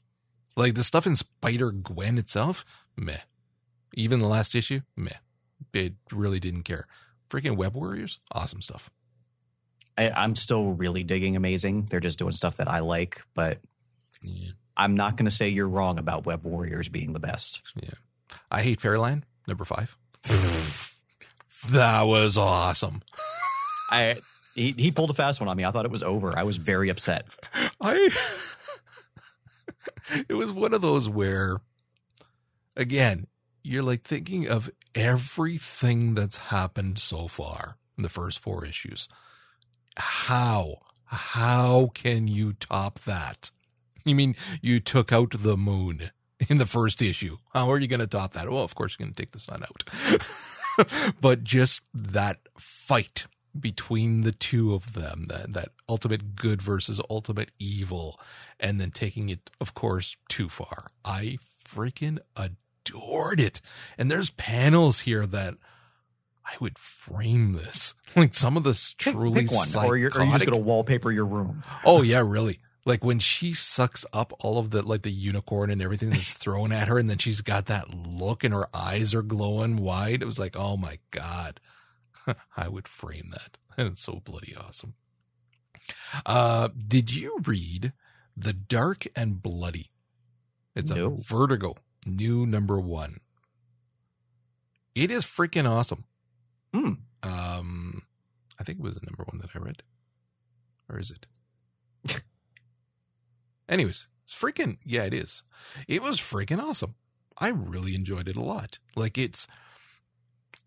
like 0.56 0.74
the 0.74 0.84
stuff 0.84 1.06
in 1.06 1.16
Spider 1.16 1.70
Gwen 1.70 2.18
itself, 2.18 2.64
meh. 2.96 3.18
Even 3.94 4.18
the 4.20 4.28
last 4.28 4.54
issue, 4.54 4.80
meh 4.96 5.18
it 5.72 5.94
really 6.12 6.40
didn't 6.40 6.62
care. 6.64 6.86
Freaking 7.28 7.56
Web 7.56 7.74
Warriors, 7.74 8.18
awesome 8.32 8.60
stuff. 8.60 8.90
I, 9.96 10.10
I'm 10.10 10.36
still 10.36 10.72
really 10.72 11.02
digging 11.02 11.36
Amazing. 11.36 11.86
They're 11.90 12.00
just 12.00 12.18
doing 12.18 12.32
stuff 12.32 12.56
that 12.56 12.68
I 12.68 12.80
like, 12.80 13.22
but 13.34 13.58
Yeah. 14.22 14.50
I'm 14.80 14.94
not 14.94 15.18
going 15.18 15.26
to 15.26 15.30
say 15.30 15.50
you're 15.50 15.68
wrong 15.68 15.98
about 15.98 16.24
Web 16.24 16.42
Warriors 16.42 16.88
being 16.88 17.12
the 17.12 17.20
best. 17.20 17.60
Yeah. 17.76 17.90
I 18.50 18.62
hate 18.62 18.80
Fairyland, 18.80 19.26
number 19.46 19.66
five. 19.66 19.94
that 21.68 22.02
was 22.04 22.38
awesome. 22.38 23.02
I 23.90 24.16
he, 24.54 24.74
he 24.78 24.90
pulled 24.90 25.10
a 25.10 25.14
fast 25.14 25.38
one 25.38 25.50
on 25.50 25.56
me. 25.56 25.66
I 25.66 25.70
thought 25.70 25.84
it 25.84 25.90
was 25.90 26.02
over. 26.02 26.36
I 26.36 26.44
was 26.44 26.56
very 26.56 26.88
upset. 26.88 27.26
I 27.78 28.10
it 30.28 30.34
was 30.34 30.50
one 30.50 30.72
of 30.72 30.80
those 30.80 31.10
where 31.10 31.60
again, 32.74 33.26
you're 33.62 33.82
like 33.82 34.02
thinking 34.02 34.48
of 34.48 34.70
everything 34.94 36.14
that's 36.14 36.38
happened 36.38 36.98
so 36.98 37.28
far 37.28 37.76
in 37.98 38.02
the 38.02 38.08
first 38.08 38.38
four 38.38 38.64
issues. 38.64 39.08
How 39.96 40.78
how 41.04 41.90
can 41.92 42.28
you 42.28 42.54
top 42.54 43.00
that? 43.00 43.50
You 44.04 44.14
mean 44.14 44.37
you 44.60 44.81
took 44.81 45.12
out 45.12 45.35
the 45.38 45.56
moon 45.56 46.10
in 46.48 46.58
the 46.58 46.66
first 46.66 47.02
issue? 47.02 47.37
How 47.52 47.70
are 47.70 47.79
you 47.79 47.88
going 47.88 48.00
to 48.00 48.06
top 48.06 48.33
that? 48.33 48.50
Well, 48.50 48.62
of 48.62 48.75
course 48.75 48.96
you're 48.98 49.06
going 49.06 49.14
to 49.14 49.22
take 49.22 49.33
the 49.33 49.40
sun 49.40 49.62
out. 49.62 51.16
but 51.20 51.44
just 51.44 51.83
that 51.92 52.38
fight 52.58 53.27
between 53.58 54.22
the 54.22 54.33
two 54.33 54.75
of 54.75 54.94
them, 54.94 55.27
that 55.29 55.52
that 55.52 55.68
ultimate 55.88 56.37
good 56.37 56.62
versus 56.62 57.00
ultimate 57.10 57.50
evil, 57.58 58.18
and 58.58 58.81
then 58.81 58.90
taking 58.90 59.29
it, 59.29 59.50
of 59.60 59.75
course, 59.75 60.16
too 60.29 60.48
far. 60.48 60.88
I 61.04 61.38
freaking 61.66 62.18
adored 62.37 63.40
it. 63.40 63.60
And 63.98 64.10
there's 64.10 64.31
panels 64.31 65.00
here 65.00 65.27
that 65.27 65.54
I 66.44 66.52
would 66.60 66.79
frame 66.79 67.52
this. 67.52 67.94
Like 68.16 68.35
some 68.35 68.56
of 68.56 68.64
this 68.64 68.92
truly 68.94 69.42
pick 69.42 69.52
one, 69.52 69.68
or 69.77 69.81
you're, 69.81 69.94
or 69.94 69.94
you're 69.96 70.10
just 70.10 70.14
psychotic- 70.16 70.48
going 70.48 70.60
to 70.60 70.66
wallpaper 70.66 71.12
your 71.12 71.27
room. 71.27 71.62
Oh 71.85 72.02
yeah, 72.02 72.25
really. 72.27 72.58
Like 72.87 73.04
when 73.04 73.18
she 73.18 73.52
sucks 73.52 74.06
up 74.12 74.33
all 74.40 74.58
of 74.58 74.70
the 74.70 74.83
like 74.83 75.02
the 75.02 75.10
unicorn 75.10 75.70
and 75.70 75.83
everything 75.83 76.10
that's 76.10 76.33
thrown 76.42 76.72
at 76.72 76.88
her, 76.88 76.98
and 76.98 77.10
then 77.10 77.18
she's 77.18 77.40
got 77.42 77.66
that 77.66 77.92
look 77.92 78.42
and 78.42 78.54
her 78.54 78.68
eyes 78.74 79.14
are 79.14 79.22
glowing 79.22 79.76
wide. 79.76 80.22
It 80.22 80.26
was 80.26 80.38
like, 80.38 80.56
oh 80.56 80.76
my 80.76 80.98
god, 81.10 81.60
I 82.56 82.68
would 82.68 82.88
frame 82.88 83.28
that. 83.33 83.56
And 83.76 83.88
it's 83.92 84.02
so 84.02 84.20
bloody 84.22 84.54
awesome. 84.56 84.94
Uh, 86.26 86.68
did 86.76 87.14
you 87.14 87.38
read 87.46 87.92
The 88.37 88.52
Dark 88.52 89.06
and 89.16 89.40
Bloody? 89.42 89.90
It's 90.74 90.90
No. 90.90 91.06
a 91.06 91.16
Vertigo 91.16 91.76
new 92.06 92.44
number 92.46 92.78
one. 92.78 93.20
It 94.94 95.10
is 95.10 95.24
freaking 95.24 95.70
awesome. 95.70 96.04
Hmm. 96.74 96.92
Um, 97.22 98.02
I 98.58 98.64
think 98.64 98.81
it 98.81 98.83
was 98.83 98.94
the 98.96 99.06
number 99.06 99.24
one 99.24 99.40
that 99.40 99.50
I 99.54 99.58
read. 99.58 99.83
Or 100.90 100.98
is 100.98 101.10
it? 101.10 101.26
Anyways, 103.71 104.08
it's 104.25 104.35
freaking, 104.35 104.79
yeah, 104.85 105.04
it 105.04 105.14
is. 105.14 105.44
It 105.88 106.02
was 106.02 106.18
freaking 106.18 106.62
awesome. 106.62 106.96
I 107.38 107.48
really 107.48 107.94
enjoyed 107.94 108.29
it 108.29 108.37
a 108.37 108.42
lot. 108.42 108.81
Like 108.96 109.16
it's, 109.16 109.46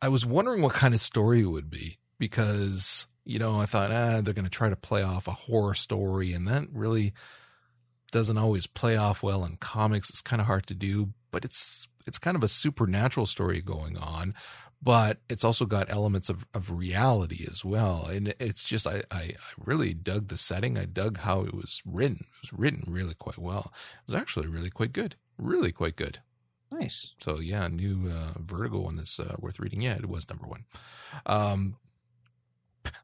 I 0.01 0.08
was 0.08 0.26
wondering 0.26 0.62
what 0.62 0.74
kind 0.74 0.93
of 0.93 1.01
story 1.01 1.41
it 1.41 1.47
would 1.47 1.70
be 1.70 1.99
because, 2.18 3.06
you 3.26 3.38
know, 3.39 3.60
I 3.60 3.66
thought, 3.66 3.91
ah, 3.91 4.22
they're 4.22 4.34
going 4.34 4.45
to 4.45 4.49
try 4.49 4.70
to 4.70 4.76
play 4.76 5.04
off 5.04 5.28
a 5.28 5.32
horror 5.32 5.76
story 5.76 6.34
and 6.34 6.47
that 6.47 6.64
really 6.72 7.14
doesn't 8.12 8.38
always 8.38 8.68
play 8.68 8.95
off 8.95 9.22
well 9.22 9.43
in 9.43 9.58
comics. 9.58 10.10
It's 10.10 10.22
kind 10.22 10.39
of 10.39 10.47
hard 10.47 10.66
to 10.68 10.74
do, 10.74 11.10
but 11.32 11.43
it's, 11.43 11.88
it's 12.08 12.20
kind 12.20 12.36
of 12.36 12.43
a 12.43 12.47
supernatural 12.47 13.26
story 13.26 13.62
going 13.62 13.97
on 13.97 14.34
but 14.84 15.20
it's 15.30 15.46
also 15.46 15.66
got 15.66 15.90
elements 15.90 16.28
of, 16.28 16.46
of 16.54 16.70
reality 16.72 17.46
as 17.50 17.64
well. 17.64 18.06
And 18.06 18.36
it's 18.38 18.66
just, 18.66 18.86
I, 18.86 19.04
I, 19.10 19.18
I, 19.18 19.36
really 19.58 19.94
dug 19.94 20.28
the 20.28 20.38
setting. 20.38 20.78
I 20.78 20.84
dug 20.84 21.20
how 21.20 21.42
it 21.42 21.54
was 21.54 21.82
written. 21.86 22.26
It 22.28 22.42
was 22.42 22.60
written 22.60 22.84
really 22.88 23.14
quite 23.14 23.38
well. 23.38 23.72
It 24.02 24.12
was 24.12 24.22
actually 24.22 24.48
really 24.48 24.70
quite 24.70 24.92
good. 24.92 25.16
Really 25.38 25.72
quite 25.72 25.96
good. 25.96 26.20
Nice. 26.70 27.14
So 27.20 27.40
yeah, 27.40 27.68
new 27.68 28.10
uh, 28.10 28.40
Vertigo 28.40 28.82
one 28.82 28.98
that's 28.98 29.20
uh, 29.20 29.36
worth 29.40 29.60
reading. 29.60 29.82
Yeah, 29.82 29.96
it 29.96 30.10
was 30.10 30.28
number 30.28 30.48
one. 30.48 30.66
Um, 31.26 31.78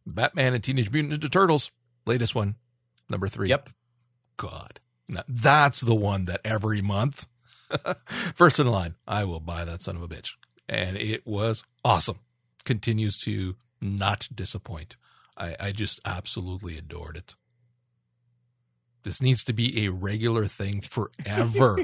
Batman 0.06 0.54
and 0.54 0.64
Teenage 0.64 0.92
Mutant 0.92 1.22
Ninja 1.22 1.32
Turtles, 1.32 1.72
latest 2.06 2.36
one, 2.36 2.56
number 3.10 3.28
three. 3.28 3.48
Yep. 3.48 3.70
God, 4.36 4.80
now, 5.08 5.24
that's 5.28 5.82
the 5.82 5.96
one 5.96 6.26
that 6.26 6.42
every 6.44 6.82
month, 6.82 7.28
first 8.36 8.60
in 8.60 8.68
line, 8.68 8.96
I 9.08 9.24
will 9.26 9.40
buy 9.40 9.66
that 9.66 9.82
son 9.82 9.96
of 9.96 10.02
a 10.02 10.08
bitch 10.08 10.34
and 10.70 10.96
it 10.98 11.26
was 11.26 11.64
awesome. 11.84 12.20
Continues 12.64 13.18
to 13.20 13.56
not 13.82 14.30
disappoint. 14.34 14.96
I, 15.36 15.56
I 15.60 15.72
just 15.72 16.00
absolutely 16.06 16.78
adored 16.78 17.18
it. 17.18 17.36
This 19.04 19.22
needs 19.22 19.44
to 19.46 19.54
be 19.54 19.86
a 19.86 19.92
regular 19.92 20.46
thing 20.46 20.82
forever, 20.82 21.80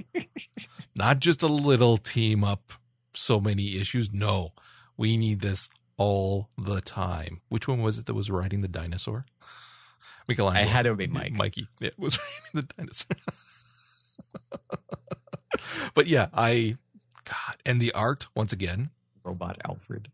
not 0.96 1.20
just 1.20 1.42
a 1.42 1.48
little 1.48 1.98
team 1.98 2.44
up, 2.44 2.74
so 3.14 3.40
many 3.40 3.78
issues. 3.78 4.14
No, 4.14 4.52
we 4.98 5.16
need 5.18 5.40
this 5.40 5.70
all 5.98 6.50
the 6.58 6.82
time. 6.82 7.42
Which 7.48 7.68
one 7.68 7.82
was 7.82 7.98
it 7.98 8.06
that 8.06 8.14
was 8.14 8.30
riding 8.30 8.62
the 8.62 8.68
dinosaur? 8.68 9.26
Michelangelo. 10.28 10.62
I 10.62 10.68
had 10.68 10.84
to 10.84 10.96
be 10.96 11.08
Mike. 11.08 11.32
Mikey. 11.32 11.68
It 11.80 11.98
was 11.98 12.20
riding 12.54 12.68
the 12.68 12.74
dinosaur. 12.78 13.18
but 15.94 16.08
yeah, 16.08 16.28
I 16.34 16.78
God. 17.26 17.58
And 17.66 17.82
the 17.82 17.92
art, 17.94 18.28
once 18.36 18.54
again. 18.54 18.92
Robot 19.24 19.58
Alfred. 19.68 20.10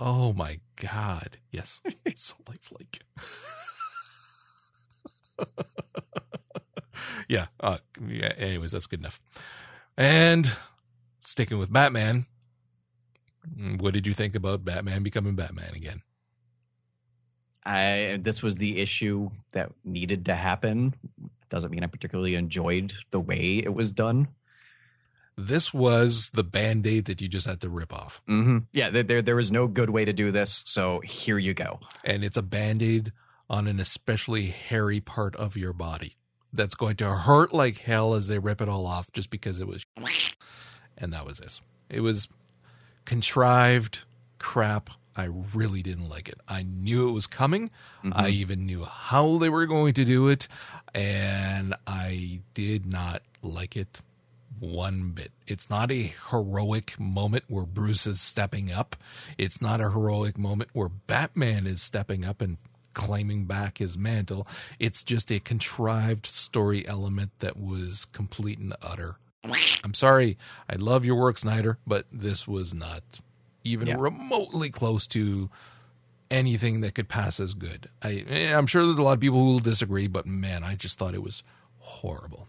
oh 0.00 0.32
my 0.32 0.60
God. 0.76 1.38
Yes. 1.50 1.80
so 2.14 2.34
lifelike. 2.48 3.04
yeah. 7.28 7.46
Uh, 7.60 7.78
yeah. 8.06 8.32
Anyways, 8.36 8.72
that's 8.72 8.86
good 8.86 9.00
enough. 9.00 9.20
And 9.96 10.50
sticking 11.22 11.58
with 11.58 11.72
Batman, 11.72 12.26
what 13.78 13.94
did 13.94 14.06
you 14.06 14.14
think 14.14 14.34
about 14.34 14.64
Batman 14.64 15.02
becoming 15.02 15.34
Batman 15.34 15.74
again? 15.74 16.02
I 17.64 18.18
this 18.20 18.42
was 18.42 18.56
the 18.56 18.80
issue 18.80 19.30
that 19.52 19.72
needed 19.84 20.26
to 20.26 20.34
happen. 20.34 20.94
Doesn't 21.48 21.70
mean 21.70 21.84
I 21.84 21.86
particularly 21.86 22.34
enjoyed 22.34 22.92
the 23.10 23.20
way 23.20 23.58
it 23.58 23.72
was 23.72 23.92
done. 23.92 24.28
This 25.36 25.72
was 25.72 26.30
the 26.30 26.44
band 26.44 26.86
aid 26.86 27.06
that 27.06 27.20
you 27.20 27.28
just 27.28 27.46
had 27.46 27.60
to 27.62 27.68
rip 27.68 27.92
off. 27.92 28.20
Mm-hmm. 28.28 28.58
Yeah, 28.72 28.90
there, 28.90 29.22
there 29.22 29.36
was 29.36 29.50
no 29.50 29.66
good 29.66 29.90
way 29.90 30.04
to 30.04 30.12
do 30.12 30.30
this. 30.30 30.62
So 30.66 31.00
here 31.00 31.38
you 31.38 31.54
go. 31.54 31.80
And 32.04 32.22
it's 32.22 32.36
a 32.36 32.42
band 32.42 32.82
aid 32.82 33.12
on 33.48 33.66
an 33.66 33.80
especially 33.80 34.46
hairy 34.46 35.00
part 35.00 35.34
of 35.36 35.56
your 35.56 35.72
body 35.72 36.16
that's 36.52 36.74
going 36.74 36.96
to 36.96 37.08
hurt 37.10 37.52
like 37.54 37.78
hell 37.78 38.14
as 38.14 38.28
they 38.28 38.38
rip 38.38 38.60
it 38.60 38.68
all 38.68 38.86
off 38.86 39.10
just 39.12 39.30
because 39.30 39.60
it 39.60 39.66
was. 39.66 39.84
And 40.98 41.14
that 41.14 41.26
was 41.26 41.38
this. 41.38 41.62
It 41.88 42.00
was 42.00 42.28
contrived 43.06 44.04
crap. 44.38 44.90
I 45.16 45.28
really 45.54 45.82
didn't 45.82 46.08
like 46.08 46.28
it. 46.28 46.38
I 46.48 46.62
knew 46.62 47.08
it 47.08 47.12
was 47.12 47.26
coming. 47.26 47.70
Mm-hmm. 48.04 48.12
I 48.14 48.28
even 48.28 48.66
knew 48.66 48.84
how 48.84 49.38
they 49.38 49.48
were 49.48 49.66
going 49.66 49.94
to 49.94 50.04
do 50.04 50.28
it. 50.28 50.48
And 50.94 51.74
I 51.86 52.40
did 52.54 52.86
not 52.86 53.22
like 53.42 53.76
it 53.76 54.00
one 54.62 55.10
bit. 55.10 55.32
It's 55.46 55.68
not 55.68 55.90
a 55.90 56.12
heroic 56.30 56.98
moment 56.98 57.44
where 57.48 57.66
Bruce 57.66 58.06
is 58.06 58.20
stepping 58.20 58.70
up. 58.70 58.96
It's 59.36 59.60
not 59.60 59.80
a 59.80 59.90
heroic 59.90 60.38
moment 60.38 60.70
where 60.72 60.88
Batman 60.88 61.66
is 61.66 61.82
stepping 61.82 62.24
up 62.24 62.40
and 62.40 62.56
claiming 62.94 63.44
back 63.44 63.78
his 63.78 63.98
mantle. 63.98 64.46
It's 64.78 65.02
just 65.02 65.30
a 65.30 65.40
contrived 65.40 66.26
story 66.26 66.86
element 66.86 67.32
that 67.40 67.58
was 67.58 68.06
complete 68.06 68.58
and 68.58 68.74
utter. 68.80 69.16
I'm 69.82 69.94
sorry. 69.94 70.38
I 70.70 70.76
love 70.76 71.04
your 71.04 71.16
work, 71.16 71.38
Snyder, 71.38 71.78
but 71.86 72.06
this 72.12 72.46
was 72.46 72.72
not 72.72 73.02
even 73.64 73.88
yeah. 73.88 73.96
remotely 73.98 74.70
close 74.70 75.06
to 75.08 75.50
anything 76.30 76.80
that 76.80 76.94
could 76.94 77.08
pass 77.08 77.40
as 77.40 77.54
good. 77.54 77.88
I, 78.00 78.24
eh, 78.28 78.56
I'm 78.56 78.66
sure 78.66 78.84
there's 78.84 78.96
a 78.96 79.02
lot 79.02 79.14
of 79.14 79.20
people 79.20 79.38
who 79.38 79.52
will 79.52 79.58
disagree, 79.58 80.06
but 80.06 80.26
man, 80.26 80.62
I 80.62 80.76
just 80.76 80.98
thought 80.98 81.14
it 81.14 81.22
was 81.22 81.42
horrible. 81.78 82.48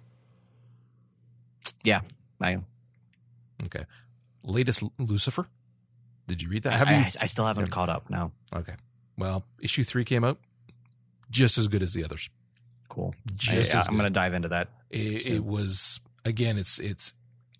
Yeah, 1.84 2.02
I 2.42 2.52
am. 2.52 2.66
Okay. 3.66 3.86
Latest 4.44 4.84
Lucifer. 5.00 5.48
Did 6.28 6.42
you 6.42 6.50
read 6.50 6.64
that? 6.64 6.74
Have 6.74 6.88
I, 6.88 7.00
you? 7.00 7.06
I 7.20 7.26
still 7.26 7.46
haven't 7.46 7.66
yeah. 7.66 7.72
caught 7.72 7.90
up. 7.90 8.10
No. 8.10 8.32
Okay. 8.56 8.74
Well, 9.18 9.44
issue 9.62 9.84
three 9.84 10.06
came 10.06 10.24
out, 10.24 10.38
just 11.30 11.58
as 11.58 11.68
good 11.68 11.84
as 11.84 11.94
the 11.94 12.04
others. 12.04 12.30
Cool. 12.90 13.14
Just 13.36 13.76
I, 13.76 13.80
am 13.80 13.94
going 13.94 14.04
to 14.04 14.10
dive 14.10 14.34
into 14.34 14.50
that. 14.50 14.70
It, 14.90 15.26
it, 15.26 15.46
was 15.46 16.00
again. 16.26 16.58
It's 16.58 16.80
it's. 16.80 17.14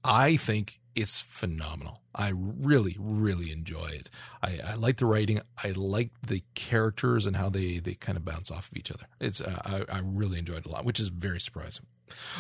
I 0.04 0.38
think 0.38 0.80
it's 0.96 1.22
phenomenal. 1.22 2.02
I 2.16 2.32
really 2.34 2.96
really 3.00 3.52
enjoy 3.52 3.88
it. 3.88 4.10
I, 4.44 4.60
I 4.66 4.76
like 4.76 4.98
the 4.98 5.06
writing. 5.06 5.42
I 5.64 5.72
like 5.72 6.12
the 6.22 6.44
characters 6.54 7.26
and 7.26 7.36
how 7.36 7.50
they 7.50 7.80
they 7.80 7.96
kind 7.96 8.18
of 8.18 8.24
bounce 8.24 8.52
off 8.52 8.72
of 8.72 8.78
each 8.78 8.92
other. 8.92 9.06
It's 9.20 9.42
uh, 9.42 9.86
I 9.90 9.98
I 9.98 10.02
really 10.04 10.38
enjoyed 10.38 10.60
it 10.60 10.66
a 10.66 10.70
lot, 10.70 10.86
which 10.86 11.00
is 11.00 11.08
very 11.08 11.42
surprising. 11.42 11.86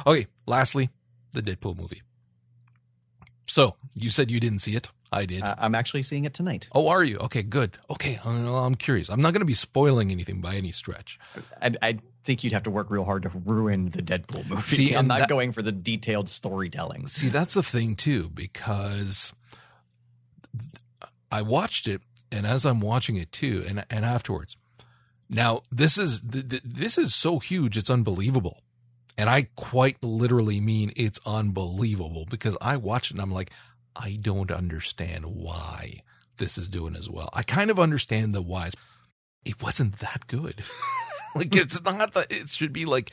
Okay. 0.05 0.27
Lastly, 0.45 0.89
the 1.33 1.41
Deadpool 1.41 1.77
movie. 1.77 2.01
So 3.45 3.75
you 3.95 4.09
said 4.09 4.31
you 4.31 4.39
didn't 4.39 4.59
see 4.59 4.75
it. 4.75 4.89
I 5.11 5.25
did. 5.25 5.43
Uh, 5.43 5.55
I'm 5.59 5.75
actually 5.75 6.03
seeing 6.03 6.25
it 6.25 6.33
tonight. 6.33 6.67
Oh, 6.73 6.87
are 6.89 7.03
you? 7.03 7.17
Okay, 7.17 7.43
good. 7.43 7.77
Okay, 7.89 8.19
I'm 8.25 8.75
curious. 8.75 9.09
I'm 9.09 9.21
not 9.21 9.33
going 9.33 9.41
to 9.41 9.45
be 9.45 9.53
spoiling 9.53 10.11
anything 10.11 10.41
by 10.41 10.55
any 10.55 10.71
stretch. 10.71 11.19
I, 11.61 11.75
I, 11.81 11.99
think 12.23 12.43
you'd 12.43 12.53
have 12.53 12.63
to 12.63 12.71
work 12.71 12.89
real 12.89 13.03
hard 13.03 13.23
to 13.23 13.29
ruin 13.45 13.89
the 13.89 14.01
Deadpool 14.01 14.47
movie. 14.47 14.61
See, 14.61 14.95
I'm 14.95 15.07
not 15.07 15.19
that, 15.19 15.29
going 15.29 15.51
for 15.51 15.61
the 15.61 15.73
detailed 15.73 16.29
storytelling. 16.29 17.07
See, 17.07 17.27
that's 17.27 17.53
the 17.53 17.61
thing 17.61 17.97
too, 17.97 18.29
because 18.29 19.33
I 21.29 21.41
watched 21.41 21.85
it, 21.85 22.01
and 22.31 22.47
as 22.47 22.65
I'm 22.65 22.79
watching 22.79 23.17
it 23.17 23.31
too, 23.33 23.65
and 23.67 23.85
and 23.89 24.05
afterwards, 24.05 24.55
now 25.29 25.63
this 25.69 25.97
is 25.97 26.21
this 26.21 26.97
is 26.97 27.13
so 27.13 27.39
huge, 27.39 27.77
it's 27.77 27.89
unbelievable. 27.89 28.62
And 29.17 29.29
I 29.29 29.47
quite 29.55 30.03
literally 30.03 30.59
mean 30.59 30.91
it's 30.95 31.19
unbelievable 31.25 32.25
because 32.29 32.57
I 32.61 32.77
watch 32.77 33.11
it 33.11 33.13
and 33.13 33.21
I'm 33.21 33.31
like, 33.31 33.51
I 33.95 34.17
don't 34.19 34.51
understand 34.51 35.25
why 35.25 36.01
this 36.37 36.57
is 36.57 36.67
doing 36.67 36.95
as 36.95 37.09
well. 37.09 37.29
I 37.33 37.43
kind 37.43 37.69
of 37.69 37.79
understand 37.79 38.33
the 38.33 38.41
whys. 38.41 38.73
It 39.45 39.61
wasn't 39.61 39.99
that 39.99 40.25
good. 40.27 40.63
like 41.35 41.55
it's 41.55 41.83
not 41.83 42.13
that 42.13 42.31
it 42.31 42.49
should 42.49 42.73
be 42.73 42.85
like 42.85 43.11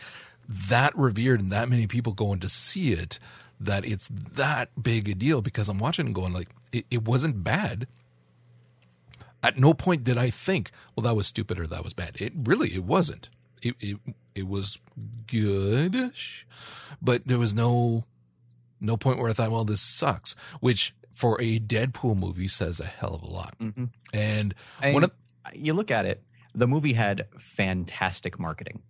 that 0.49 0.97
revered 0.97 1.41
and 1.41 1.53
that 1.53 1.69
many 1.69 1.87
people 1.87 2.13
going 2.13 2.41
to 2.41 2.49
see 2.49 2.93
it 2.93 3.19
that 3.61 3.85
it's 3.85 4.09
that 4.09 4.71
big 4.83 5.09
a 5.09 5.15
deal 5.15 5.43
because 5.43 5.69
I'm 5.69 5.79
watching 5.79 6.07
and 6.07 6.15
going 6.15 6.33
like 6.33 6.49
it, 6.73 6.87
it 6.91 7.05
wasn't 7.07 7.45
bad. 7.45 7.87
At 9.43 9.59
no 9.59 9.75
point 9.75 10.05
did 10.05 10.19
I 10.19 10.31
think, 10.31 10.71
well, 10.97 11.05
that 11.05 11.17
was 11.17 11.27
stupid 11.27 11.61
or 11.61 11.67
that 11.67 11.85
was 11.85 11.93
bad. 11.93 12.17
It 12.21 12.33
really 12.37 12.71
it 12.71 12.85
wasn't 12.85 13.29
it, 13.63 13.75
it 13.81 13.99
it 14.35 14.49
was 14.49 14.79
good, 15.27 16.13
but 17.01 17.27
there 17.27 17.39
was 17.39 17.55
no 17.55 18.05
no 18.81 18.97
point 18.97 19.19
where 19.19 19.31
I 19.31 19.33
thought, 19.33 19.51
well, 19.51 19.65
this 19.65 19.81
sucks. 19.81 20.35
Which 20.61 20.95
for 21.13 21.41
a 21.41 21.59
Deadpool 21.59 22.17
movie 22.17 22.49
says 22.49 22.81
a 22.81 22.87
hell 22.87 23.15
of 23.15 23.23
a 23.23 23.31
lot. 23.31 23.55
Mm-hmm. 23.61 23.85
And 24.15 24.55
I 24.81 24.93
when 24.93 25.07
you 25.55 25.75
look 25.75 25.91
at 25.91 26.07
it, 26.07 26.23
the 26.55 26.67
movie 26.67 26.95
had 26.95 27.27
fantastic 27.39 28.39
marketing, 28.39 28.83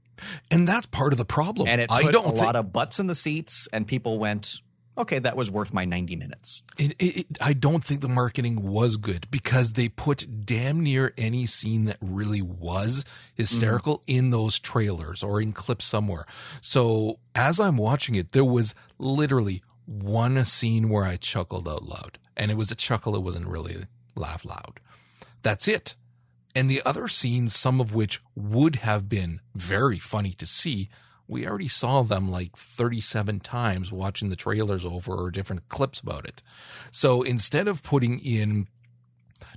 and 0.51 0.67
that's 0.67 0.87
part 0.87 1.13
of 1.13 1.19
the 1.19 1.25
problem. 1.25 1.69
And 1.69 1.81
it 1.81 1.89
put 1.89 2.07
I 2.07 2.11
don't 2.11 2.27
a 2.27 2.31
think, 2.31 2.45
lot 2.45 2.57
of 2.57 2.73
butts 2.73 2.99
in 2.99 3.07
the 3.07 3.15
seats, 3.15 3.69
and 3.73 3.87
people 3.87 4.19
went, 4.19 4.61
okay, 5.01 5.19
that 5.19 5.37
was 5.37 5.51
worth 5.51 5.73
my 5.73 5.85
90 5.85 6.17
minutes. 6.17 6.63
It, 6.79 6.95
it, 6.99 7.27
I 7.41 7.53
don't 7.53 7.85
think 7.85 8.01
the 8.01 8.09
marketing 8.09 8.63
was 8.63 8.97
good 8.97 9.31
because 9.31 9.75
they 9.75 9.89
put 9.89 10.47
damn 10.47 10.81
near 10.81 11.13
any 11.19 11.47
scene 11.47 11.85
that 11.87 11.99
really 12.01 12.43
was 12.43 13.05
hysterical 13.35 13.99
mm-hmm. 13.99 14.19
in 14.19 14.31
those 14.31 14.59
trailers 14.59 15.23
or 15.23 15.41
in 15.41 15.53
clips 15.53 15.85
somewhere. 15.85 16.25
So 16.61 17.19
as 17.35 17.61
I'm 17.61 17.77
watching 17.77 18.15
it, 18.15 18.33
there 18.33 18.45
was 18.45 18.75
literally 18.99 19.63
one 19.87 20.45
scene 20.45 20.89
where 20.89 21.05
I 21.05 21.17
chuckled 21.17 21.69
out 21.69 21.83
loud. 21.83 22.19
And 22.37 22.51
it 22.51 22.57
was 22.57 22.71
a 22.71 22.77
chuckle, 22.77 23.17
it 23.17 23.23
wasn't 23.23 23.49
really 23.49 23.87
laugh 24.15 24.45
loud. 24.45 24.81
That's 25.43 25.69
it. 25.69 25.95
And 26.55 26.71
the 26.71 26.83
other 26.85 27.07
scenes, 27.09 27.55
some 27.55 27.81
of 27.81 27.95
which 27.95 28.21
would 28.35 28.77
have 28.77 29.09
been 29.09 29.41
very 29.55 29.99
funny 29.99 30.33
to 30.33 30.47
see, 30.47 30.89
we 31.31 31.47
already 31.47 31.69
saw 31.69 32.03
them 32.03 32.31
like 32.31 32.57
37 32.57 33.41
times 33.41 33.93
watching 33.93 34.29
the 34.31 34.37
trailers 34.37 34.85
over 34.85 35.15
or 35.15 35.31
different 35.31 35.69
clips 35.69 36.01
about 36.01 36.25
it. 36.27 36.43
So 36.91 37.23
instead 37.23 37.69
of 37.69 37.83
putting 37.83 38.19
in 38.19 38.67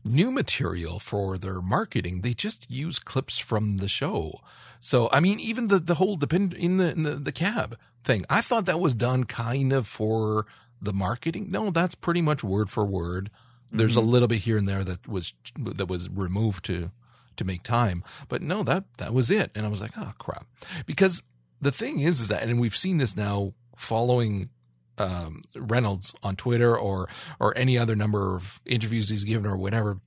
new 0.04 0.32
material 0.32 1.00
for 1.00 1.38
their 1.38 1.62
marketing, 1.62 2.22
they 2.22 2.34
just 2.34 2.70
use 2.70 3.00
clips 3.00 3.40
from 3.40 3.78
the 3.78 3.88
show. 3.88 4.34
So, 4.80 5.10
I 5.12 5.20
mean, 5.20 5.40
even 5.40 5.68
the, 5.68 5.80
the 5.80 5.96
whole 5.96 6.16
depend 6.18 6.54
in 6.54 6.78
the, 6.78 6.92
in 6.92 7.04
the, 7.04 7.16
the 7.16 7.32
cab 7.32 7.78
thing, 8.04 8.26
I 8.30 8.42
thought 8.42 8.66
that 8.66 8.80
was 8.80 8.94
done 8.94 9.24
kind 9.24 9.72
of 9.72 9.88
for 9.88 10.46
the 10.82 10.94
marketing. 10.94 11.50
No, 11.50 11.72
that's 11.72 11.96
pretty 11.96 12.22
much 12.22 12.44
word 12.44 12.70
for 12.70 12.84
word. 12.86 13.30
There's 13.72 13.94
Mhm. 13.94 13.98
a 13.98 14.02
little 14.02 14.28
bit 14.28 14.40
here 14.40 14.58
and 14.58 14.68
there 14.68 14.84
that 14.84 15.08
was, 15.08 15.34
that 15.58 15.88
was 15.88 16.10
removed 16.10 16.66
to, 16.66 16.92
to 17.38 17.46
make 17.46 17.64
time. 17.64 18.04
But 18.28 18.42
no, 18.42 18.62
that, 18.64 18.84
that 18.98 19.14
was 19.14 19.32
it. 19.32 19.52
And 19.56 19.66
I 19.66 19.70
was 19.70 19.80
like, 19.82 19.94
oh 19.98 20.12
crap. 20.20 20.46
Because 20.86 21.24
the 21.64 21.72
thing 21.72 22.00
is, 22.00 22.20
is 22.20 22.28
that, 22.28 22.44
and 22.44 22.60
we've 22.60 22.76
seen 22.76 22.98
this 22.98 23.16
now 23.16 23.54
following 23.76 24.50
um, 24.98 25.42
Reynolds 25.56 26.14
on 26.22 26.36
Twitter 26.36 26.78
or 26.78 27.10
or 27.40 27.58
any 27.58 27.78
other 27.78 27.96
number 27.96 28.36
of 28.36 28.62
interviews 28.66 29.10
he's 29.10 29.24
given 29.24 29.46
or 29.46 29.58
whatever. 29.58 30.00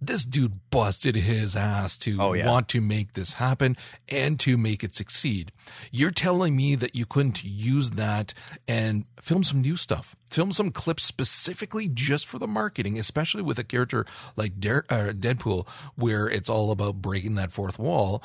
This 0.00 0.24
dude 0.26 0.60
busted 0.70 1.16
his 1.16 1.56
ass 1.56 1.96
to 1.98 2.18
Oh, 2.20 2.32
yeah. 2.34 2.46
want 2.46 2.68
to 2.70 2.80
make 2.82 3.14
this 3.14 3.34
happen 3.34 3.74
and 4.06 4.38
to 4.40 4.58
make 4.58 4.84
it 4.84 4.94
succeed. 4.94 5.50
You're 5.90 6.10
telling 6.10 6.54
me 6.56 6.74
that 6.74 6.94
you 6.94 7.06
couldn't 7.06 7.42
use 7.42 7.92
that 7.92 8.34
and 8.68 9.06
film 9.22 9.44
some 9.44 9.62
new 9.62 9.78
stuff, 9.78 10.14
film 10.28 10.52
some 10.52 10.72
clips 10.72 11.04
specifically 11.04 11.88
just 11.88 12.26
for 12.26 12.38
the 12.38 12.46
marketing, 12.48 12.98
especially 12.98 13.40
with 13.40 13.58
a 13.58 13.64
character 13.64 14.04
like 14.36 14.60
Dare, 14.60 14.84
uh, 14.90 15.12
Deadpool, 15.14 15.66
where 15.96 16.28
it's 16.28 16.50
all 16.50 16.70
about 16.70 16.96
breaking 17.00 17.36
that 17.36 17.50
fourth 17.52 17.78
wall. 17.78 18.22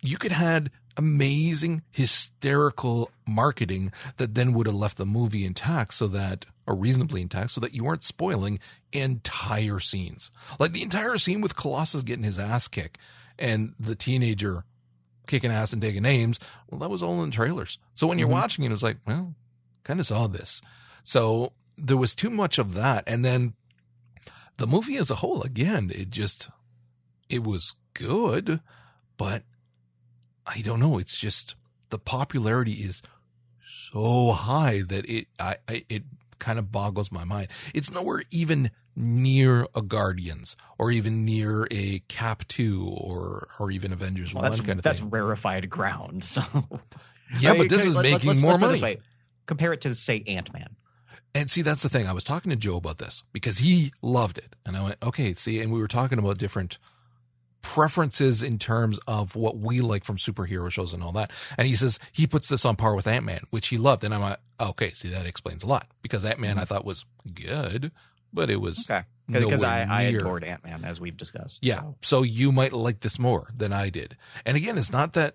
You 0.00 0.18
could 0.18 0.32
had 0.32 0.70
amazing 0.98 1.82
hysterical 1.90 3.10
marketing 3.26 3.92
that 4.16 4.34
then 4.34 4.52
would 4.52 4.66
have 4.66 4.74
left 4.74 4.96
the 4.98 5.06
movie 5.06 5.44
intact 5.46 5.94
so 5.94 6.06
that 6.08 6.44
or 6.66 6.74
reasonably 6.74 7.22
intact 7.22 7.50
so 7.52 7.60
that 7.60 7.72
you 7.74 7.84
weren't 7.84 8.04
spoiling 8.04 8.58
entire 8.92 9.80
scenes. 9.80 10.30
Like 10.58 10.72
the 10.72 10.82
entire 10.82 11.16
scene 11.16 11.40
with 11.40 11.56
colossus 11.56 12.02
getting 12.02 12.24
his 12.24 12.38
ass 12.38 12.68
kicked 12.68 12.98
and 13.38 13.72
the 13.80 13.94
teenager 13.94 14.64
kicking 15.26 15.50
ass 15.52 15.72
and 15.72 15.80
taking 15.80 16.02
names 16.02 16.38
well 16.70 16.78
that 16.80 16.90
was 16.90 17.02
all 17.02 17.22
in 17.22 17.30
trailers. 17.30 17.78
So 17.94 18.06
when 18.06 18.18
you're 18.18 18.28
Mhm. 18.28 18.32
watching 18.32 18.64
it 18.64 18.68
it 18.68 18.72
was 18.72 18.82
like 18.82 18.98
well 19.06 19.34
kind 19.84 20.00
of 20.00 20.06
saw 20.06 20.26
this. 20.26 20.60
So 21.04 21.52
there 21.78 21.96
was 21.96 22.14
too 22.14 22.28
much 22.30 22.58
of 22.58 22.74
that. 22.74 23.04
And 23.06 23.24
then 23.24 23.54
the 24.56 24.66
movie 24.66 24.96
as 24.96 25.10
a 25.10 25.16
whole 25.16 25.42
again 25.42 25.90
it 25.94 26.10
just 26.10 26.50
it 27.28 27.44
was 27.44 27.74
good 27.94 28.60
but 29.16 29.42
I 30.48 30.60
don't 30.62 30.80
know. 30.80 30.98
It's 30.98 31.16
just 31.16 31.54
the 31.90 31.98
popularity 31.98 32.72
is 32.72 33.02
so 33.64 34.32
high 34.32 34.82
that 34.88 35.08
it 35.08 35.26
I, 35.38 35.56
I 35.68 35.84
it 35.88 36.04
kind 36.38 36.58
of 36.58 36.70
boggles 36.72 37.10
my 37.12 37.24
mind. 37.24 37.48
It's 37.74 37.90
nowhere 37.90 38.22
even 38.30 38.70
near 38.96 39.66
a 39.74 39.82
Guardians 39.82 40.56
or 40.78 40.90
even 40.90 41.24
near 41.24 41.66
a 41.70 42.00
Cap 42.08 42.46
two 42.48 42.88
or 42.90 43.48
or 43.58 43.70
even 43.70 43.92
Avengers 43.92 44.34
Well, 44.34 44.42
one 44.42 44.50
that's 44.50 44.60
kind 44.60 44.78
of 44.78 44.84
thing. 44.84 44.88
that's 44.90 45.00
thing. 45.00 45.10
rarefied 45.10 45.68
ground. 45.70 46.24
So 46.24 46.42
Yeah, 47.40 47.50
I 47.50 47.52
mean, 47.54 47.62
but 47.62 47.68
this 47.70 47.86
is 47.86 47.94
let- 47.94 48.02
making 48.02 48.28
let's- 48.28 48.40
more 48.42 48.54
let's 48.54 48.80
money. 48.80 48.98
Compare 49.46 49.72
it 49.72 49.80
to 49.82 49.94
say 49.94 50.22
Ant 50.26 50.52
Man. 50.52 50.76
And 51.34 51.50
see, 51.50 51.62
that's 51.62 51.82
the 51.82 51.88
thing. 51.88 52.06
I 52.06 52.12
was 52.12 52.24
talking 52.24 52.50
to 52.50 52.56
Joe 52.56 52.76
about 52.76 52.98
this 52.98 53.22
because 53.32 53.58
he 53.58 53.92
loved 54.02 54.36
it. 54.38 54.56
And 54.66 54.76
I 54.76 54.82
went, 54.82 54.96
okay, 55.02 55.32
see, 55.34 55.60
and 55.60 55.70
we 55.72 55.78
were 55.78 55.88
talking 55.88 56.18
about 56.18 56.36
different 56.38 56.78
preferences 57.62 58.42
in 58.42 58.58
terms 58.58 58.98
of 59.06 59.34
what 59.34 59.58
we 59.58 59.80
like 59.80 60.04
from 60.04 60.16
superhero 60.16 60.70
shows 60.70 60.92
and 60.92 61.02
all 61.02 61.12
that. 61.12 61.30
And 61.56 61.66
he 61.66 61.74
says 61.74 61.98
he 62.12 62.26
puts 62.26 62.48
this 62.48 62.64
on 62.64 62.76
par 62.76 62.94
with 62.94 63.06
Ant 63.06 63.24
Man, 63.24 63.40
which 63.50 63.68
he 63.68 63.78
loved. 63.78 64.04
And 64.04 64.14
I'm 64.14 64.20
like, 64.20 64.38
okay, 64.60 64.92
see, 64.92 65.08
that 65.08 65.26
explains 65.26 65.62
a 65.62 65.66
lot 65.66 65.88
because 66.02 66.24
Ant 66.24 66.38
Man 66.38 66.52
mm-hmm. 66.52 66.60
I 66.60 66.64
thought 66.64 66.84
was 66.84 67.04
good, 67.34 67.92
but 68.32 68.50
it 68.50 68.60
was 68.60 68.88
Okay, 68.88 69.02
because 69.28 69.62
I, 69.62 69.82
I 69.82 70.02
adored 70.04 70.44
Ant 70.44 70.64
Man 70.64 70.84
as 70.84 71.00
we've 71.00 71.16
discussed. 71.16 71.58
yeah. 71.62 71.80
so. 71.80 71.96
So 72.00 72.22
you 72.22 72.52
might 72.52 72.72
like 72.72 73.00
this 73.00 73.18
more 73.18 73.50
than 73.54 73.72
I 73.72 73.90
did. 73.90 74.16
And 74.46 74.56
again, 74.56 74.78
it's 74.78 74.92
not 74.92 75.12
that 75.12 75.34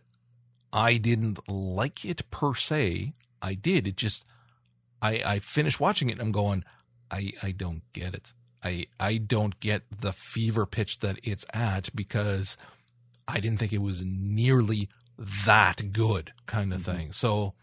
I 0.72 0.98
didn't 0.98 1.48
like 1.48 2.04
it 2.04 2.30
per 2.32 2.56
se. 2.56 3.14
I 3.42 3.54
did. 3.54 3.88
It 3.88 3.98
just, 3.98 4.26
I, 5.02 5.22
I 5.26 5.40
finished 5.40 5.80
watching 5.80 6.10
it 6.10 6.14
and 6.14 6.22
I'm 6.22 6.32
going, 6.32 6.64
I, 7.12 7.34
I 7.44 7.52
don't 7.52 7.84
get 7.94 8.16
it. 8.16 8.34
I, 8.64 8.88
I 9.00 9.18
don't 9.18 9.60
get 9.60 9.84
the 10.02 10.12
fever 10.14 10.66
pitch 10.66 11.00
that 11.00 11.20
it's 11.24 11.46
at 11.54 11.90
because 11.96 12.56
I 13.28 13.40
didn't 13.40 13.60
think 13.60 13.74
it 13.74 13.82
was 13.82 14.04
nearly 14.06 14.90
that 15.46 15.92
good 15.92 16.32
kind 16.46 16.74
of 16.74 16.82
Mhm. 16.82 16.86
thing. 16.86 17.12
So 17.14 17.54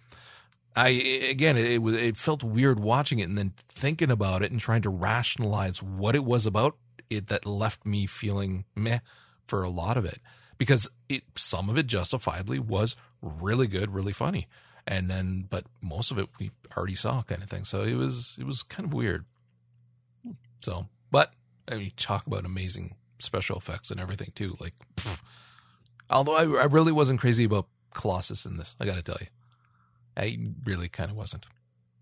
I, 0.76 0.88
again, 0.88 1.56
it 1.56 1.82
was, 1.82 1.94
it 1.96 2.16
felt 2.16 2.44
weird 2.44 2.78
watching 2.78 3.18
it 3.18 3.28
and 3.28 3.36
then 3.36 3.54
thinking 3.68 4.10
about 4.10 4.42
it 4.42 4.52
and 4.52 4.60
trying 4.60 4.82
to 4.82 4.90
rationalize 4.90 5.82
what 5.82 6.14
it 6.14 6.24
was 6.24 6.46
about 6.46 6.76
it 7.08 7.26
that 7.26 7.44
left 7.44 7.84
me 7.84 8.06
feeling 8.06 8.64
meh 8.76 9.00
for 9.46 9.62
a 9.64 9.68
lot 9.70 9.96
of 9.96 10.04
it 10.04 10.20
because 10.58 10.88
it 11.08 11.24
some 11.36 11.68
of 11.68 11.76
it 11.76 11.86
justifiably 11.88 12.58
was 12.60 12.94
really 13.20 13.66
good, 13.66 13.92
really 13.92 14.12
funny. 14.12 14.46
And 14.86 15.08
then 15.10 15.46
but 15.50 15.64
most 15.82 16.10
of 16.12 16.18
it 16.18 16.28
we 16.38 16.52
already 16.76 16.94
saw 16.94 17.22
kind 17.24 17.42
of 17.42 17.48
thing. 17.50 17.64
So 17.64 17.82
it 17.82 17.94
was 17.94 18.36
it 18.38 18.46
was 18.46 18.62
kind 18.62 18.84
of 18.86 18.94
weird. 18.94 19.24
So, 20.60 20.88
but 21.10 21.32
I 21.68 21.76
mean 21.76 21.92
talk 21.96 22.26
about 22.26 22.44
amazing 22.44 22.96
special 23.18 23.56
effects 23.56 23.90
and 23.90 24.00
everything 24.00 24.32
too. 24.34 24.56
Like 24.60 24.74
pff. 24.96 25.20
although 26.08 26.34
I 26.36 26.42
I 26.62 26.64
really 26.66 26.92
wasn't 26.92 27.20
crazy 27.20 27.44
about 27.44 27.66
Colossus 27.94 28.46
in 28.46 28.56
this, 28.56 28.76
I 28.80 28.84
got 28.86 28.96
to 28.96 29.02
tell 29.02 29.18
you. 29.20 29.26
I 30.16 30.38
really 30.64 30.88
kind 30.88 31.10
of 31.10 31.16
wasn't. 31.16 31.46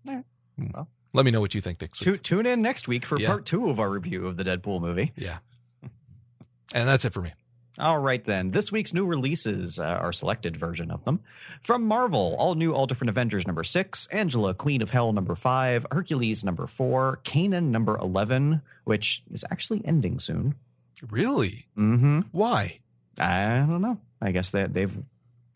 Alright. 0.07 0.25
Hmm. 0.57 0.67
Well. 0.73 0.89
Let 1.13 1.25
me 1.25 1.31
know 1.31 1.39
what 1.41 1.55
you 1.55 1.61
think 1.61 1.81
next 1.81 1.99
Tu- 2.01 2.11
week. 2.13 2.23
tune 2.23 2.45
in 2.45 2.61
next 2.61 2.87
week 2.87 3.03
for 3.05 3.19
Yeah. 3.19 3.27
part 3.29 3.45
two 3.45 3.69
of 3.69 3.79
our 3.79 3.89
review 3.89 4.27
of 4.27 4.37
the 4.37 4.43
Deadpool 4.43 4.81
movie. 4.81 5.11
Yeah. 5.15 5.39
And 6.73 6.87
that's 6.87 7.03
it 7.05 7.13
for 7.13 7.21
me. 7.23 7.31
All 7.79 7.99
right, 7.99 8.23
then. 8.23 8.49
This 8.49 8.71
week's 8.71 8.93
new 8.93 9.05
releases, 9.05 9.79
uh, 9.79 9.85
our 9.85 10.11
selected 10.11 10.57
version 10.57 10.91
of 10.91 11.05
them. 11.05 11.21
From 11.61 11.85
Marvel, 11.85 12.35
all 12.37 12.55
new, 12.55 12.73
all 12.73 12.87
different 12.87 13.09
Avengers 13.09 13.47
number 13.47 13.63
six, 13.63 14.07
Angela, 14.07 14.53
Queen 14.53 14.81
of 14.81 14.91
Hell 14.91 15.13
number 15.13 15.33
five, 15.33 15.85
Hercules 15.89 16.43
number 16.43 16.67
four, 16.67 17.21
Kanan 17.23 17.69
number 17.69 17.97
11, 17.97 18.61
which 18.83 19.23
is 19.31 19.45
actually 19.49 19.81
ending 19.85 20.19
soon. 20.19 20.55
Really? 21.09 21.67
Mm-hmm. 21.77 22.19
Why? 22.33 22.79
I 23.17 23.65
don't 23.67 23.81
know. 23.81 23.97
I 24.21 24.31
guess 24.31 24.51
that 24.51 24.73
they've 24.73 24.97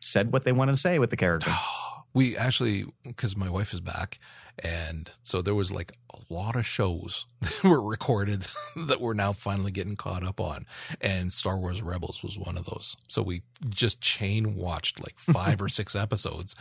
said 0.02 0.32
what 0.32 0.44
they 0.44 0.54
wanted 0.54 0.74
to 0.74 0.78
say 0.78 1.00
with 1.00 1.10
the 1.10 1.18
character. 1.18 1.52
we 2.14 2.38
actually 2.38 2.86
because 3.04 3.36
my 3.36 3.50
wife 3.50 3.74
is 3.74 3.82
back 3.82 4.20
and 4.60 5.10
so 5.24 5.42
there 5.42 5.56
was 5.56 5.72
like 5.72 5.94
a 6.14 6.34
lot 6.34 6.56
of 6.56 6.66
shows 6.66 7.26
that 7.42 7.64
were 7.64 7.82
recorded 7.82 8.46
that 8.76 9.02
we're 9.02 9.16
now 9.16 9.34
finally 9.34 9.72
getting 9.72 9.96
caught 9.96 10.24
up 10.24 10.40
on 10.40 10.66
and 11.02 11.34
star 11.34 11.58
wars 11.58 11.82
rebels 11.82 12.22
was 12.22 12.38
one 12.38 12.56
of 12.56 12.66
those. 12.66 12.96
So 13.10 13.24
we 13.24 13.42
just 13.70 14.00
chain 14.00 14.56
watched 14.56 15.02
like 15.02 15.18
five 15.18 15.60
or 15.62 15.70
six 15.70 15.96
episodes 15.96 16.56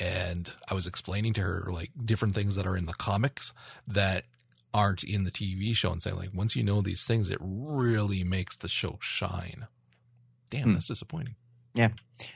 and 0.00 0.50
i 0.68 0.74
was 0.74 0.86
explaining 0.86 1.32
to 1.34 1.40
her 1.42 1.68
like 1.70 1.90
different 2.04 2.34
things 2.34 2.56
that 2.56 2.66
are 2.66 2.76
in 2.76 2.86
the 2.86 2.94
comics 2.94 3.52
that 3.86 4.24
aren't 4.74 5.04
in 5.04 5.24
the 5.24 5.30
tv 5.30 5.74
show 5.74 5.92
and 5.92 6.02
saying 6.02 6.16
like 6.16 6.30
once 6.34 6.56
you 6.56 6.62
know 6.64 6.80
these 6.80 7.04
things 7.06 7.30
it 7.30 7.38
really 7.40 8.24
makes 8.24 8.56
the 8.56 8.68
show 8.68 8.98
shine. 9.00 9.68
Damn 10.50 10.64
Hmm. 10.64 10.70
that's 10.72 10.88
disappointing 10.88 11.36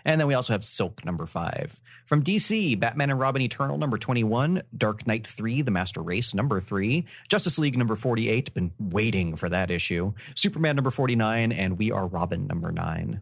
And 0.05 0.21
then 0.21 0.27
we 0.29 0.35
also 0.35 0.53
have 0.53 0.65
Silk 0.65 1.05
number 1.05 1.27
five. 1.27 1.81
From 2.07 2.23
DC, 2.23 2.79
Batman 2.79 3.11
and 3.11 3.21
Robin 3.21 3.43
Eternal 3.43 3.79
number 3.79 3.97
21, 3.97 4.63
Dark 4.77 5.07
Knight 5.07 5.27
3, 5.27 5.63
The 5.63 5.71
Master 5.71 6.03
Race 6.03 6.35
number 6.35 6.61
3, 6.61 7.07
Justice 7.29 7.59
League 7.59 7.79
number 7.79 7.97
48, 7.97 8.53
been 8.53 8.73
waiting 8.79 9.37
for 9.37 9.49
that 9.49 9.71
issue, 9.71 10.13
Superman 10.35 10.77
number 10.77 10.91
49, 10.91 11.53
and 11.53 11.79
We 11.79 11.93
Are 11.93 12.07
Robin 12.07 12.47
number 12.47 12.73
9. 12.73 13.21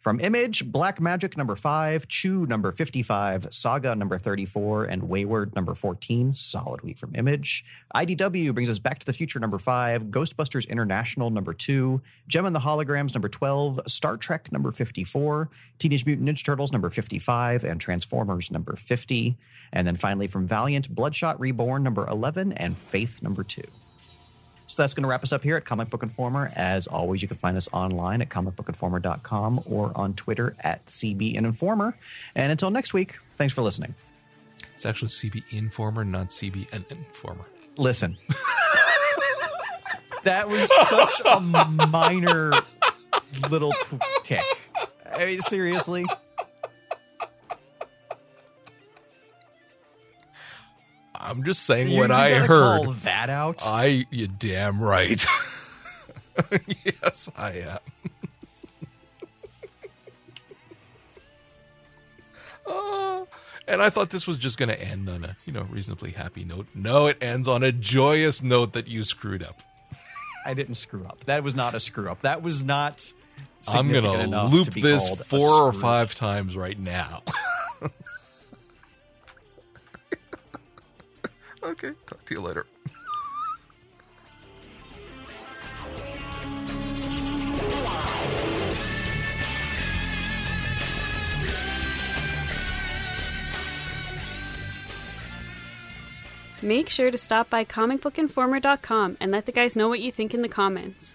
From 0.00 0.18
Image, 0.18 0.64
Black 0.64 0.98
Magic 0.98 1.36
number 1.36 1.54
5, 1.54 2.08
Chew 2.08 2.46
number 2.46 2.72
55, 2.72 3.48
Saga 3.50 3.94
number 3.94 4.16
34, 4.16 4.84
and 4.84 5.10
Wayward 5.10 5.54
number 5.54 5.74
14. 5.74 6.34
Solid 6.34 6.80
week 6.80 6.96
from 6.96 7.14
Image. 7.14 7.66
IDW 7.94 8.54
brings 8.54 8.70
us 8.70 8.78
Back 8.78 8.98
to 9.00 9.04
the 9.04 9.12
Future 9.12 9.38
number 9.38 9.58
5, 9.58 10.04
Ghostbusters 10.04 10.66
International 10.70 11.28
number 11.28 11.52
2, 11.52 12.00
Jem 12.28 12.46
and 12.46 12.56
the 12.56 12.60
Holograms 12.60 13.14
number 13.14 13.28
12, 13.28 13.78
Star 13.88 14.16
Trek 14.16 14.50
number 14.50 14.72
54, 14.72 15.50
Teenage 15.78 16.06
Mutant 16.06 16.26
Ninja 16.26 16.46
Turtles 16.46 16.72
number 16.72 16.88
55, 16.88 17.64
and 17.64 17.78
Transformers 17.78 18.50
number 18.50 18.76
50. 18.76 19.36
And 19.74 19.86
then 19.86 19.96
finally 19.96 20.28
from 20.28 20.46
Valiant, 20.46 20.88
Bloodshot 20.94 21.38
Reborn 21.38 21.82
number 21.82 22.06
11, 22.06 22.54
and 22.54 22.78
Faith 22.78 23.22
number 23.22 23.44
2. 23.44 23.60
So 24.70 24.80
that's 24.80 24.94
going 24.94 25.02
to 25.02 25.08
wrap 25.08 25.24
us 25.24 25.32
up 25.32 25.42
here 25.42 25.56
at 25.56 25.64
Comic 25.64 25.90
Book 25.90 26.04
Informer. 26.04 26.52
As 26.54 26.86
always, 26.86 27.22
you 27.22 27.26
can 27.26 27.36
find 27.36 27.56
us 27.56 27.68
online 27.72 28.22
at 28.22 28.28
comicbookinformer.com 28.28 29.64
or 29.66 29.90
on 29.96 30.14
Twitter 30.14 30.54
at 30.60 30.86
CB 30.86 31.36
and 31.36 31.44
Informer. 31.44 31.96
And 32.36 32.52
until 32.52 32.70
next 32.70 32.94
week, 32.94 33.18
thanks 33.34 33.52
for 33.52 33.62
listening. 33.62 33.96
it's 34.76 34.86
actually 34.86 35.08
cb 35.08 35.42
informer 35.50 36.04
not 36.04 36.28
cb 36.28 36.72
and 36.72 36.84
informer 36.88 37.46
Listen. 37.76 38.16
that 40.24 40.48
was 40.48 40.68
such 40.88 41.20
a 41.24 41.40
minor 41.40 42.52
little 43.50 43.72
t- 43.72 43.98
tick. 44.22 44.44
I 45.10 45.24
mean, 45.24 45.40
seriously. 45.40 46.04
I'm 51.30 51.44
just 51.44 51.62
saying 51.64 51.88
You- 51.88 51.98
what 51.98 52.10
you 52.10 52.16
I 52.16 52.30
gotta 52.30 52.46
heard. 52.46 52.84
Call 52.84 52.92
that 52.94 53.30
out. 53.30 53.62
I, 53.64 54.04
you 54.10 54.26
damn 54.26 54.80
right. 54.82 55.24
yes, 56.84 57.30
I 57.36 57.52
am. 57.52 57.78
Uh, 62.66 63.24
and 63.68 63.82
I 63.82 63.90
thought 63.90 64.10
this 64.10 64.26
was 64.26 64.36
just 64.36 64.58
going 64.58 64.68
to 64.68 64.80
end 64.80 65.08
on 65.08 65.24
a, 65.24 65.36
you 65.44 65.52
know, 65.52 65.62
reasonably 65.70 66.10
happy 66.12 66.44
note. 66.44 66.66
No, 66.74 67.06
it 67.06 67.18
ends 67.20 67.48
on 67.48 67.62
a 67.62 67.72
joyous 67.72 68.42
note 68.42 68.72
that 68.72 68.88
you 68.88 69.04
screwed 69.04 69.42
up. 69.42 69.60
I 70.46 70.54
didn't 70.54 70.76
screw 70.76 71.04
up. 71.04 71.24
That 71.26 71.44
was 71.44 71.54
not 71.54 71.74
a 71.74 71.80
screw 71.80 72.10
up. 72.10 72.22
That 72.22 72.42
was 72.42 72.62
not. 72.62 73.12
I'm 73.68 73.92
going 73.92 74.04
to 74.04 74.44
loop 74.46 74.68
this 74.68 75.10
four 75.10 75.62
or 75.62 75.72
five 75.72 76.14
times 76.14 76.56
right 76.56 76.78
now. 76.78 77.22
Okay, 81.62 81.90
talk 82.06 82.24
to 82.26 82.34
you 82.34 82.40
later. 82.40 82.66
Make 96.62 96.90
sure 96.90 97.10
to 97.10 97.16
stop 97.16 97.48
by 97.48 97.64
comicbookinformer.com 97.64 99.16
and 99.18 99.32
let 99.32 99.46
the 99.46 99.52
guys 99.52 99.76
know 99.76 99.88
what 99.88 100.00
you 100.00 100.12
think 100.12 100.34
in 100.34 100.42
the 100.42 100.48
comments. 100.48 101.14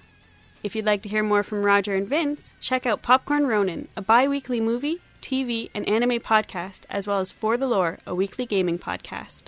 If 0.63 0.75
you'd 0.75 0.85
like 0.85 1.03
to 1.03 1.09
hear 1.09 1.21
more 1.21 1.43
from 1.43 1.61
Roger 1.61 1.93
and 1.93 2.07
Vince, 2.07 2.55
check 2.59 2.87
out 2.87 3.03
Popcorn 3.03 3.45
Ronin, 3.45 3.87
a 3.95 4.01
bi 4.01 4.27
weekly 4.27 4.59
movie, 4.59 5.01
TV, 5.21 5.69
and 5.75 5.87
anime 5.87 6.19
podcast, 6.19 6.81
as 6.89 7.05
well 7.05 7.19
as 7.19 7.31
For 7.31 7.57
the 7.57 7.67
Lore, 7.67 7.99
a 8.07 8.15
weekly 8.15 8.47
gaming 8.47 8.79
podcast. 8.79 9.43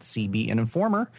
CB 0.00 0.50
and 0.50 0.60
Informer 0.60 1.10